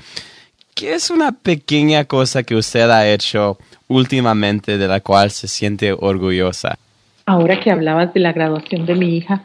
¿qué 0.74 0.94
es 0.94 1.08
una 1.10 1.30
pequeña 1.30 2.04
cosa 2.04 2.42
que 2.42 2.56
usted 2.56 2.90
ha 2.90 3.08
hecho 3.08 3.56
últimamente 3.86 4.76
de 4.76 4.88
la 4.88 5.00
cual 5.00 5.30
se 5.30 5.46
siente 5.46 5.92
orgullosa? 5.92 6.78
Ahora 7.26 7.60
que 7.60 7.70
hablabas 7.70 8.12
de 8.12 8.20
la 8.20 8.32
graduación 8.32 8.86
de 8.86 8.94
mi 8.96 9.18
hija, 9.18 9.44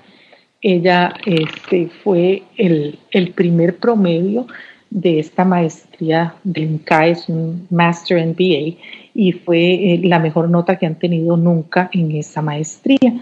ella 0.61 1.13
este, 1.25 1.89
fue 2.03 2.43
el, 2.57 2.97
el 3.11 3.31
primer 3.31 3.77
promedio 3.77 4.47
de 4.93 5.17
esta 5.17 5.43
maestría 5.43 6.35
del 6.43 6.81
es 7.05 7.27
un 7.27 7.67
Master 7.71 8.23
MBA, 8.27 8.77
y 9.15 9.31
fue 9.31 9.73
eh, 9.73 10.01
la 10.03 10.19
mejor 10.19 10.49
nota 10.51 10.77
que 10.77 10.85
han 10.85 10.99
tenido 10.99 11.35
nunca 11.35 11.89
en 11.93 12.11
esa 12.11 12.43
maestría. 12.43 13.21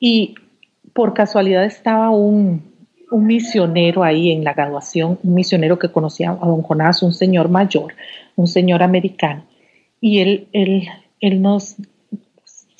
Y 0.00 0.34
por 0.94 1.12
casualidad 1.12 1.64
estaba 1.64 2.08
un, 2.10 2.62
un 3.10 3.26
misionero 3.26 4.02
ahí 4.02 4.32
en 4.32 4.42
la 4.42 4.54
graduación, 4.54 5.18
un 5.22 5.34
misionero 5.34 5.78
que 5.78 5.90
conocía 5.90 6.30
a 6.30 6.46
don 6.46 6.62
Jonás, 6.62 7.02
un 7.02 7.12
señor 7.12 7.50
mayor, 7.50 7.92
un 8.34 8.46
señor 8.46 8.82
americano, 8.82 9.44
y 10.00 10.20
él, 10.20 10.48
él, 10.52 10.88
él 11.20 11.42
nos 11.42 11.76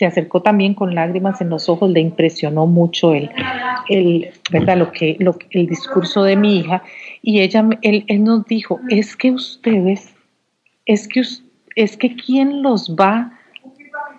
se 0.03 0.07
acercó 0.07 0.43
también 0.43 0.75
con 0.75 0.97
lágrimas 0.97 1.41
en 1.41 1.49
los 1.49 1.69
ojos, 1.69 1.89
le 1.89 2.01
impresionó 2.01 2.67
mucho 2.67 3.15
el, 3.15 3.31
el, 3.89 4.31
¿verdad? 4.51 4.77
Lo 4.77 4.91
que, 4.91 5.15
lo, 5.21 5.39
el 5.51 5.69
discurso 5.69 6.25
de 6.25 6.35
mi 6.35 6.59
hija 6.59 6.83
y 7.23 7.41
ella, 7.41 7.65
él, 7.83 8.05
él 8.09 8.25
nos 8.25 8.45
dijo, 8.47 8.81
es 8.89 9.15
que 9.15 9.31
ustedes, 9.31 10.13
es 10.87 11.07
que, 11.07 11.23
es 11.77 11.97
que 11.97 12.17
quién 12.17 12.65
los 12.65 12.97
va 12.97 13.39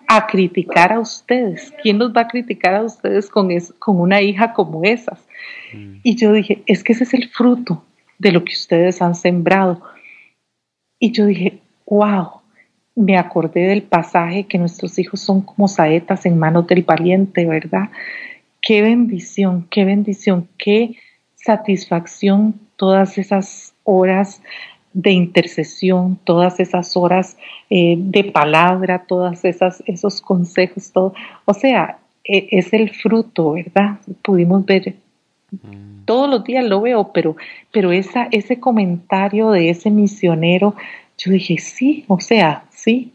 a 0.07 0.25
criticar 0.27 0.93
a 0.93 1.01
ustedes, 1.01 1.73
quién 1.81 1.99
los 1.99 2.15
va 2.15 2.21
a 2.21 2.27
criticar 2.29 2.75
a 2.75 2.83
ustedes 2.83 3.29
con, 3.29 3.49
con 3.77 3.99
una 3.99 4.21
hija 4.21 4.53
como 4.53 4.85
esas. 4.85 5.19
Mm. 5.73 5.95
Y 6.01 6.15
yo 6.15 6.31
dije, 6.31 6.63
es 6.65 6.81
que 6.81 6.93
ese 6.93 7.03
es 7.03 7.13
el 7.13 7.27
fruto 7.27 7.83
de 8.19 8.31
lo 8.31 8.45
que 8.45 8.53
ustedes 8.53 9.01
han 9.01 9.15
sembrado. 9.15 9.81
Y 10.97 11.11
yo 11.11 11.25
dije, 11.25 11.59
wow, 11.85 12.42
me 12.95 13.17
acordé 13.17 13.61
del 13.61 13.83
pasaje 13.83 14.45
que 14.45 14.57
nuestros 14.57 14.99
hijos 14.99 15.19
son 15.19 15.41
como 15.41 15.67
saetas 15.67 16.25
en 16.25 16.37
manos 16.37 16.67
del 16.67 16.83
valiente, 16.83 17.45
¿verdad? 17.45 17.89
Qué 18.61 18.81
bendición, 18.81 19.67
qué 19.69 19.83
bendición, 19.83 20.47
qué 20.57 20.95
satisfacción 21.35 22.55
todas 22.77 23.17
esas 23.17 23.73
horas 23.83 24.41
de 24.93 25.11
intercesión, 25.11 26.19
todas 26.23 26.59
esas 26.59 26.95
horas 26.95 27.37
eh, 27.69 27.95
de 27.97 28.25
palabra, 28.25 29.05
todas 29.07 29.43
esas 29.43 29.83
esos 29.87 30.21
consejos, 30.21 30.91
todo, 30.91 31.13
o 31.45 31.53
sea, 31.53 31.97
e, 32.23 32.47
es 32.51 32.71
el 32.73 32.91
fruto, 32.91 33.53
¿verdad? 33.53 33.99
Pudimos 34.21 34.65
ver 34.65 34.95
mm. 35.51 36.05
todos 36.05 36.29
los 36.29 36.43
días 36.43 36.63
lo 36.63 36.81
veo, 36.81 37.11
pero 37.11 37.35
pero 37.71 37.91
esa 37.91 38.27
ese 38.31 38.59
comentario 38.59 39.49
de 39.49 39.71
ese 39.71 39.89
misionero, 39.89 40.75
yo 41.17 41.31
dije, 41.31 41.57
sí, 41.57 42.05
o 42.07 42.19
sea, 42.19 42.65
sí, 42.83 43.13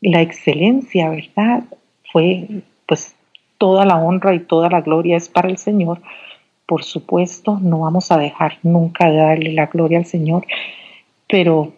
la 0.00 0.20
excelencia, 0.20 1.10
¿verdad? 1.10 1.64
Fue 2.12 2.48
pues 2.86 3.14
toda 3.58 3.84
la 3.84 3.96
honra 3.96 4.34
y 4.34 4.40
toda 4.40 4.68
la 4.68 4.80
gloria 4.80 5.16
es 5.16 5.28
para 5.28 5.48
el 5.48 5.58
Señor, 5.58 6.00
por 6.66 6.84
supuesto, 6.84 7.58
no 7.60 7.80
vamos 7.80 8.10
a 8.10 8.18
dejar 8.18 8.58
nunca 8.62 9.10
de 9.10 9.16
darle 9.16 9.52
la 9.52 9.66
gloria 9.66 9.98
al 9.98 10.06
Señor, 10.06 10.46
pero, 11.28 11.72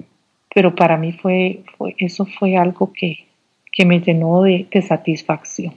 pero 0.54 0.74
para 0.74 0.96
mí 0.96 1.12
fue, 1.12 1.64
fue 1.76 1.94
eso 1.98 2.26
fue 2.26 2.56
algo 2.56 2.92
que, 2.92 3.26
que 3.72 3.84
me 3.84 4.00
llenó 4.00 4.42
de, 4.42 4.66
de 4.70 4.82
satisfacción. 4.82 5.74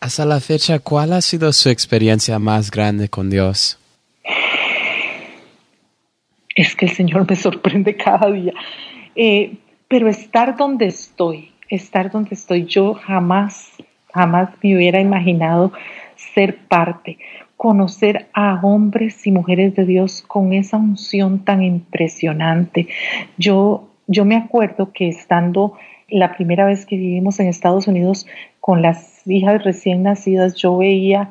Hasta 0.00 0.24
la 0.24 0.40
fecha, 0.40 0.78
¿cuál 0.78 1.12
ha 1.12 1.20
sido 1.20 1.52
su 1.52 1.68
experiencia 1.68 2.38
más 2.38 2.70
grande 2.70 3.08
con 3.08 3.28
Dios? 3.30 3.78
Es 6.54 6.74
que 6.74 6.86
el 6.86 6.92
Señor 6.92 7.28
me 7.28 7.36
sorprende 7.36 7.96
cada 7.96 8.30
día. 8.30 8.52
Eh, 9.14 9.54
pero 9.90 10.08
estar 10.08 10.56
donde 10.56 10.86
estoy, 10.86 11.50
estar 11.68 12.12
donde 12.12 12.36
estoy, 12.36 12.64
yo 12.64 12.94
jamás, 12.94 13.72
jamás 14.14 14.50
me 14.62 14.76
hubiera 14.76 15.00
imaginado 15.00 15.72
ser 16.14 16.58
parte, 16.68 17.18
conocer 17.56 18.28
a 18.32 18.60
hombres 18.62 19.26
y 19.26 19.32
mujeres 19.32 19.74
de 19.74 19.84
Dios 19.84 20.22
con 20.22 20.52
esa 20.52 20.76
unción 20.76 21.44
tan 21.44 21.64
impresionante. 21.64 22.86
Yo, 23.36 23.88
yo 24.06 24.24
me 24.24 24.36
acuerdo 24.36 24.92
que 24.92 25.08
estando 25.08 25.74
la 26.08 26.36
primera 26.36 26.66
vez 26.66 26.86
que 26.86 26.96
vivimos 26.96 27.40
en 27.40 27.48
Estados 27.48 27.88
Unidos 27.88 28.28
con 28.60 28.82
las 28.82 29.26
hijas 29.26 29.64
recién 29.64 30.04
nacidas, 30.04 30.54
yo 30.54 30.76
veía 30.76 31.30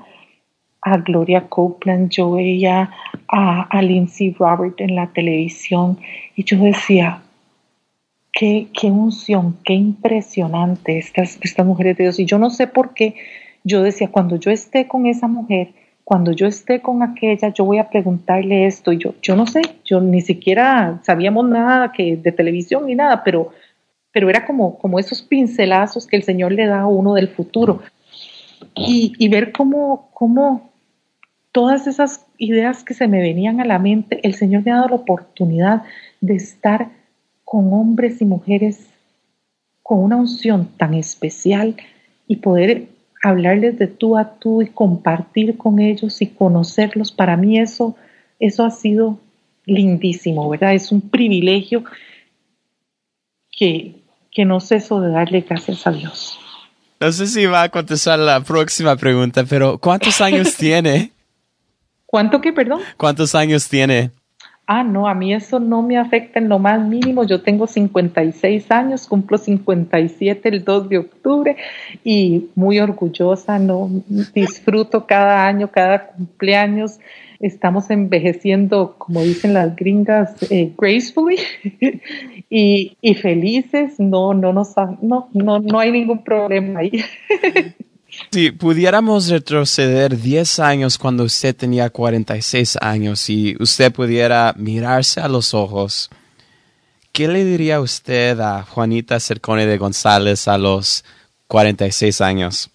a 0.82 0.98
Gloria 0.98 1.48
Copeland, 1.48 2.10
yo 2.10 2.32
veía 2.32 2.92
a, 3.30 3.62
a 3.62 3.82
Lindsay 3.82 4.36
Robert 4.38 4.82
en 4.82 4.96
la 4.96 5.08
televisión 5.08 5.98
y 6.36 6.44
yo 6.44 6.58
decía, 6.58 7.22
qué, 8.40 8.92
unción, 8.92 9.58
qué 9.66 9.74
impresionante 9.74 10.98
estas, 10.98 11.38
estas 11.42 11.66
mujeres 11.66 11.98
de 11.98 12.06
Dios. 12.06 12.20
Y 12.20 12.26
yo 12.26 12.38
no 12.38 12.50
sé 12.50 12.68
por 12.68 12.94
qué 12.94 13.16
yo 13.66 13.84
decía, 13.84 14.10
cuando 14.10 14.38
yo 14.38 14.50
esté 14.50 14.88
con 14.88 15.06
esa 15.06 15.28
mujer, 15.28 15.74
cuando 16.06 16.32
yo 16.32 16.48
esté 16.48 16.82
con 16.82 17.04
aquella, 17.04 17.50
yo 17.50 17.66
voy 17.66 17.80
a 17.80 17.90
preguntarle 17.90 18.66
esto. 18.66 18.94
Y 18.94 18.98
yo, 18.98 19.14
yo 19.22 19.36
no 19.36 19.46
sé, 19.46 19.62
yo 19.84 20.00
ni 20.00 20.22
siquiera 20.22 21.00
sabíamos 21.04 21.50
nada 21.50 21.92
que 21.92 22.16
de 22.16 22.32
televisión 22.32 22.86
ni 22.86 22.96
nada, 22.96 23.24
pero 23.24 23.52
pero 24.12 24.30
era 24.30 24.46
como, 24.46 24.80
como 24.80 25.00
esos 25.00 25.22
pincelazos 25.22 26.08
que 26.08 26.16
el 26.16 26.24
Señor 26.24 26.52
le 26.52 26.66
da 26.66 26.82
a 26.82 26.88
uno 26.88 27.14
del 27.14 27.28
futuro. 27.28 27.82
Y, 28.76 29.28
ver 29.30 29.52
cómo, 29.52 30.10
cómo 30.14 30.72
todas 31.52 31.88
esas 31.88 32.26
ideas 32.38 32.84
que 32.84 32.94
se 32.94 33.08
me 33.08 33.20
venían 33.20 33.62
a 33.62 33.66
la 33.66 33.78
mente, 33.78 34.20
el 34.24 34.34
Señor 34.34 34.64
me 34.66 34.72
ha 34.72 34.78
dado 34.78 34.90
la 34.90 34.96
oportunidad 34.96 35.84
de 36.22 36.36
estar 36.36 36.90
con 37.50 37.74
hombres 37.74 38.22
y 38.22 38.26
mujeres 38.26 38.78
con 39.82 40.04
una 40.04 40.18
unción 40.18 40.70
tan 40.78 40.94
especial 40.94 41.76
y 42.28 42.36
poder 42.36 42.90
hablarles 43.24 43.80
de 43.80 43.88
tú 43.88 44.20
a 44.20 44.36
tú 44.38 44.62
y 44.62 44.68
compartir 44.68 45.58
con 45.58 45.80
ellos 45.80 46.22
y 46.22 46.28
conocerlos. 46.28 47.12
Para 47.12 47.38
mí 47.38 47.58
eso, 47.58 47.96
eso 48.40 48.64
ha 48.64 48.70
sido 48.70 49.20
lindísimo, 49.66 50.48
¿verdad? 50.48 50.76
Es 50.76 50.92
un 50.92 51.02
privilegio 51.02 51.86
que, 53.52 53.96
que 54.32 54.46
no 54.46 54.60
ceso 54.60 55.02
de 55.02 55.10
darle 55.10 55.42
gracias 55.42 55.88
a 55.88 55.92
Dios. 55.92 56.38
No 57.00 57.12
sé 57.12 57.26
si 57.26 57.48
va 57.48 57.64
a 57.64 57.70
contestar 57.70 58.20
la 58.20 58.42
próxima 58.44 58.96
pregunta, 58.96 59.44
pero 59.50 59.80
¿cuántos 59.80 60.22
años 60.22 60.56
tiene? 60.58 61.14
¿Cuánto 62.06 62.42
que, 62.42 62.54
perdón? 62.54 62.82
¿Cuántos 62.96 63.34
años 63.34 63.68
tiene? 63.68 64.12
Ah, 64.72 64.84
no, 64.84 65.08
a 65.08 65.16
mí 65.16 65.34
eso 65.34 65.60
no 65.60 65.82
me 65.82 65.98
afecta 65.98 66.38
en 66.38 66.48
lo 66.48 66.60
más 66.60 66.80
mínimo. 66.80 67.24
Yo 67.24 67.42
tengo 67.42 67.66
56 67.66 68.70
años, 68.70 69.08
cumplo 69.08 69.40
57 69.40 70.48
el 70.48 70.64
2 70.64 70.90
de 70.90 71.00
octubre 71.00 71.58
y 72.04 72.50
muy 72.54 72.80
orgullosa, 72.80 73.58
no 73.58 73.90
disfruto 74.32 75.08
cada 75.08 75.48
año, 75.48 75.72
cada 75.72 76.10
cumpleaños 76.10 77.00
estamos 77.40 77.90
envejeciendo, 77.90 78.94
como 79.00 79.24
dicen 79.24 79.56
las 79.56 79.76
gringas, 79.76 80.36
eh, 80.52 80.72
gracefully 80.78 81.38
y, 82.52 82.96
y, 83.02 83.14
felices, 83.16 84.00
no, 84.00 84.36
no, 84.36 84.54
nos, 84.54 84.76
no, 85.02 85.30
no, 85.34 85.58
no 85.58 85.80
hay 85.80 85.92
ningún 85.92 86.24
problema 86.24 86.82
ahí. 86.82 86.92
Si 88.32 88.52
pudiéramos 88.52 89.28
retroceder 89.30 90.16
10 90.16 90.60
años 90.60 91.00
cuando 91.00 91.24
usted 91.24 91.56
tenía 91.56 91.90
46 91.90 92.78
años 92.80 93.28
y 93.28 93.56
usted 93.60 93.92
pudiera 93.92 94.54
mirarse 94.56 95.20
a 95.20 95.28
los 95.28 95.56
ojos, 95.56 96.12
¿qué 97.12 97.28
le 97.28 97.44
diría 97.44 97.82
usted 97.82 98.40
a 98.40 98.62
Juanita 98.62 99.20
Cercone 99.20 99.66
de 99.66 99.80
González 99.80 100.48
a 100.48 100.60
los 100.60 101.04
46 101.48 102.22
años? 102.22 102.70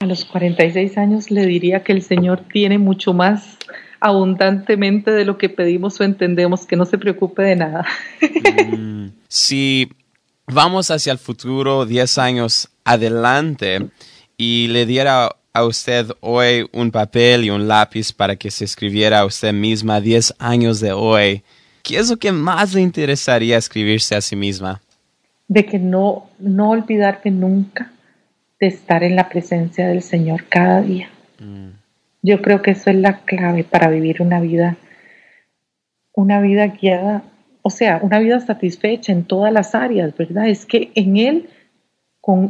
A 0.00 0.06
los 0.06 0.24
46 0.24 0.96
años 0.96 1.30
le 1.30 1.44
diría 1.44 1.82
que 1.84 1.92
el 1.92 2.00
Señor 2.00 2.44
tiene 2.50 2.78
mucho 2.78 3.12
más 3.12 3.58
abundantemente 4.00 5.10
de 5.10 5.26
lo 5.26 5.36
que 5.36 5.50
pedimos 5.50 6.00
o 6.00 6.04
entendemos, 6.04 6.64
que 6.66 6.76
no 6.76 6.86
se 6.86 6.96
preocupe 6.96 7.42
de 7.42 7.56
nada. 7.56 7.86
Mm, 8.72 9.08
si 9.28 9.90
vamos 10.46 10.90
hacia 10.90 11.12
el 11.12 11.18
futuro, 11.18 11.84
10 11.84 12.18
años 12.18 12.70
adelante, 12.84 13.90
y 14.36 14.68
le 14.68 14.86
diera 14.86 15.30
a 15.52 15.64
usted 15.64 16.08
hoy 16.20 16.68
un 16.72 16.90
papel 16.90 17.44
y 17.44 17.50
un 17.50 17.66
lápiz 17.66 18.12
para 18.12 18.36
que 18.36 18.50
se 18.50 18.64
escribiera 18.64 19.20
a 19.20 19.24
usted 19.24 19.52
misma 19.52 20.00
10 20.00 20.34
años 20.38 20.80
de 20.80 20.92
hoy, 20.92 21.42
¿qué 21.82 21.96
es 21.96 22.10
lo 22.10 22.18
que 22.18 22.32
más 22.32 22.74
le 22.74 22.82
interesaría 22.82 23.56
escribirse 23.56 24.14
a 24.14 24.20
sí 24.20 24.36
misma? 24.36 24.82
De 25.48 25.64
que 25.64 25.78
no, 25.78 26.28
no 26.38 26.70
olvidarte 26.70 27.30
nunca 27.30 27.90
de 28.60 28.66
estar 28.66 29.02
en 29.02 29.16
la 29.16 29.28
presencia 29.28 29.86
del 29.86 30.02
Señor 30.02 30.44
cada 30.48 30.82
día. 30.82 31.08
Mm. 31.38 31.68
Yo 32.22 32.42
creo 32.42 32.60
que 32.60 32.72
eso 32.72 32.90
es 32.90 32.96
la 32.96 33.20
clave 33.20 33.64
para 33.64 33.88
vivir 33.88 34.20
una 34.20 34.40
vida, 34.40 34.76
una 36.12 36.40
vida 36.40 36.66
guiada, 36.66 37.22
o 37.62 37.70
sea, 37.70 38.00
una 38.02 38.18
vida 38.18 38.40
satisfecha 38.40 39.12
en 39.12 39.24
todas 39.24 39.52
las 39.52 39.74
áreas, 39.74 40.16
¿verdad? 40.16 40.48
Es 40.48 40.66
que 40.66 40.90
en 40.94 41.16
Él, 41.16 41.48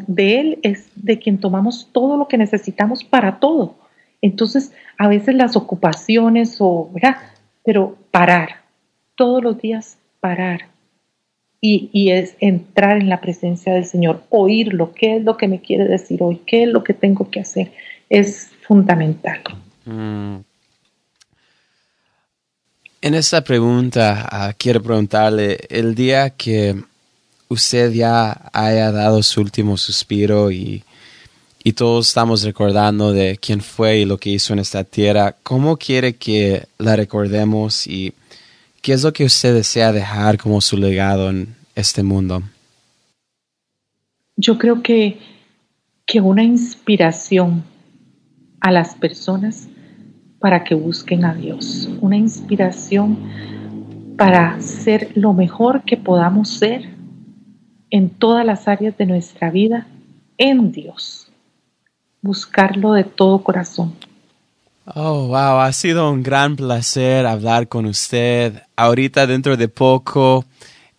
de 0.06 0.40
Él 0.40 0.58
es 0.62 0.88
de 0.94 1.18
quien 1.18 1.38
tomamos 1.38 1.88
todo 1.92 2.16
lo 2.16 2.28
que 2.28 2.38
necesitamos 2.38 3.04
para 3.04 3.38
todo. 3.38 3.74
Entonces, 4.22 4.72
a 4.96 5.08
veces 5.08 5.34
las 5.34 5.56
ocupaciones 5.56 6.56
o. 6.60 6.90
Pero 7.64 7.96
parar, 8.10 8.62
todos 9.16 9.42
los 9.42 9.58
días 9.58 9.98
parar, 10.20 10.68
y, 11.60 12.10
es 12.10 12.36
entrar 12.40 12.98
en 12.98 13.08
la 13.08 13.20
presencia 13.20 13.74
del 13.74 13.84
Señor, 13.84 14.22
oírlo, 14.30 14.92
qué 14.92 15.16
es 15.16 15.24
lo 15.24 15.36
que 15.36 15.48
me 15.48 15.60
quiere 15.60 15.84
decir 15.84 16.22
hoy, 16.22 16.40
qué 16.46 16.62
es 16.62 16.68
lo 16.68 16.84
que 16.84 16.94
tengo 16.94 17.28
que 17.28 17.40
hacer, 17.40 17.72
es 18.08 18.50
fundamental. 18.66 19.40
Mm. 19.84 20.36
En 23.02 23.14
esta 23.14 23.42
pregunta 23.42 24.28
ah, 24.30 24.52
quiero 24.56 24.82
preguntarle, 24.82 25.58
el 25.68 25.94
día 25.94 26.30
que 26.30 26.82
usted 27.48 27.92
ya 27.92 28.50
haya 28.52 28.92
dado 28.92 29.22
su 29.22 29.40
último 29.40 29.76
suspiro 29.76 30.50
y, 30.50 30.82
y 31.62 31.72
todos 31.72 32.08
estamos 32.08 32.42
recordando 32.42 33.12
de 33.12 33.38
quién 33.40 33.60
fue 33.60 33.98
y 33.98 34.04
lo 34.04 34.18
que 34.18 34.30
hizo 34.30 34.52
en 34.52 34.60
esta 34.60 34.84
tierra, 34.84 35.34
¿cómo 35.42 35.76
quiere 35.76 36.14
que 36.14 36.66
la 36.78 36.96
recordemos 36.96 37.86
y 37.86 38.12
qué 38.82 38.92
es 38.92 39.02
lo 39.02 39.12
que 39.12 39.24
usted 39.24 39.52
desea 39.52 39.90
dejar 39.92 40.38
como 40.38 40.60
su 40.60 40.76
legado 40.76 41.30
en, 41.30 41.56
este 41.76 42.02
mundo? 42.02 42.42
Yo 44.36 44.58
creo 44.58 44.82
que, 44.82 45.18
que 46.06 46.20
una 46.20 46.42
inspiración 46.42 47.62
a 48.60 48.72
las 48.72 48.94
personas 48.94 49.68
para 50.40 50.64
que 50.64 50.74
busquen 50.74 51.24
a 51.24 51.34
Dios, 51.34 51.88
una 52.00 52.16
inspiración 52.16 53.18
para 54.16 54.58
ser 54.60 55.12
lo 55.14 55.34
mejor 55.34 55.82
que 55.84 55.96
podamos 55.96 56.48
ser 56.48 56.95
en 57.96 58.10
todas 58.10 58.44
las 58.44 58.68
áreas 58.68 58.96
de 58.98 59.06
nuestra 59.06 59.50
vida 59.50 59.86
en 60.36 60.70
Dios, 60.70 61.28
buscarlo 62.20 62.92
de 62.92 63.04
todo 63.04 63.42
corazón. 63.42 63.94
Oh, 64.94 65.28
wow, 65.28 65.60
ha 65.60 65.72
sido 65.72 66.12
un 66.12 66.22
gran 66.22 66.56
placer 66.56 67.24
hablar 67.24 67.68
con 67.68 67.86
usted. 67.86 68.62
Ahorita 68.76 69.26
dentro 69.26 69.56
de 69.56 69.68
poco 69.68 70.44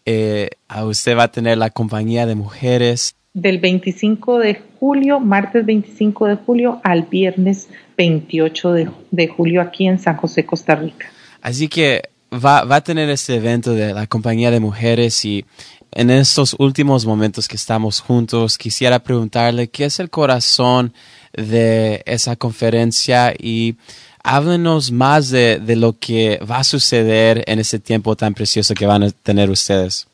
eh, 0.05 0.49
usted 0.83 1.15
va 1.15 1.23
a 1.23 1.31
tener 1.31 1.59
la 1.59 1.69
compañía 1.69 2.25
de 2.25 2.33
mujeres. 2.33 3.15
Del 3.33 3.59
25 3.59 4.39
de 4.39 4.59
julio, 4.79 5.19
martes 5.19 5.65
25 5.67 6.25
de 6.25 6.35
julio, 6.35 6.81
al 6.83 7.03
viernes 7.03 7.69
28 7.95 8.73
de, 9.11 9.27
julio 9.27 9.61
aquí 9.61 9.85
en 9.85 9.99
San 9.99 10.17
José, 10.17 10.47
Costa 10.47 10.73
Rica. 10.73 11.11
Así 11.43 11.67
que 11.67 12.01
va, 12.33 12.63
va 12.63 12.77
a 12.77 12.81
tener 12.81 13.07
este 13.11 13.35
evento 13.35 13.75
de 13.75 13.93
la 13.93 14.07
compañía 14.07 14.49
de 14.49 14.59
mujeres 14.59 15.23
y 15.23 15.45
en 15.91 16.09
estos 16.09 16.55
últimos 16.59 17.05
momentos 17.05 17.47
que 17.47 17.55
estamos 17.55 18.01
juntos, 18.01 18.57
quisiera 18.57 18.99
preguntarle 18.99 19.67
qué 19.69 19.85
es 19.85 19.99
el 19.99 20.09
corazón 20.09 20.93
de 21.33 22.03
esa 22.05 22.35
conferencia 22.35 23.33
y 23.37 23.75
háblenos 24.23 24.91
más 24.91 25.29
de, 25.29 25.61
lo 25.75 25.97
que 25.97 26.39
va 26.39 26.59
a 26.59 26.63
suceder 26.63 27.43
en 27.47 27.59
ese 27.59 27.79
tiempo 27.79 28.15
tan 28.15 28.33
precioso 28.33 28.73
que 28.73 28.85
van 28.85 29.03
a 29.03 29.09
tener 29.09 29.49
ustedes. 29.49 30.07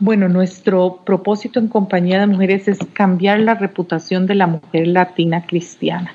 Bueno, 0.00 0.28
nuestro 0.28 1.02
propósito 1.04 1.58
en 1.60 1.68
Compañía 1.68 2.20
de 2.20 2.26
Mujeres 2.26 2.68
es 2.68 2.78
cambiar 2.92 3.40
la 3.40 3.54
reputación 3.54 4.26
de 4.26 4.34
la 4.34 4.46
mujer 4.46 4.86
latina 4.86 5.44
cristiana. 5.46 6.14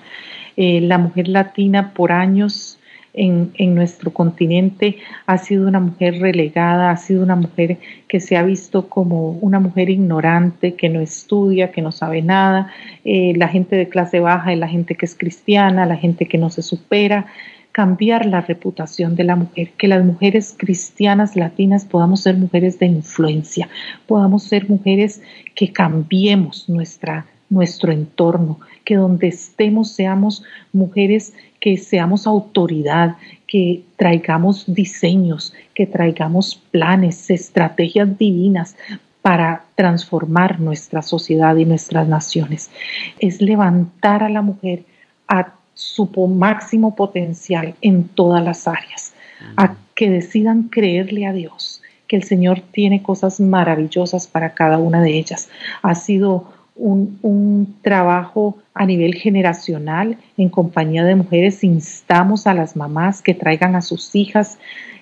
Eh, 0.56 0.82
la 0.82 0.98
mujer 0.98 1.28
latina 1.28 1.94
por 1.94 2.12
años 2.12 2.78
en, 3.14 3.76
nuestro 3.76 4.12
continente 4.12 4.98
ha 5.26 5.38
sido 5.38 5.68
una 5.68 5.80
mujer 5.80 6.20
relegada, 6.20 6.90
ha 6.90 6.98
sido 6.98 7.24
una 7.24 7.36
mujer 7.36 7.78
que 8.08 8.20
se 8.20 8.38
ha 8.38 8.44
visto 8.44 8.90
como 8.90 9.32
una 9.32 9.60
mujer 9.60 9.90
ignorante, 9.90 10.74
que 10.74 10.90
no 10.90 11.00
estudia, 11.00 11.72
que 11.72 11.82
no 11.82 11.92
sabe 11.92 12.22
nada. 12.22 12.72
Eh, 13.06 13.34
la 13.36 13.48
gente 13.48 13.76
de 13.76 13.88
clase 13.88 14.20
baja 14.20 14.56
la 14.56 14.68
gente 14.68 14.96
que 14.96 15.06
es 15.06 15.16
cristiana, 15.16 15.86
la 15.86 15.98
gente 15.98 16.28
que 16.28 16.38
no 16.38 16.50
se 16.50 16.62
supera 16.62 17.28
cambiar 17.72 18.28
la 18.28 18.42
reputación 18.42 19.16
de 19.16 19.24
la 19.24 19.36
mujer, 19.36 19.72
que 19.78 19.88
las 19.88 20.06
mujeres 20.06 20.56
cristianas 20.56 21.36
latinas 21.36 21.86
podamos 21.86 22.22
ser 22.22 22.38
mujeres 22.38 22.78
de 22.78 22.86
influencia, 22.86 23.68
podamos 24.06 24.44
ser 24.44 24.70
mujeres 24.70 25.24
que 25.56 25.74
cambiemos 25.74 26.70
nuestra, 26.70 27.26
nuestro 27.50 27.92
entorno, 27.92 28.60
que 28.86 28.96
donde 28.96 29.28
estemos 29.28 29.92
seamos 29.92 30.44
mujeres 30.72 31.34
que 31.64 31.78
seamos 31.78 32.28
autoridad, 32.28 33.16
que 33.48 33.86
traigamos 33.96 34.66
diseños, 34.68 35.54
que 35.74 35.88
traigamos 35.88 36.62
planes, 36.72 37.30
estrategias 37.30 38.18
divinas 38.18 38.76
para 39.22 39.64
transformar 39.76 40.60
nuestra 40.60 41.02
sociedad 41.02 41.56
y 41.56 41.64
nuestras 41.64 42.06
naciones. 42.06 42.70
Es 43.18 43.42
levantar 43.42 44.24
a 44.24 44.30
la 44.30 44.42
mujer 44.42 44.84
a 45.30 45.54
su 45.74 46.08
máximo 46.28 46.98
potencial 46.98 47.76
en 47.80 48.10
todas 48.10 48.44
las 48.44 48.68
áreas, 48.68 49.14
a 49.56 49.78
que 49.96 50.10
decidan 50.10 50.64
creerle 50.64 51.28
a 51.28 51.32
Dios, 51.32 51.82
que 52.10 52.18
el 52.18 52.24
Señor 52.24 52.60
tiene 52.60 53.02
cosas 53.02 53.40
maravillosas 53.40 54.28
para 54.28 54.54
cada 54.54 54.80
una 54.80 55.02
de 55.02 55.18
ellas. 55.18 55.48
Ha 55.82 55.96
sido 55.96 56.53
un, 56.76 57.76
trabajo 57.82 58.58
a 58.74 58.86
nivel 58.86 59.16
generacional 59.16 60.18
en 60.38 60.50
compañía 60.50 61.04
de 61.04 61.16
mujeres. 61.16 61.64
Instamos 61.64 62.48
a 62.48 62.54
las 62.54 62.76
mamás 62.76 63.22
que 63.22 63.34
traigan 63.34 63.76
a 63.76 63.82
sus 63.82 64.16
hijas, 64.16 64.58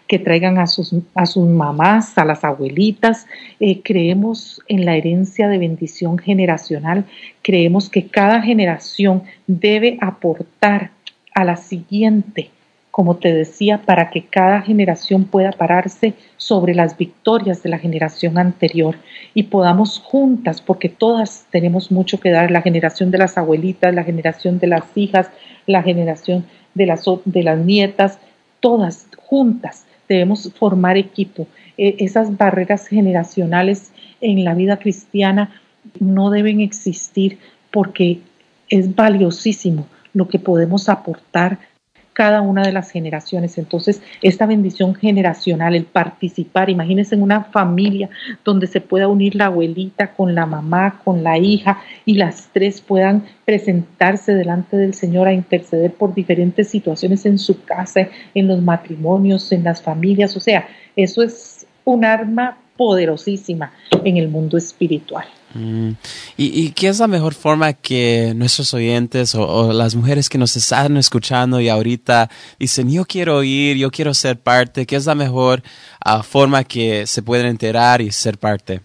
que 0.08 0.20
traigan 0.20 0.58
a 0.58 0.68
sus, 0.68 0.94
a 1.16 1.26
sus 1.26 1.48
mamás, 1.48 2.18
a 2.18 2.26
las 2.26 2.44
abuelitas. 2.44 3.28
Eh, 3.60 3.82
creemos 3.84 4.62
en 4.68 4.86
la 4.86 4.96
herencia 4.96 5.48
de 5.48 5.58
bendición 5.58 6.18
generacional. 6.18 7.06
Creemos 7.42 7.90
que 7.90 8.08
cada 8.08 8.42
generación 8.42 9.24
debe 9.48 9.98
aportar 10.02 10.92
a 11.34 11.46
la 11.46 11.56
siguiente 11.56 12.52
como 12.92 13.16
te 13.16 13.34
decía, 13.34 13.82
para 13.86 14.10
que 14.10 14.26
cada 14.26 14.62
generación 14.62 15.24
pueda 15.24 15.52
pararse 15.52 16.14
sobre 16.36 16.76
las 16.76 16.98
victorias 16.98 17.64
de 17.64 17.70
la 17.70 17.80
generación 17.80 18.38
anterior 18.38 18.98
y 19.34 19.44
podamos 19.44 20.00
juntas, 20.00 20.62
porque 20.62 20.90
todas 20.90 21.46
tenemos 21.52 21.90
mucho 21.90 22.20
que 22.20 22.32
dar, 22.32 22.52
la 22.52 22.62
generación 22.62 23.10
de 23.10 23.18
las 23.18 23.38
abuelitas, 23.38 23.96
la 23.96 24.04
generación 24.04 24.60
de 24.60 24.68
las 24.68 24.84
hijas, 24.96 25.30
la 25.66 25.82
generación 25.82 26.46
de 26.74 26.86
las, 26.86 27.06
de 27.24 27.44
las 27.44 27.60
nietas, 27.60 28.20
todas 28.60 29.08
juntas 29.18 29.86
debemos 30.10 30.52
formar 30.60 30.98
equipo. 30.98 31.48
E, 31.78 31.96
esas 32.00 32.38
barreras 32.38 32.88
generacionales 32.88 33.94
en 34.20 34.44
la 34.44 34.54
vida 34.54 34.78
cristiana 34.78 35.62
no 36.00 36.30
deben 36.30 36.60
existir 36.60 37.40
porque 37.72 38.20
es 38.70 38.94
valiosísimo 38.94 39.88
lo 40.14 40.28
que 40.28 40.40
podemos 40.40 40.90
aportar 40.90 41.60
cada 42.14 42.42
una 42.42 42.64
de 42.64 42.72
las 42.72 42.92
generaciones. 42.92 43.58
Entonces, 43.58 44.02
esta 44.22 44.46
bendición 44.46 44.96
generacional, 44.96 45.76
el 45.76 45.86
participar, 45.86 46.70
imagínense 46.70 47.16
en 47.16 47.24
una 47.24 47.46
familia 47.46 48.10
donde 48.44 48.68
se 48.68 48.82
pueda 48.82 49.08
unir 49.08 49.36
la 49.36 49.46
abuelita 49.46 50.14
con 50.14 50.36
la 50.36 50.46
mamá, 50.46 51.02
con 51.04 51.24
la 51.24 51.38
hija, 51.38 51.80
y 52.06 52.16
las 52.16 52.50
tres 52.52 52.82
puedan 52.82 53.24
presentarse 53.46 54.34
delante 54.34 54.78
del 54.78 54.94
Señor 54.94 55.28
a 55.28 55.34
interceder 55.34 55.94
por 55.94 56.14
diferentes 56.14 56.70
situaciones 56.70 57.26
en 57.26 57.38
su 57.38 57.64
casa, 57.64 58.08
en 58.34 58.48
los 58.48 58.62
matrimonios, 58.62 59.52
en 59.52 59.64
las 59.64 59.82
familias. 59.82 60.36
O 60.36 60.40
sea, 60.40 60.68
eso 60.96 61.24
es 61.24 61.66
un 61.86 62.06
arma 62.06 62.58
poderosísima 62.82 63.72
en 64.04 64.18
el 64.18 64.28
mundo 64.28 64.58
espiritual. 64.58 65.26
Mm. 65.54 65.92
¿Y, 66.36 66.72
qué 66.72 66.88
es 66.88 66.98
la 66.98 67.06
mejor 67.06 67.36
forma 67.36 67.74
que 67.74 68.34
nuestros 68.36 68.74
oyentes 68.74 69.36
o, 69.36 69.72
las 69.72 69.94
mujeres 69.94 70.28
que 70.30 70.40
nos 70.40 70.58
están 70.58 70.98
escuchando 70.98 71.62
y 71.62 71.70
ahorita 71.70 72.28
dicen, 72.58 72.92
yo 72.92 73.06
quiero 73.06 73.44
ir, 73.44 73.78
yo 73.78 73.92
quiero 73.92 74.16
ser 74.16 74.40
parte? 74.40 74.88
¿Qué 74.88 74.96
es 74.96 75.06
la 75.06 75.14
mejor 75.14 75.62
ah, 76.04 76.24
forma 76.24 76.64
que 76.64 77.06
se 77.06 77.22
pueden 77.22 77.46
enterar 77.46 78.02
y 78.02 78.12
ser 78.12 78.40
parte? 78.40 78.82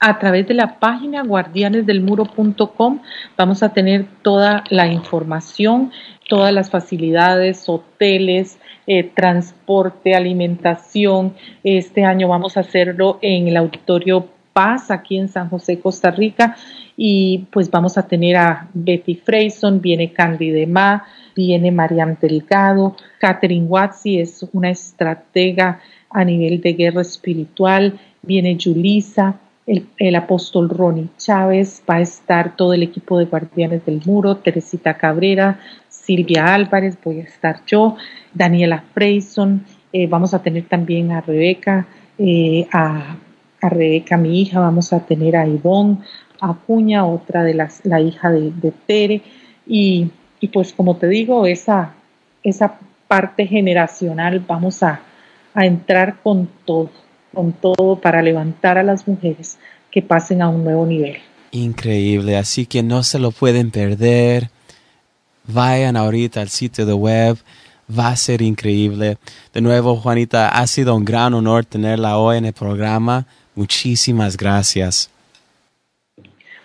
a 0.00 0.18
través 0.18 0.46
de 0.46 0.52
la 0.52 0.78
página 0.78 1.22
guardianesdelmuro.com 1.22 3.00
vamos 3.38 3.62
a 3.62 3.72
tener 3.72 4.04
toda 4.20 4.62
la 4.68 4.86
información, 4.86 5.92
todas 6.28 6.52
las 6.52 6.68
facilidades, 6.68 7.66
hoteles, 7.68 8.58
eh, 8.86 9.04
transporte, 9.04 10.14
alimentación. 10.14 11.34
Este 11.62 12.04
año 12.04 12.28
vamos 12.28 12.56
a 12.56 12.60
hacerlo 12.60 13.18
en 13.22 13.48
el 13.48 13.56
auditorio 13.56 14.28
Paz 14.52 14.90
aquí 14.90 15.18
en 15.18 15.28
San 15.28 15.48
José, 15.48 15.80
Costa 15.80 16.10
Rica. 16.10 16.56
Y 16.96 17.46
pues 17.50 17.70
vamos 17.70 17.98
a 17.98 18.06
tener 18.06 18.36
a 18.36 18.68
Betty 18.72 19.16
Freyson, 19.16 19.80
viene 19.80 20.12
Candy 20.12 20.64
Ma, 20.66 21.04
viene 21.34 21.72
Mariam 21.72 22.16
Delgado, 22.20 22.96
Catherine 23.18 23.66
Watsi 23.66 24.20
es 24.20 24.46
una 24.52 24.70
estratega 24.70 25.80
a 26.08 26.24
nivel 26.24 26.60
de 26.60 26.74
guerra 26.74 27.02
espiritual, 27.02 27.98
viene 28.22 28.56
Julisa, 28.62 29.40
el, 29.66 29.86
el, 29.98 30.14
apóstol 30.14 30.68
Ronnie 30.68 31.08
Chávez, 31.18 31.82
va 31.90 31.96
a 31.96 32.00
estar 32.02 32.54
todo 32.54 32.74
el 32.74 32.82
equipo 32.82 33.18
de 33.18 33.24
Guardianes 33.24 33.84
del 33.84 34.02
Muro, 34.04 34.36
Teresita 34.36 34.94
Cabrera, 34.94 35.58
Silvia 36.04 36.54
Álvarez, 36.54 36.98
voy 37.02 37.20
a 37.20 37.24
estar 37.24 37.64
yo, 37.66 37.96
Daniela 38.32 38.84
Freyson, 38.92 39.64
eh, 39.92 40.06
vamos 40.06 40.34
a 40.34 40.42
tener 40.42 40.64
también 40.64 41.12
a 41.12 41.20
Rebeca, 41.20 41.86
eh, 42.18 42.66
a 42.72 43.16
Rebeca, 43.68 44.16
mi 44.16 44.40
hija, 44.40 44.60
vamos 44.60 44.92
a 44.92 45.00
tener 45.00 45.36
a 45.36 45.46
Ivonne 45.46 45.98
Acuña, 46.40 47.06
otra 47.06 47.42
de 47.42 47.54
las, 47.54 47.80
la 47.84 48.00
hija 48.00 48.30
de, 48.30 48.72
Tere, 48.86 49.22
y, 49.66 50.10
pues 50.52 50.72
como 50.74 50.96
te 50.96 51.08
digo, 51.08 51.46
esa, 51.46 51.94
esa 52.42 52.78
parte 53.08 53.46
generacional 53.46 54.40
vamos 54.40 54.82
a, 54.82 55.00
a 55.54 55.64
entrar 55.64 56.16
con 56.22 56.48
todo, 56.66 56.90
con 57.32 57.52
todo 57.52 57.96
para 57.96 58.20
levantar 58.20 58.76
a 58.76 58.82
las 58.82 59.08
mujeres 59.08 59.58
que 59.90 60.02
pasen 60.02 60.42
a 60.42 60.48
un 60.48 60.64
nuevo 60.64 60.84
nivel. 60.84 61.16
Increíble, 61.52 62.36
así 62.36 62.66
que 62.66 62.82
no 62.82 63.02
se 63.04 63.18
lo 63.18 63.30
pueden 63.30 63.70
perder. 63.70 64.50
Vayan 65.46 65.96
ahorita 65.96 66.40
al 66.40 66.48
sitio 66.48 66.86
de 66.86 66.94
web, 66.94 67.36
va 67.86 68.08
a 68.08 68.16
ser 68.16 68.42
increíble. 68.42 69.18
De 69.52 69.60
nuevo, 69.60 69.96
Juanita, 69.96 70.48
ha 70.48 70.66
sido 70.66 70.94
un 70.94 71.04
gran 71.04 71.34
honor 71.34 71.64
tenerla 71.64 72.18
hoy 72.18 72.38
en 72.38 72.46
el 72.46 72.52
programa. 72.52 73.26
Muchísimas 73.54 74.36
gracias. 74.36 75.10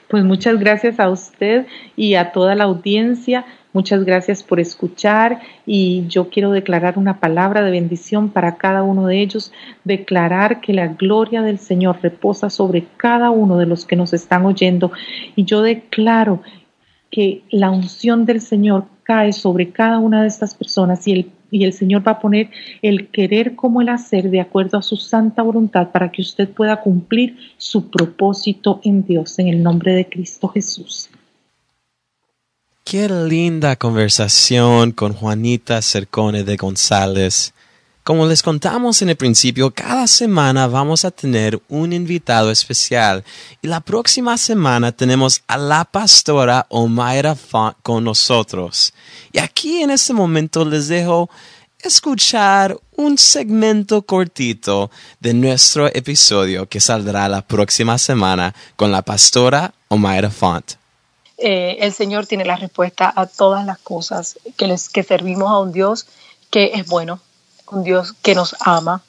Pues 0.08 0.24
muchas 0.24 0.58
gracias 0.58 1.00
a 1.00 1.10
usted 1.10 1.68
y 1.96 2.16
a 2.16 2.32
toda 2.32 2.56
la 2.56 2.64
audiencia. 2.64 3.46
Muchas 3.72 4.04
gracias 4.04 4.42
por 4.42 4.60
escuchar 4.60 5.42
y 5.68 6.08
yo 6.08 6.30
quiero 6.30 6.50
declarar 6.50 6.98
una 6.98 7.20
palabra 7.20 7.62
de 7.62 7.70
bendición 7.70 8.30
para 8.30 8.56
cada 8.56 8.82
uno 8.82 9.06
de 9.06 9.22
ellos, 9.22 9.54
declarar 9.84 10.60
que 10.60 10.74
la 10.74 10.88
gloria 10.88 11.44
del 11.44 11.60
Señor 11.60 12.00
reposa 12.02 12.50
sobre 12.50 12.88
cada 12.98 13.30
uno 13.30 13.58
de 13.58 13.68
los 13.68 13.86
que 13.86 13.96
nos 13.96 14.12
están 14.14 14.44
oyendo 14.48 14.92
y 15.36 15.46
yo 15.46 15.62
declaro 15.62 16.42
que 17.10 17.44
la 17.50 17.72
unción 17.72 18.26
del 18.26 18.42
Señor 18.42 18.86
cae 19.04 19.34
sobre 19.34 19.72
cada 19.72 20.00
una 20.00 20.22
de 20.22 20.28
estas 20.28 20.54
personas 20.54 21.08
y 21.08 21.14
el 21.14 21.32
y 21.52 21.66
el 21.66 21.74
Señor 21.74 22.08
va 22.08 22.14
a 22.14 22.20
poner 22.20 22.50
el 22.82 23.10
querer 23.10 23.56
como 23.56 23.82
el 23.82 23.90
hacer 23.90 24.30
de 24.30 24.42
acuerdo 24.42 24.78
a 24.78 24.82
su 24.82 24.98
santa 24.98 25.42
voluntad 25.42 25.92
para 25.92 26.12
que 26.12 26.22
usted 26.22 26.50
pueda 26.50 26.82
cumplir 26.82 27.38
su 27.58 27.90
propósito 27.90 28.80
en 28.84 29.06
Dios 29.06 29.40
en 29.40 29.48
el 29.48 29.64
nombre 29.64 29.94
de 29.94 30.08
Cristo 30.08 30.48
Jesús. 30.50 31.10
Qué 32.84 33.08
linda 33.08 33.76
conversación 33.76 34.92
con 34.92 35.14
Juanita 35.14 35.82
Cercone 35.82 36.44
de 36.44 36.56
González. 36.58 37.54
Como 38.10 38.26
les 38.26 38.42
contamos 38.42 39.04
en 39.04 39.10
el 39.10 39.18
principio, 39.18 39.70
cada 39.70 40.08
semana 40.08 40.66
vamos 40.66 41.06
a 41.06 41.12
tener 41.12 41.62
un 41.70 41.94
invitado 41.94 42.50
especial 42.50 43.24
y 43.62 43.68
la 43.68 43.82
próxima 43.82 44.36
semana 44.40 44.92
tenemos 44.92 45.44
a 45.46 45.60
la 45.60 45.86
pastora 45.86 46.66
Omaira 46.70 47.36
Font 47.36 47.78
con 47.84 48.04
nosotros. 48.04 48.96
Y 49.32 49.38
aquí 49.38 49.84
en 49.84 49.92
este 49.92 50.14
momento 50.14 50.66
les 50.66 50.88
dejo 50.88 51.30
escuchar 51.84 52.76
un 52.96 53.16
segmento 53.20 54.02
cortito 54.02 54.90
de 55.20 55.36
nuestro 55.36 55.86
episodio 55.86 56.68
que 56.68 56.80
saldrá 56.80 57.30
la 57.30 57.44
próxima 57.44 58.00
semana 58.00 58.56
con 58.76 58.92
la 58.92 59.04
pastora 59.04 59.72
Omaira 59.88 60.32
Font. 60.32 60.72
Eh, 61.38 61.78
el 61.80 61.94
Señor 61.94 62.26
tiene 62.26 62.44
la 62.44 62.56
respuesta 62.56 63.14
a 63.16 63.28
todas 63.28 63.68
las 63.68 63.78
cosas 63.78 64.40
que, 64.58 64.66
les, 64.66 64.90
que 64.90 65.04
servimos 65.04 65.52
a 65.52 65.60
un 65.60 65.72
Dios 65.72 66.08
que 66.50 66.72
es 66.74 66.88
bueno, 66.88 67.22
un 67.72 67.84
Dios 67.84 68.14
que 68.22 68.36
nos 68.36 68.56
ama, 68.60 69.02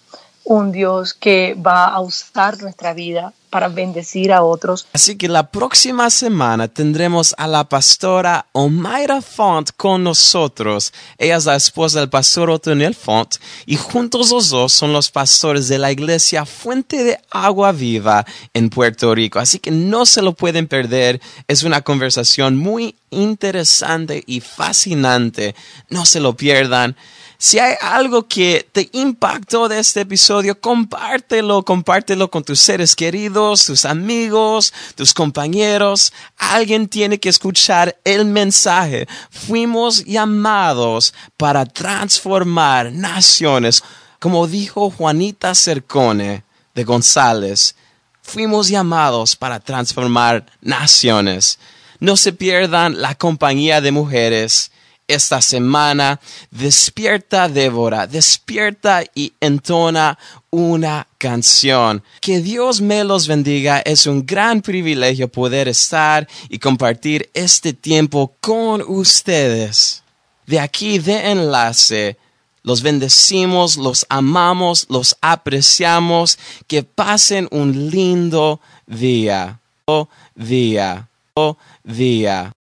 un 0.45 0.73
Dios 0.73 1.15
que 1.15 1.55
va 1.55 1.87
a 1.87 2.01
usar 2.01 2.61
nuestra 2.61 2.93
vida 2.93 3.33
para 3.51 3.69
bendecir 3.69 4.33
a 4.33 4.43
otros. 4.43 4.87
Así 4.93 5.17
que 5.17 5.29
la 5.29 5.51
próxima 5.51 6.09
semana 6.09 6.69
tendremos 6.69 7.35
a 7.37 7.47
la 7.49 7.65
pastora 7.65 8.47
Omaira 8.53 9.21
Font 9.21 9.71
con 9.77 10.05
nosotros. 10.05 10.93
Ella 11.19 11.37
es 11.37 11.45
la 11.45 11.57
esposa 11.57 11.99
del 11.99 12.09
pastor 12.09 12.49
Otoniel 12.49 12.95
Font 12.95 13.37
y 13.67 13.77
juntos 13.77 14.31
los 14.31 14.51
dos 14.51 14.73
son 14.73 14.93
los 14.93 15.11
pastores 15.11 15.69
de 15.69 15.79
la 15.79 15.91
iglesia 15.91 16.47
Fuente 16.47 17.03
de 17.03 17.19
Agua 17.31 17.73
Viva 17.73 18.25
en 18.55 18.71
Puerto 18.71 19.15
Rico. 19.15 19.41
Así 19.41 19.59
que 19.59 19.73
no 19.73 20.07
se 20.07 20.23
lo 20.23 20.33
pueden 20.33 20.69
perder. 20.69 21.21
Es 21.49 21.65
una 21.65 21.83
conversación 21.83 22.57
muy 22.57 22.97
interesante 23.11 24.23
y 24.27 24.41
fascinante. 24.41 25.57
No 25.89 26.07
se 26.07 26.21
lo 26.21 26.37
pierdan. 26.37 26.97
Si 27.43 27.59
hay 27.59 27.75
algo 27.81 28.29
que 28.29 28.69
te 28.71 28.91
impactó 28.93 29.67
de 29.67 29.79
este 29.79 30.03
episodio, 30.03 30.61
compártelo, 30.61 31.65
compártelo 31.65 32.31
con 32.31 32.45
tus 32.45 32.61
seres 32.61 32.95
queridos, 32.95 33.65
tus 33.65 33.87
amigos, 33.87 34.75
tus 34.95 35.15
compañeros. 35.15 36.13
Alguien 36.37 36.87
tiene 36.87 37.19
que 37.19 37.31
escuchar 37.31 37.99
el 38.05 38.27
mensaje. 38.27 39.09
Fuimos 39.31 40.05
llamados 40.05 41.15
para 41.39 41.65
transformar 41.65 42.93
naciones. 42.93 43.83
Como 44.19 44.47
dijo 44.47 44.91
Juanita 44.91 45.55
Cercone 45.55 46.45
de 46.75 46.85
González, 46.85 47.75
fuimos 48.21 48.69
llamados 48.69 49.35
para 49.35 49.61
transformar 49.61 50.45
naciones. 50.61 51.59
No 52.01 52.19
se 52.19 52.35
pierdan 52.35 53.01
la 53.01 53.15
compañía 53.15 53.81
de 53.81 53.93
mujeres 53.93 54.73
esta 55.11 55.43
semana. 55.43 56.21
Despierta, 56.51 57.49
Débora, 57.49 58.07
despierta 58.07 59.03
y 59.15 59.33
entona 59.41 60.19
una 60.51 61.07
canción. 61.19 62.03
Que 62.21 62.41
Dios 62.41 62.81
me 62.81 63.05
los 63.05 63.27
bendiga. 63.27 63.81
Es 63.81 64.07
un 64.07 64.25
gran 64.25 64.63
privilegio 64.63 65.29
poder 65.29 65.69
estar 65.69 66.27
y 66.49 66.59
compartir 66.59 67.29
este 67.35 67.73
tiempo 67.73 68.35
con 68.41 68.83
ustedes. 68.87 70.03
De 70.47 70.59
aquí 70.61 70.99
de 70.99 71.31
enlace. 71.31 72.17
Los 72.63 72.83
bendecimos, 72.83 73.77
los 73.77 74.05
amamos, 74.09 74.87
los 74.91 75.17
apreciamos. 75.21 76.39
Que 76.67 76.83
pasen 76.83 77.49
un 77.51 77.91
lindo 77.91 78.61
día. 78.87 79.61
Oh, 79.87 80.09
día. 80.35 81.09
Oh, 81.35 81.57
día. 81.85 82.49